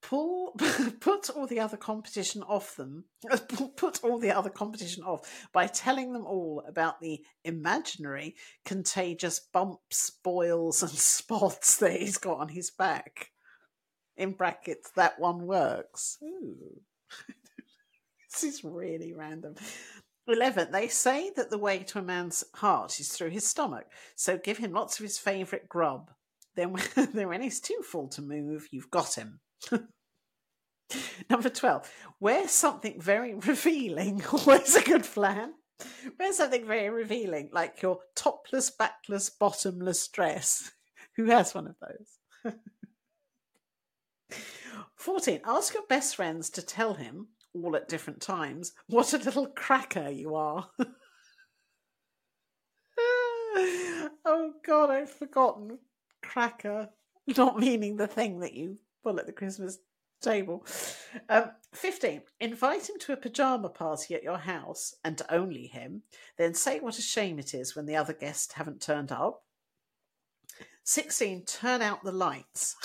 pull 0.02 0.56
put 1.00 1.30
all 1.30 1.48
the 1.48 1.60
other 1.60 1.78
competition 1.78 2.44
off 2.44 2.76
them 2.76 3.06
put 3.76 4.04
all 4.04 4.20
the 4.20 4.32
other 4.32 4.50
competition 4.50 5.04
off 5.04 5.48
by 5.54 5.68
telling 5.68 6.14
them 6.14 6.26
all 6.26 6.64
about 6.68 7.00
the 7.00 7.22
imaginary 7.44 8.36
contagious 8.66 9.40
bumps 9.40 10.12
boils 10.24 10.82
and 10.82 10.92
spots 10.98 11.78
that 11.78 12.00
he's 12.00 12.18
got 12.18 12.40
on 12.40 12.50
his 12.50 12.72
back. 12.72 13.32
In 14.18 14.34
brackets 14.34 14.92
that 14.98 15.18
one 15.18 15.48
works. 15.48 16.18
This 18.32 18.44
is 18.44 18.64
really 18.64 19.14
random. 19.14 19.56
11 20.28 20.72
they 20.72 20.88
say 20.88 21.32
that 21.36 21.50
the 21.50 21.58
way 21.58 21.80
to 21.80 21.98
a 21.98 22.04
man's 22.04 22.44
heart 22.54 23.00
is 23.00 23.10
through 23.10 23.32
his 23.32 23.48
stomach 23.48 23.86
so 24.16 24.38
give 24.38 24.60
him 24.60 24.74
lots 24.74 25.00
of 25.00 25.04
his 25.04 25.18
favourite 25.18 25.68
grub. 25.68 26.12
Then, 26.56 26.76
then 27.14 27.30
when 27.30 27.42
he's 27.42 27.60
too 27.60 27.82
full 27.84 28.10
to 28.10 28.22
move 28.22 28.68
you've 28.72 28.92
got 28.92 29.16
him 29.16 29.40
Number 31.30 31.50
12, 31.50 31.92
wear 32.20 32.48
something 32.48 33.00
very 33.00 33.34
revealing. 33.48 34.24
Always 34.32 34.76
a 34.76 34.82
good 34.82 35.04
plan. 35.04 35.54
Wear 36.20 36.34
something 36.34 36.66
very 36.66 36.90
revealing, 36.90 37.50
like 37.54 37.82
your 37.82 38.00
topless, 38.16 38.70
backless, 38.70 39.30
bottomless 39.30 40.08
dress. 40.10 40.72
Who 41.16 41.26
has 41.26 41.56
one 41.56 41.68
of 41.68 41.76
those? 41.80 42.18
14, 44.96 45.42
ask 45.46 45.74
your 45.74 45.86
best 45.88 46.18
friends 46.18 46.50
to 46.52 46.62
tell 46.62 46.96
him, 46.96 47.28
all 47.54 47.76
at 47.76 47.88
different 47.88 48.22
times, 48.22 48.74
what 48.88 49.14
a 49.14 49.18
little 49.18 49.48
cracker 49.48 50.10
you 50.10 50.36
are. 50.36 50.68
oh, 54.26 54.52
God, 54.66 54.90
I've 54.90 55.10
forgotten. 55.10 55.80
Cracker. 56.22 56.90
Not 57.38 57.58
meaning 57.58 57.96
the 57.96 58.08
thing 58.08 58.42
that 58.42 58.54
you 58.54 58.80
pull 59.04 59.20
at 59.20 59.26
the 59.26 59.32
Christmas 59.32 59.80
table. 60.22 60.66
Um, 61.30 61.52
15. 61.74 62.22
Invite 62.40 62.90
him 62.90 62.98
to 63.00 63.14
a 63.14 63.18
pajama 63.18 63.70
party 63.70 64.16
at 64.16 64.24
your 64.24 64.38
house 64.38 64.96
and 65.04 65.22
only 65.30 65.68
him. 65.68 66.04
Then 66.38 66.54
say 66.54 66.80
what 66.80 67.00
a 67.00 67.02
shame 67.02 67.40
it 67.40 67.54
is 67.54 67.76
when 67.76 67.86
the 67.86 67.96
other 67.96 68.14
guests 68.14 68.54
haven't 68.54 68.82
turned 68.82 69.12
up. 69.12 69.44
16. 70.84 71.46
Turn 71.46 71.82
out 71.82 72.04
the 72.04 72.12
lights. 72.12 72.76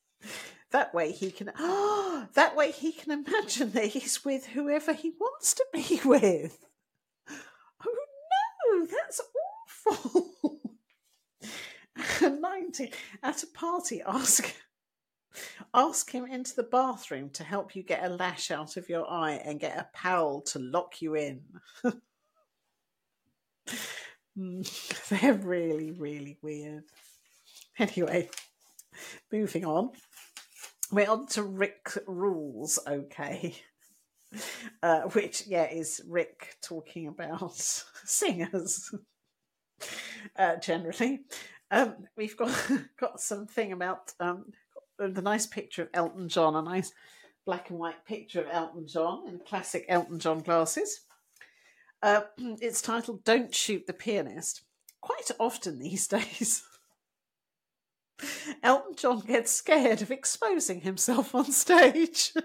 that 0.70 0.94
way 0.94 1.12
he 1.12 1.30
can 1.30 1.52
oh, 1.58 2.26
that 2.34 2.56
way 2.56 2.72
he 2.72 2.92
can 2.92 3.12
imagine 3.12 3.72
that 3.72 3.86
he's 3.86 4.24
with 4.24 4.46
whoever 4.46 4.92
he 4.92 5.12
wants 5.20 5.54
to 5.54 5.64
be 5.72 6.00
with. 6.04 6.64
Oh 7.86 7.96
no, 8.72 8.86
that's 8.86 9.20
awful. 9.86 10.60
19. 12.40 12.90
At 13.22 13.42
a 13.42 13.46
party, 13.48 14.02
ask 14.06 14.54
Ask 15.72 16.10
him 16.10 16.26
into 16.26 16.54
the 16.54 16.62
bathroom 16.62 17.30
to 17.30 17.44
help 17.44 17.74
you 17.74 17.82
get 17.82 18.04
a 18.04 18.08
lash 18.08 18.50
out 18.50 18.76
of 18.76 18.88
your 18.88 19.10
eye 19.10 19.40
and 19.44 19.60
get 19.60 19.76
a 19.76 19.88
pal 19.92 20.40
to 20.42 20.58
lock 20.58 21.02
you 21.02 21.14
in. 21.14 21.42
they're 24.36 25.34
really, 25.34 25.92
really 25.92 26.38
weird. 26.42 26.84
Anyway, 27.78 28.28
moving 29.32 29.64
on. 29.64 29.90
We're 30.92 31.10
on 31.10 31.26
to 31.28 31.42
Rick 31.42 31.98
Rules, 32.06 32.78
okay. 32.86 33.56
Uh, 34.82 35.02
which, 35.02 35.46
yeah, 35.46 35.70
is 35.70 36.00
Rick 36.06 36.56
talking 36.62 37.08
about 37.08 37.52
singers 38.04 38.92
uh, 40.36 40.56
generally. 40.56 41.24
Um, 41.70 41.94
we've 42.16 42.36
got 42.36 42.70
got 43.00 43.20
something 43.20 43.72
about 43.72 44.12
um, 44.20 44.46
the 44.98 45.22
nice 45.22 45.46
picture 45.46 45.82
of 45.82 45.88
Elton 45.94 46.28
John, 46.28 46.56
a 46.56 46.62
nice 46.62 46.92
black 47.46 47.70
and 47.70 47.78
white 47.78 48.04
picture 48.06 48.40
of 48.40 48.48
Elton 48.50 48.86
John 48.86 49.28
in 49.28 49.38
classic 49.38 49.84
Elton 49.88 50.18
John 50.18 50.40
glasses. 50.40 51.00
Uh, 52.02 52.22
it's 52.38 52.82
titled 52.82 53.24
Don't 53.24 53.54
Shoot 53.54 53.86
the 53.86 53.92
Pianist. 53.92 54.62
Quite 55.00 55.30
often 55.38 55.78
these 55.78 56.06
days, 56.14 56.64
Elton 58.62 58.94
John 58.96 59.20
gets 59.20 59.52
scared 59.52 60.02
of 60.02 60.10
exposing 60.10 60.80
himself 60.80 61.34
on 61.34 61.50
stage. 61.50 62.32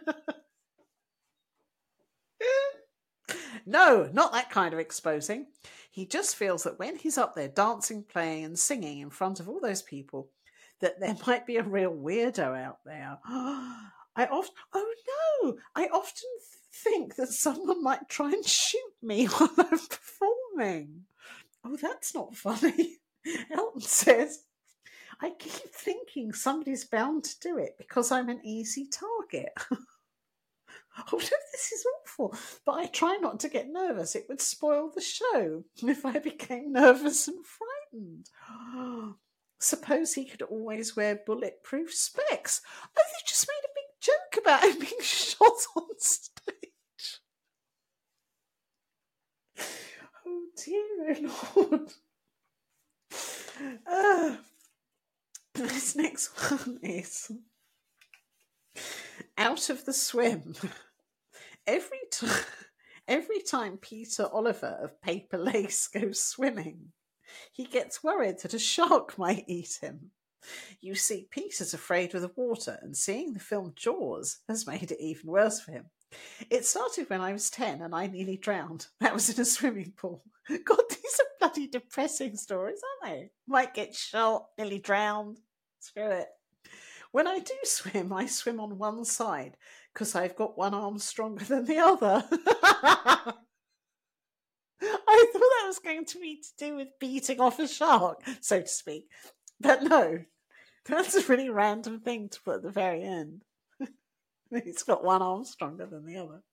no, 3.66 4.10
not 4.12 4.32
that 4.34 4.50
kind 4.50 4.74
of 4.74 4.80
exposing. 4.80 5.48
He 5.92 6.06
just 6.06 6.36
feels 6.36 6.64
that 6.64 6.80
when 6.80 6.98
he's 6.98 7.18
up 7.18 7.36
there 7.36 7.48
dancing, 7.48 8.04
playing, 8.04 8.46
and 8.46 8.60
singing 8.60 9.00
in 9.00 9.10
front 9.10 9.40
of 9.40 9.50
all 9.50 9.60
those 9.60 9.82
people, 9.82 10.30
that 10.82 11.00
there 11.00 11.16
might 11.28 11.46
be 11.46 11.58
a 11.58 11.64
real 11.64 11.92
weirdo 11.94 12.58
out 12.58 12.80
there. 12.86 13.20
I 13.26 14.26
often, 14.26 14.54
oh 14.74 14.94
no, 15.44 15.58
I 15.76 15.86
often 15.86 16.28
think 16.74 17.16
that 17.16 17.30
someone 17.30 17.84
might 17.84 18.10
try 18.10 18.32
and 18.32 18.46
shoot 18.46 18.94
me 19.02 19.26
while 19.28 19.52
I'm 19.58 19.80
performing. 19.80 21.06
Oh, 21.64 21.78
that's 21.82 22.14
not 22.14 22.36
funny. 22.36 22.98
Elton 23.52 23.82
says, 23.82 24.44
I 25.22 25.32
keep 25.32 25.74
thinking 25.74 26.34
somebody's 26.34 26.86
bound 26.86 27.26
to 27.26 27.40
do 27.40 27.58
it 27.58 27.76
because 27.78 28.12
I'm 28.12 28.30
an 28.30 28.42
easy 28.44 28.88
target. 28.88 29.52
oh 29.72 29.78
no, 31.12 31.18
this 31.18 31.72
is 31.74 31.86
awful. 32.02 32.36
But 32.66 32.74
I 32.74 32.86
try 32.88 33.18
not 33.22 33.40
to 33.42 33.50
get 33.50 33.70
nervous. 33.70 34.16
It 34.16 34.26
would 34.30 34.42
spoil 34.42 34.92
the 34.94 35.02
show 35.02 35.64
if 35.84 36.06
I 36.06 36.20
became 36.20 36.74
nervous 36.74 37.28
and 37.28 37.46
frightened. 37.46 38.30
Oh, 38.72 39.16
Suppose 39.60 40.14
he 40.14 40.26
could 40.26 40.42
always 40.42 40.96
wear 40.96 41.20
bulletproof 41.26 41.94
specs. 41.94 42.62
Oh, 42.84 42.88
they 42.96 43.28
just 43.28 43.48
made 43.48 43.66
a 43.66 43.76
big 43.76 43.84
joke 44.00 44.42
about 44.42 44.64
him 44.64 44.80
being 44.80 44.94
shot 45.02 45.66
on 45.76 46.00
stage. 46.00 47.20
Oh 50.26 50.46
dear 50.56 51.30
Lord. 51.56 51.94
Uh, 53.86 54.38
this 55.54 55.96
next 55.96 56.28
one 56.52 56.80
is 56.82 57.30
out 59.38 59.70
of 59.70 59.84
the 59.84 59.92
swim. 59.94 60.56
Every 61.68 62.00
time, 62.12 62.44
every 63.08 63.42
time 63.42 63.78
Peter 63.78 64.28
Oliver 64.32 64.80
of 64.82 65.02
Paper 65.02 65.38
Lace 65.38 65.88
goes 65.88 66.24
swimming, 66.24 66.94
he 67.52 67.66
gets 67.66 68.04
worried 68.04 68.40
that 68.40 68.54
a 68.54 68.60
shark 68.60 69.18
might 69.18 69.46
eat 69.48 69.80
him. 69.82 70.12
You 70.80 70.96
see, 70.96 71.28
Peter's 71.30 71.74
afraid 71.74 72.16
of 72.16 72.22
the 72.22 72.32
water, 72.36 72.80
and 72.82 72.96
seeing 72.96 73.34
the 73.34 73.40
film 73.40 73.74
Jaws 73.76 74.40
has 74.48 74.66
made 74.66 74.92
it 74.92 75.02
even 75.02 75.30
worse 75.30 75.60
for 75.60 75.72
him. 75.72 75.86
It 76.50 76.66
started 76.66 77.10
when 77.10 77.22
I 77.22 77.34
was 77.34 77.50
10 77.50 77.82
and 77.82 77.94
I 77.94 78.08
nearly 78.08 78.38
drowned. 78.38 78.88
That 79.00 79.14
was 79.14 79.30
in 79.30 79.40
a 79.42 79.46
swimming 79.46 79.94
pool. 79.96 80.24
God, 80.50 80.82
these 80.90 81.20
are 81.20 81.38
bloody 81.40 81.68
depressing 81.68 82.36
stories, 82.36 82.82
aren't 83.04 83.14
they? 83.16 83.32
Might 83.48 83.74
get 83.74 83.96
shot, 83.96 84.48
nearly 84.58 84.80
drowned. 84.80 85.40
Screw 85.80 86.10
it. 86.10 86.28
When 87.12 87.28
I 87.28 87.40
do 87.40 87.56
swim, 87.64 88.14
I 88.14 88.26
swim 88.28 88.60
on 88.60 88.78
one 88.78 89.04
side 89.06 89.58
because 89.94 90.16
I've 90.16 90.36
got 90.36 90.58
one 90.58 90.74
arm 90.74 91.00
stronger 91.00 91.44
than 91.46 91.66
the 91.66 91.78
other. 91.78 93.36
I 95.12 95.26
thought 95.34 95.40
that 95.40 95.68
was 95.68 95.80
going 95.80 96.06
to 96.06 96.20
be 96.20 96.36
to 96.36 96.50
do 96.66 96.76
with 96.76 97.00
beating 97.00 97.42
off 97.42 97.58
a 97.58 97.68
shark, 97.68 98.22
so 98.42 98.62
to 98.62 98.68
speak. 98.68 99.10
But 99.60 99.82
no, 99.82 100.20
that's 100.86 101.16
a 101.16 101.26
really 101.26 101.50
random 101.50 102.00
thing 102.00 102.30
to 102.30 102.42
put 102.42 102.58
at 102.58 102.64
the 102.64 102.70
very 102.70 103.04
end. 103.04 103.42
He's 104.64 104.84
got 104.84 105.04
one 105.04 105.24
arm 105.24 105.46
stronger 105.46 105.88
than 105.88 106.06
the 106.06 106.18
other. 106.18 106.44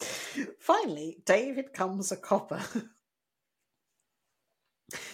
Finally, 0.58 1.18
David 1.24 1.72
comes 1.72 2.10
a 2.10 2.16
copper. 2.16 2.62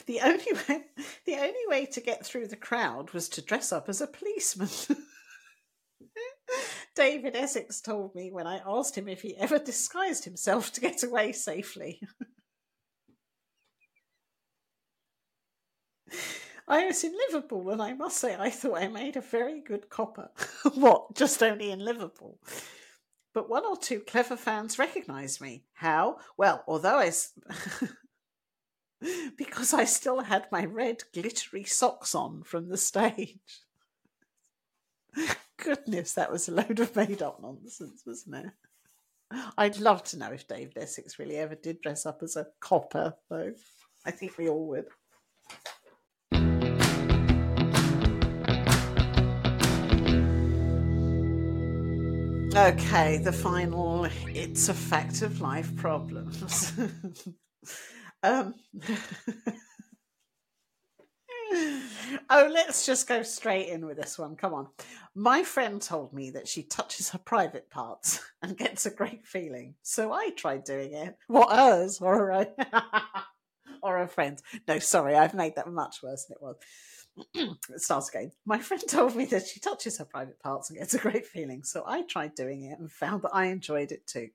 the 0.06 0.20
only 0.20 0.52
way, 0.68 0.84
the 1.26 1.34
only 1.34 1.66
way 1.68 1.84
to 1.84 2.00
get 2.00 2.24
through 2.24 2.48
the 2.48 2.56
crowd 2.56 3.10
was 3.10 3.28
to 3.30 3.42
dress 3.42 3.72
up 3.72 3.90
as 3.90 4.00
a 4.00 4.06
policeman. 4.06 4.70
David 6.94 7.36
Essex 7.36 7.80
told 7.80 8.14
me 8.14 8.30
when 8.30 8.46
I 8.46 8.60
asked 8.66 8.96
him 8.96 9.08
if 9.08 9.22
he 9.22 9.36
ever 9.36 9.58
disguised 9.58 10.24
himself 10.24 10.72
to 10.72 10.80
get 10.80 11.02
away 11.02 11.32
safely. 11.32 12.00
I 16.68 16.86
was 16.86 17.02
in 17.02 17.12
Liverpool 17.28 17.70
and 17.70 17.82
I 17.82 17.94
must 17.94 18.18
say 18.18 18.36
I 18.38 18.50
thought 18.50 18.78
I 18.78 18.88
made 18.88 19.16
a 19.16 19.20
very 19.20 19.60
good 19.60 19.90
copper. 19.90 20.30
what, 20.74 21.14
just 21.16 21.42
only 21.42 21.70
in 21.70 21.84
Liverpool? 21.84 22.38
But 23.34 23.48
one 23.48 23.64
or 23.64 23.76
two 23.76 24.00
clever 24.00 24.36
fans 24.36 24.78
recognised 24.78 25.40
me. 25.40 25.64
How? 25.74 26.18
Well, 26.36 26.64
although 26.66 26.98
I. 26.98 27.12
because 29.36 29.72
I 29.72 29.84
still 29.84 30.20
had 30.22 30.46
my 30.52 30.64
red 30.64 31.02
glittery 31.12 31.64
socks 31.64 32.14
on 32.14 32.42
from 32.44 32.68
the 32.68 32.76
stage. 32.76 33.38
Goodness, 35.56 36.14
that 36.14 36.30
was 36.30 36.48
a 36.48 36.52
load 36.52 36.80
of 36.80 36.94
made 36.96 37.22
up 37.22 37.40
nonsense, 37.42 38.02
wasn't 38.06 38.46
it? 38.46 38.52
I'd 39.56 39.78
love 39.78 40.02
to 40.04 40.18
know 40.18 40.32
if 40.32 40.48
David 40.48 40.76
Essex 40.76 41.18
really 41.18 41.36
ever 41.36 41.54
did 41.54 41.80
dress 41.80 42.06
up 42.06 42.22
as 42.22 42.36
a 42.36 42.48
copper, 42.60 43.14
though. 43.28 43.52
I 44.04 44.10
think 44.10 44.38
we 44.38 44.48
all 44.48 44.66
would. 44.68 44.86
Okay, 52.56 53.18
the 53.18 53.32
final 53.32 54.08
it's 54.26 54.68
a 54.68 54.74
fact 54.74 55.22
of 55.22 55.40
life 55.40 55.74
problems. 55.76 56.72
um, 58.24 58.54
oh, 62.30 62.50
let's 62.52 62.86
just 62.86 63.08
go 63.08 63.22
straight 63.22 63.68
in 63.68 63.84
with 63.86 63.96
this 63.96 64.18
one. 64.18 64.36
Come 64.36 64.54
on. 64.54 64.68
My 65.14 65.42
friend 65.42 65.82
told 65.82 66.12
me 66.12 66.30
that 66.30 66.46
she 66.46 66.62
touches 66.62 67.10
her 67.10 67.18
private 67.18 67.70
parts 67.70 68.20
and 68.42 68.56
gets 68.56 68.86
a 68.86 68.90
great 68.90 69.26
feeling. 69.26 69.74
So 69.82 70.12
I 70.12 70.30
tried 70.30 70.64
doing 70.64 70.94
it. 70.94 71.16
What, 71.26 71.50
hers 71.50 72.00
or 72.00 72.16
her 72.16 72.46
or 73.82 73.98
her 73.98 74.06
friend's? 74.06 74.42
No, 74.68 74.78
sorry, 74.78 75.16
I've 75.16 75.34
made 75.34 75.56
that 75.56 75.68
much 75.68 76.02
worse 76.02 76.26
than 76.26 76.36
it 76.36 76.42
was. 76.42 76.56
it 77.34 77.80
starts 77.80 78.08
again. 78.08 78.30
My 78.46 78.58
friend 78.58 78.82
told 78.88 79.16
me 79.16 79.24
that 79.26 79.46
she 79.46 79.60
touches 79.60 79.98
her 79.98 80.04
private 80.04 80.40
parts 80.40 80.70
and 80.70 80.78
gets 80.78 80.94
a 80.94 80.98
great 80.98 81.26
feeling, 81.26 81.64
so 81.64 81.82
I 81.86 82.02
tried 82.02 82.34
doing 82.34 82.62
it 82.62 82.78
and 82.78 82.90
found 82.90 83.22
that 83.22 83.34
I 83.34 83.46
enjoyed 83.46 83.90
it 83.90 84.06
too. 84.06 84.28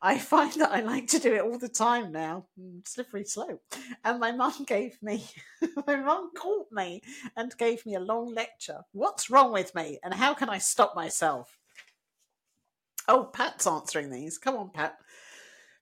I 0.00 0.18
find 0.18 0.52
that 0.60 0.70
I 0.70 0.80
like 0.80 1.08
to 1.08 1.18
do 1.18 1.34
it 1.34 1.42
all 1.42 1.58
the 1.58 1.68
time 1.68 2.12
now. 2.12 2.46
Mm, 2.58 2.86
slippery 2.86 3.24
slope. 3.24 3.62
And 4.04 4.20
my 4.20 4.30
mum 4.30 4.52
gave 4.66 4.96
me, 5.02 5.24
my 5.86 5.96
mum 5.96 6.30
caught 6.36 6.68
me 6.70 7.02
and 7.36 7.56
gave 7.58 7.84
me 7.84 7.94
a 7.94 8.00
long 8.00 8.32
lecture. 8.32 8.82
What's 8.92 9.30
wrong 9.30 9.52
with 9.52 9.74
me 9.74 9.98
and 10.02 10.14
how 10.14 10.34
can 10.34 10.48
I 10.48 10.58
stop 10.58 10.94
myself? 10.94 11.58
Oh, 13.08 13.24
Pat's 13.24 13.66
answering 13.66 14.10
these. 14.10 14.38
Come 14.38 14.56
on, 14.56 14.70
Pat. 14.70 14.98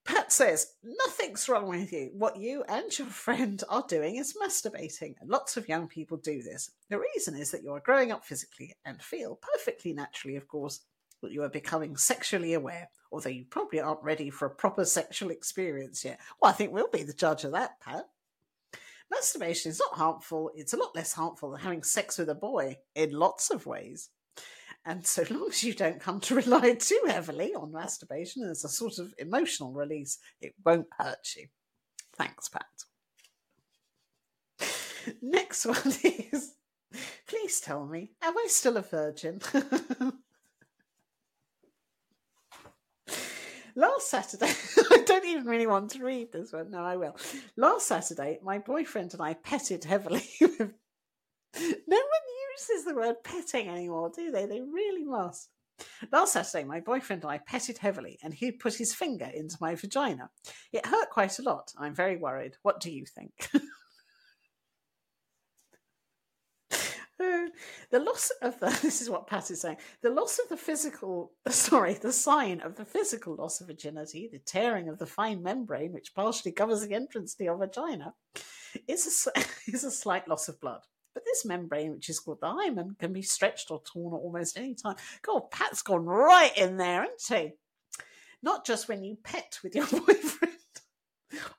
Pat 0.07 0.33
says, 0.33 0.75
Nothing's 0.85 1.49
wrong 1.49 1.69
with 1.69 1.93
you. 1.93 2.11
What 2.15 2.37
you 2.37 2.63
and 2.69 2.97
your 2.97 3.09
friend 3.09 3.63
are 3.69 3.85
doing 3.89 4.17
is 4.17 4.37
masturbating. 4.41 5.17
And 5.21 5.29
lots 5.29 5.57
of 5.57 5.69
young 5.69 5.89
people 5.89 6.17
do 6.17 6.41
this. 6.43 6.71
The 6.89 7.01
reason 7.01 7.35
is 7.35 7.51
that 7.51 7.65
you 7.65 7.73
are 7.73 7.81
growing 7.81 8.13
up 8.13 8.25
physically 8.25 8.77
and 8.85 9.03
feel 9.03 9.41
perfectly 9.43 9.93
naturally, 9.93 10.37
of 10.37 10.47
course, 10.47 10.81
that 11.23 11.33
you 11.33 11.43
are 11.43 11.49
becoming 11.49 11.97
sexually 11.97 12.55
aware, 12.55 12.89
although 13.11 13.31
you 13.31 13.45
probably 13.49 13.81
aren't 13.81 14.03
ready 14.03 14.31
for 14.31 14.47
a 14.47 14.55
proper 14.55 14.85
sexual 14.85 15.31
experience 15.31 16.05
yet. 16.05 16.21
Well, 16.41 16.51
I 16.51 16.55
think 16.55 16.73
we'll 16.73 16.89
be 16.89 17.03
the 17.03 17.13
judge 17.13 17.45
of 17.45 17.53
that, 17.53 17.81
Pat. 17.81 18.07
Masturbation 19.11 19.71
is 19.71 19.79
not 19.79 19.99
harmful. 19.99 20.51
It's 20.55 20.73
a 20.73 20.79
lot 20.79 20.95
less 20.95 21.13
harmful 21.13 21.51
than 21.53 21.61
having 21.61 21.83
sex 21.83 22.19
with 22.19 22.29
a 22.29 22.35
boy 22.35 22.77
in 22.95 23.13
lots 23.13 23.51
of 23.51 23.67
ways. 23.67 24.11
And 24.85 25.07
so 25.07 25.25
long 25.31 25.49
as 25.49 25.63
you 25.65 25.75
don't 25.75 26.01
come 26.01 26.21
to 26.21 26.35
rely 26.35 26.75
too 26.75 27.03
heavily 27.07 27.55
on 27.55 27.73
masturbation 27.73 28.43
as 28.45 28.65
a 28.65 28.69
sort 28.69 28.99
of 28.99 29.15
emotional 29.19 29.73
release, 29.73 30.19
it 30.41 30.55
won't 30.65 30.89
hurt 30.99 31.35
you. 31.37 31.47
Thanks, 32.17 32.49
Pat. 32.49 32.65
Next 35.23 35.67
one 35.67 35.95
is 36.23 36.55
please 37.27 37.61
tell 37.61 37.87
me, 37.87 38.13
am 38.23 38.37
I 38.37 38.47
still 38.49 38.77
a 38.77 38.83
virgin? 38.83 39.41
Last 43.77 44.11
Saturday, 44.11 44.51
I 44.91 45.03
don't 45.05 45.27
even 45.27 45.45
really 45.45 45.67
want 45.67 45.91
to 45.91 46.05
read 46.05 46.33
this 46.33 46.53
one. 46.53 46.71
No, 46.71 46.83
I 46.83 46.97
will. 46.97 47.15
Last 47.59 47.87
Saturday, 47.87 48.39
my 48.43 48.59
boyfriend 48.59 49.13
and 49.13 49.23
I 49.23 49.35
petted 49.35 49.85
heavily. 49.85 50.25
No 51.59 51.97
one 51.97 52.27
uses 52.59 52.85
the 52.85 52.95
word 52.95 53.17
petting 53.25 53.69
anymore, 53.69 54.11
do 54.15 54.31
they? 54.31 54.45
They 54.45 54.61
really 54.61 55.05
must. 55.05 55.49
Last 56.13 56.35
Saturday, 56.35 56.65
my 56.65 56.81
boyfriend 56.81 57.23
and 57.23 57.33
I 57.33 57.39
petted 57.39 57.79
heavily, 57.79 58.19
and 58.23 58.35
he 58.35 58.53
put 58.53 58.75
his 58.75 58.95
finger 58.95 59.31
into 59.33 59.57
my 59.61 59.75
vagina. 59.75 60.31
It 60.73 60.87
hurt 60.87 61.11
quite 61.11 61.39
a 61.39 61.43
lot. 61.43 61.73
I'm 61.79 61.95
very 61.95 62.17
worried. 62.17 62.57
What 62.63 62.81
do 62.81 62.91
you 62.91 63.05
think? 63.07 63.51
the 67.91 68.01
loss 68.01 68.31
of 68.43 68.59
the 68.61 68.67
this 68.83 69.01
is 69.01 69.11
what 69.11 69.27
Pat 69.27 69.51
is 69.51 69.61
saying. 69.61 69.77
The 70.03 70.11
loss 70.11 70.39
of 70.39 70.49
the 70.49 70.57
physical 70.57 71.33
sorry, 71.49 71.95
the 71.95 72.13
sign 72.13 72.61
of 72.61 72.77
the 72.77 72.85
physical 72.85 73.35
loss 73.35 73.61
of 73.61 73.69
virginity, 73.69 74.29
the 74.31 74.39
tearing 74.39 74.89
of 74.89 74.99
the 74.99 75.07
fine 75.07 75.43
membrane 75.43 75.93
which 75.93 76.15
partially 76.15 76.53
covers 76.53 76.87
the 76.87 76.95
entrance 76.95 77.35
to 77.35 77.45
your 77.45 77.57
vagina, 77.57 78.15
is 78.89 79.29
a, 79.35 79.41
is 79.71 79.85
a 79.85 79.91
slight 79.91 80.29
loss 80.29 80.49
of 80.49 80.61
blood. 80.61 80.81
But 81.15 81.25
this 81.25 81.47
membrane, 81.47 81.93
which 81.93 82.11
is 82.11 82.21
called 82.21 82.41
the 82.43 82.51
hymen, 82.51 82.95
can 82.99 83.15
be 83.15 83.23
stretched 83.23 83.71
or 83.71 83.81
torn 83.83 84.13
at 84.13 84.19
almost 84.19 84.59
any 84.59 84.75
time. 84.75 84.97
God, 85.23 85.51
Pat's 85.51 85.81
gone 85.81 86.05
right 86.05 86.55
in 86.59 86.77
there, 86.77 87.07
hasn't 87.11 87.41
he? 87.41 87.53
Not 88.43 88.67
just 88.67 88.87
when 88.87 89.03
you 89.03 89.17
pet 89.25 89.59
with 89.63 89.75
your 89.75 89.87
boyfriend 89.87 90.56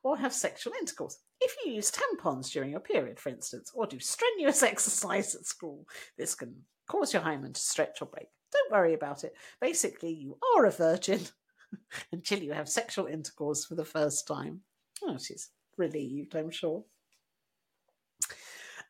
or 0.04 0.18
have 0.18 0.34
sexual 0.34 0.74
intercourse. 0.80 1.18
If 1.42 1.56
you 1.64 1.74
use 1.74 1.92
tampons 1.92 2.52
during 2.52 2.72
your 2.72 2.80
period, 2.80 3.20
for 3.20 3.30
instance, 3.30 3.72
or 3.74 3.86
do 3.86 4.00
strenuous 4.00 4.64
exercise 4.64 5.36
at 5.36 5.46
school, 5.46 5.86
this 6.18 6.36
can 6.36 6.56
cause 6.88 7.14
your 7.14 7.22
hymen 7.22 7.54
to 7.54 7.62
stretch 7.62 8.02
or 8.02 8.06
break. 8.06 8.28
Don't 8.52 8.72
worry 8.72 8.94
about 8.94 9.24
it. 9.24 9.34
Basically, 9.60 10.12
you 10.12 10.38
are 10.56 10.66
a 10.66 10.72
virgin 10.72 11.22
until 12.12 12.40
you 12.40 12.54
have 12.54 12.70
sexual 12.70 13.08
intercourse 13.08 13.66
for 13.66 13.76
the 13.76 13.86
first 13.86 14.28
time. 14.28 14.62
Oh, 15.04 15.18
she's 15.18 15.50
relieved, 15.78 16.36
I'm 16.36 16.52
sure. 16.52 16.84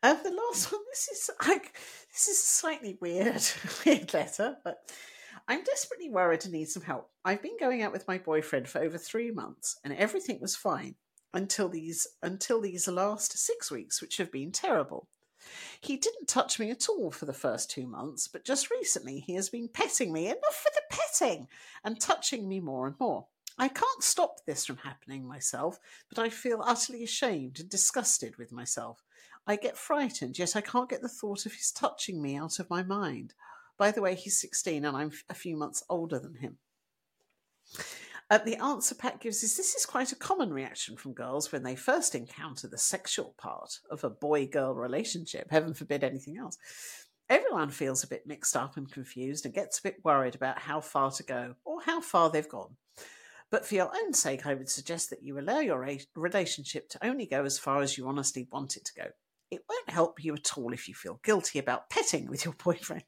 And 0.02 0.18
the 0.24 0.30
last 0.30 0.72
one, 0.72 0.82
this 0.90 1.08
is 1.08 1.30
like 1.46 1.76
this 2.12 2.28
is 2.28 2.42
slightly 2.42 2.96
weird, 3.00 3.42
weird 3.84 4.14
letter, 4.14 4.56
but 4.64 4.78
I'm 5.46 5.62
desperately 5.62 6.08
worried 6.08 6.44
and 6.44 6.52
need 6.52 6.68
some 6.68 6.82
help. 6.82 7.10
I've 7.24 7.42
been 7.42 7.56
going 7.60 7.82
out 7.82 7.92
with 7.92 8.08
my 8.08 8.18
boyfriend 8.18 8.68
for 8.68 8.80
over 8.80 8.98
three 8.98 9.30
months, 9.30 9.78
and 9.84 9.92
everything 9.92 10.40
was 10.40 10.56
fine 10.56 10.96
until 11.34 11.68
these 11.68 12.06
until 12.22 12.60
these 12.60 12.88
last 12.88 13.36
six 13.38 13.70
weeks, 13.70 14.00
which 14.00 14.16
have 14.16 14.32
been 14.32 14.52
terrible. 14.52 15.08
He 15.80 15.96
didn't 15.96 16.28
touch 16.28 16.58
me 16.58 16.70
at 16.70 16.88
all 16.88 17.10
for 17.10 17.26
the 17.26 17.32
first 17.32 17.70
two 17.70 17.86
months, 17.86 18.28
but 18.28 18.44
just 18.44 18.70
recently 18.70 19.20
he 19.20 19.34
has 19.34 19.48
been 19.48 19.68
petting 19.68 20.12
me, 20.12 20.26
enough 20.26 20.62
for 20.62 20.70
the 20.74 20.82
petting, 20.90 21.48
and 21.84 22.00
touching 22.00 22.48
me 22.48 22.60
more 22.60 22.86
and 22.86 22.98
more. 22.98 23.26
I 23.56 23.68
can't 23.68 24.02
stop 24.02 24.44
this 24.46 24.66
from 24.66 24.76
happening 24.78 25.26
myself, 25.26 25.80
but 26.08 26.18
I 26.18 26.28
feel 26.28 26.62
utterly 26.62 27.02
ashamed 27.02 27.58
and 27.58 27.68
disgusted 27.68 28.36
with 28.36 28.52
myself. 28.52 29.02
I 29.46 29.56
get 29.56 29.78
frightened, 29.78 30.38
yet 30.38 30.54
I 30.54 30.60
can't 30.60 30.90
get 30.90 31.02
the 31.02 31.08
thought 31.08 31.46
of 31.46 31.54
his 31.54 31.72
touching 31.72 32.20
me 32.20 32.36
out 32.36 32.58
of 32.58 32.70
my 32.70 32.82
mind. 32.82 33.34
By 33.78 33.92
the 33.92 34.02
way, 34.02 34.14
he's 34.14 34.40
16 34.40 34.84
and 34.84 34.96
I'm 34.96 35.12
a 35.28 35.34
few 35.34 35.56
months 35.56 35.84
older 35.88 36.18
than 36.18 36.34
him. 36.34 36.58
Uh, 38.30 38.38
the 38.38 38.56
answer 38.56 38.94
Pat 38.94 39.20
gives 39.20 39.42
is 39.42 39.56
this 39.56 39.74
is 39.74 39.86
quite 39.86 40.12
a 40.12 40.16
common 40.16 40.52
reaction 40.52 40.96
from 40.96 41.14
girls 41.14 41.50
when 41.50 41.62
they 41.62 41.76
first 41.76 42.14
encounter 42.14 42.68
the 42.68 42.76
sexual 42.76 43.34
part 43.38 43.78
of 43.90 44.04
a 44.04 44.10
boy 44.10 44.46
girl 44.46 44.74
relationship, 44.74 45.50
heaven 45.50 45.72
forbid 45.72 46.04
anything 46.04 46.36
else. 46.36 46.58
Everyone 47.30 47.70
feels 47.70 48.04
a 48.04 48.08
bit 48.08 48.26
mixed 48.26 48.56
up 48.56 48.76
and 48.76 48.90
confused 48.90 49.46
and 49.46 49.54
gets 49.54 49.78
a 49.78 49.82
bit 49.82 50.04
worried 50.04 50.34
about 50.34 50.58
how 50.58 50.80
far 50.80 51.10
to 51.12 51.22
go 51.22 51.54
or 51.64 51.80
how 51.82 52.00
far 52.00 52.30
they've 52.30 52.48
gone. 52.48 52.76
But 53.50 53.64
for 53.64 53.76
your 53.76 53.90
own 53.94 54.12
sake, 54.12 54.46
I 54.46 54.54
would 54.54 54.68
suggest 54.68 55.08
that 55.10 55.22
you 55.22 55.38
allow 55.38 55.60
your 55.60 55.86
relationship 56.14 56.90
to 56.90 57.06
only 57.06 57.24
go 57.24 57.44
as 57.44 57.58
far 57.58 57.80
as 57.80 57.96
you 57.96 58.06
honestly 58.06 58.46
want 58.50 58.76
it 58.76 58.84
to 58.86 58.94
go. 58.94 59.08
It 59.50 59.62
won't 59.68 59.88
help 59.88 60.22
you 60.22 60.34
at 60.34 60.58
all 60.58 60.74
if 60.74 60.88
you 60.88 60.94
feel 60.94 61.20
guilty 61.24 61.58
about 61.58 61.88
petting 61.88 62.26
with 62.26 62.44
your 62.44 62.54
boyfriend, 62.64 63.04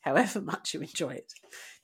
however 0.00 0.40
much 0.40 0.74
you 0.74 0.80
enjoy 0.80 1.10
it. 1.10 1.32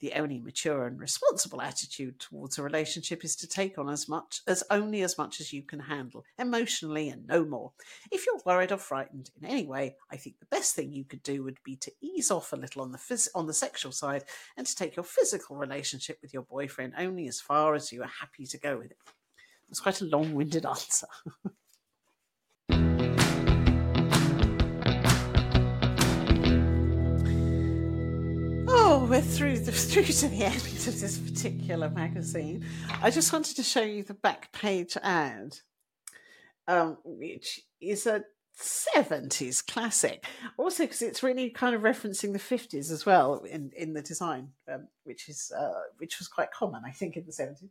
The 0.01 0.13
only 0.13 0.37
mature 0.37 0.85
and 0.85 0.99
responsible 0.99 1.61
attitude 1.61 2.19
towards 2.19 2.57
a 2.57 2.63
relationship 2.63 3.23
is 3.23 3.37
to 3.37 3.47
take 3.47 3.77
on 3.77 3.89
as 3.89 4.09
much 4.09 4.41
as 4.47 4.65
only 4.69 5.01
as 5.03 5.17
much 5.17 5.39
as 5.39 5.53
you 5.53 5.63
can 5.63 5.79
handle, 5.79 6.25
emotionally 6.37 7.07
and 7.07 7.25
no 7.25 7.45
more. 7.45 7.71
If 8.11 8.25
you're 8.25 8.41
worried 8.45 8.73
or 8.73 8.77
frightened 8.77 9.29
in 9.41 9.47
any 9.47 9.65
way, 9.65 9.95
I 10.11 10.17
think 10.17 10.39
the 10.39 10.45
best 10.47 10.75
thing 10.75 10.91
you 10.91 11.05
could 11.05 11.23
do 11.23 11.43
would 11.43 11.59
be 11.63 11.77
to 11.77 11.91
ease 12.01 12.31
off 12.31 12.51
a 12.51 12.57
little 12.57 12.81
on 12.81 12.91
the 12.91 12.97
phys- 12.97 13.29
on 13.33 13.47
the 13.47 13.53
sexual 13.53 13.93
side 13.93 14.25
and 14.57 14.67
to 14.67 14.75
take 14.75 14.97
your 14.97 15.05
physical 15.05 15.55
relationship 15.55 16.19
with 16.21 16.33
your 16.33 16.43
boyfriend 16.43 16.95
only 16.97 17.29
as 17.29 17.39
far 17.39 17.75
as 17.75 17.93
you 17.93 18.03
are 18.03 18.11
happy 18.19 18.45
to 18.47 18.57
go 18.57 18.77
with 18.77 18.91
it. 18.91 18.97
It's 19.69 19.79
quite 19.79 20.01
a 20.01 20.05
long-winded 20.05 20.65
answer. 20.65 21.07
We're 29.11 29.19
through 29.19 29.59
the 29.59 29.71
through 29.73 30.03
to 30.03 30.29
the 30.29 30.45
end 30.45 30.55
of 30.87 31.01
this 31.01 31.17
particular 31.17 31.89
magazine. 31.89 32.65
I 33.01 33.11
just 33.11 33.33
wanted 33.33 33.57
to 33.57 33.63
show 33.63 33.81
you 33.81 34.03
the 34.03 34.13
back 34.13 34.53
page 34.53 34.95
ad, 35.03 35.57
um, 36.65 36.97
which 37.03 37.59
is 37.81 38.07
a 38.07 38.23
70s 38.57 39.67
classic. 39.67 40.23
Also, 40.55 40.83
because 40.83 41.01
it's 41.01 41.23
really 41.23 41.49
kind 41.49 41.75
of 41.75 41.81
referencing 41.81 42.31
the 42.31 42.39
50s 42.39 42.89
as 42.89 43.05
well 43.05 43.43
in, 43.43 43.71
in 43.75 43.91
the 43.91 44.01
design, 44.01 44.51
um, 44.71 44.87
which 45.03 45.27
is 45.27 45.51
uh, 45.59 45.81
which 45.97 46.17
was 46.17 46.29
quite 46.29 46.53
common, 46.53 46.83
I 46.87 46.91
think, 46.91 47.17
in 47.17 47.25
the 47.25 47.33
70s. 47.33 47.69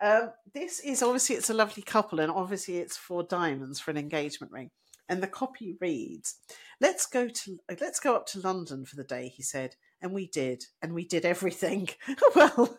Um, 0.00 0.32
this 0.52 0.80
is 0.80 1.00
obviously 1.00 1.36
it's 1.36 1.50
a 1.50 1.54
lovely 1.54 1.84
couple, 1.84 2.18
and 2.18 2.32
obviously 2.32 2.78
it's 2.78 2.96
for 2.96 3.22
diamonds 3.22 3.78
for 3.78 3.92
an 3.92 3.98
engagement 3.98 4.52
ring. 4.52 4.72
And 5.08 5.22
the 5.22 5.28
copy 5.28 5.76
reads, 5.80 6.38
"Let's 6.80 7.06
go 7.06 7.28
to 7.28 7.58
let's 7.80 8.00
go 8.00 8.16
up 8.16 8.26
to 8.28 8.40
London 8.40 8.84
for 8.84 8.96
the 8.96 9.04
day," 9.04 9.28
he 9.28 9.44
said 9.44 9.76
And 10.02 10.12
we 10.12 10.26
did. 10.26 10.64
And 10.82 10.92
we 10.94 11.04
did 11.06 11.24
everything. 11.24 11.88
well, 12.34 12.76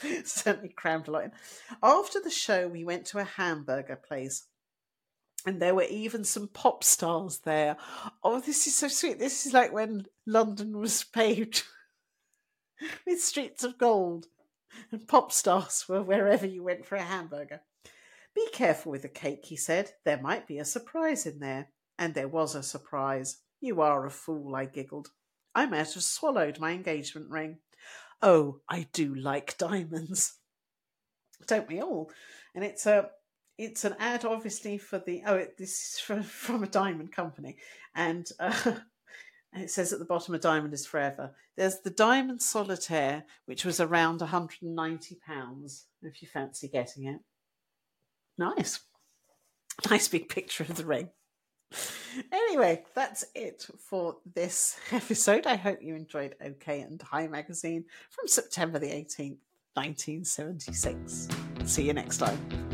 certainly 0.24 0.70
crammed 0.70 1.08
a 1.08 1.10
lot 1.10 1.24
in. 1.24 1.32
After 1.82 2.20
the 2.20 2.30
show, 2.30 2.68
we 2.68 2.84
went 2.84 3.04
to 3.06 3.18
a 3.18 3.24
hamburger 3.24 3.96
place. 3.96 4.46
And 5.44 5.60
there 5.60 5.74
were 5.74 5.84
even 5.84 6.24
some 6.24 6.48
pop 6.48 6.84
stars 6.84 7.38
there. 7.38 7.76
Oh, 8.22 8.40
this 8.40 8.66
is 8.66 8.76
so 8.76 8.88
sweet. 8.88 9.18
This 9.18 9.46
is 9.46 9.52
like 9.52 9.72
when 9.72 10.06
London 10.26 10.78
was 10.78 11.04
paved 11.12 11.64
with 13.06 13.20
streets 13.20 13.64
of 13.64 13.78
gold 13.78 14.26
and 14.92 15.08
pop 15.08 15.32
stars 15.32 15.86
were 15.88 16.02
wherever 16.02 16.46
you 16.46 16.62
went 16.62 16.86
for 16.86 16.96
a 16.96 17.02
hamburger. 17.02 17.60
Be 18.34 18.48
careful 18.52 18.92
with 18.92 19.02
the 19.02 19.08
cake, 19.08 19.46
he 19.46 19.56
said. 19.56 19.92
There 20.04 20.20
might 20.20 20.46
be 20.46 20.58
a 20.58 20.64
surprise 20.64 21.26
in 21.26 21.40
there. 21.40 21.70
And 21.98 22.14
there 22.14 22.28
was 22.28 22.54
a 22.54 22.62
surprise. 22.62 23.38
You 23.60 23.80
are 23.80 24.06
a 24.06 24.10
fool, 24.10 24.54
I 24.54 24.66
giggled. 24.66 25.08
I 25.58 25.66
might 25.66 25.92
have 25.92 26.04
swallowed 26.04 26.60
my 26.60 26.70
engagement 26.70 27.30
ring. 27.30 27.58
Oh, 28.22 28.60
I 28.68 28.86
do 28.92 29.12
like 29.12 29.58
diamonds. 29.58 30.34
Don't 31.48 31.66
we 31.66 31.82
all? 31.82 32.12
And 32.54 32.62
it's 32.62 32.86
a 32.86 33.10
it's 33.58 33.84
an 33.84 33.96
ad 33.98 34.24
obviously 34.24 34.78
for 34.78 35.00
the 35.00 35.20
oh 35.26 35.34
it, 35.34 35.58
this 35.58 35.70
is 35.70 35.98
from, 35.98 36.22
from 36.44 36.62
a 36.62 36.68
diamond 36.68 37.10
company 37.10 37.56
and 37.96 38.30
uh, 38.38 38.54
and 39.52 39.64
it 39.64 39.70
says 39.70 39.92
at 39.92 39.98
the 39.98 40.04
bottom 40.04 40.32
a 40.32 40.38
diamond 40.38 40.72
is 40.72 40.86
forever 40.86 41.34
there's 41.56 41.80
the 41.80 41.90
diamond 41.90 42.40
solitaire 42.40 43.24
which 43.46 43.64
was 43.64 43.80
around 43.80 44.20
190 44.20 45.18
pounds 45.26 45.86
if 46.02 46.22
you 46.22 46.28
fancy 46.28 46.68
getting 46.68 47.06
it 47.06 47.18
nice 48.38 48.78
nice 49.90 50.06
big 50.06 50.28
picture 50.28 50.62
of 50.62 50.76
the 50.76 50.86
ring 50.86 51.08
anyway, 52.32 52.84
that's 52.94 53.24
it 53.34 53.66
for 53.78 54.16
this 54.34 54.78
episode. 54.92 55.46
I 55.46 55.56
hope 55.56 55.82
you 55.82 55.94
enjoyed 55.94 56.34
OK 56.44 56.80
and 56.80 57.00
Hi 57.02 57.26
magazine 57.26 57.84
from 58.10 58.28
September 58.28 58.78
the 58.78 58.88
18th, 58.88 59.38
1976. 59.74 61.28
See 61.64 61.86
you 61.86 61.92
next 61.92 62.18
time. 62.18 62.67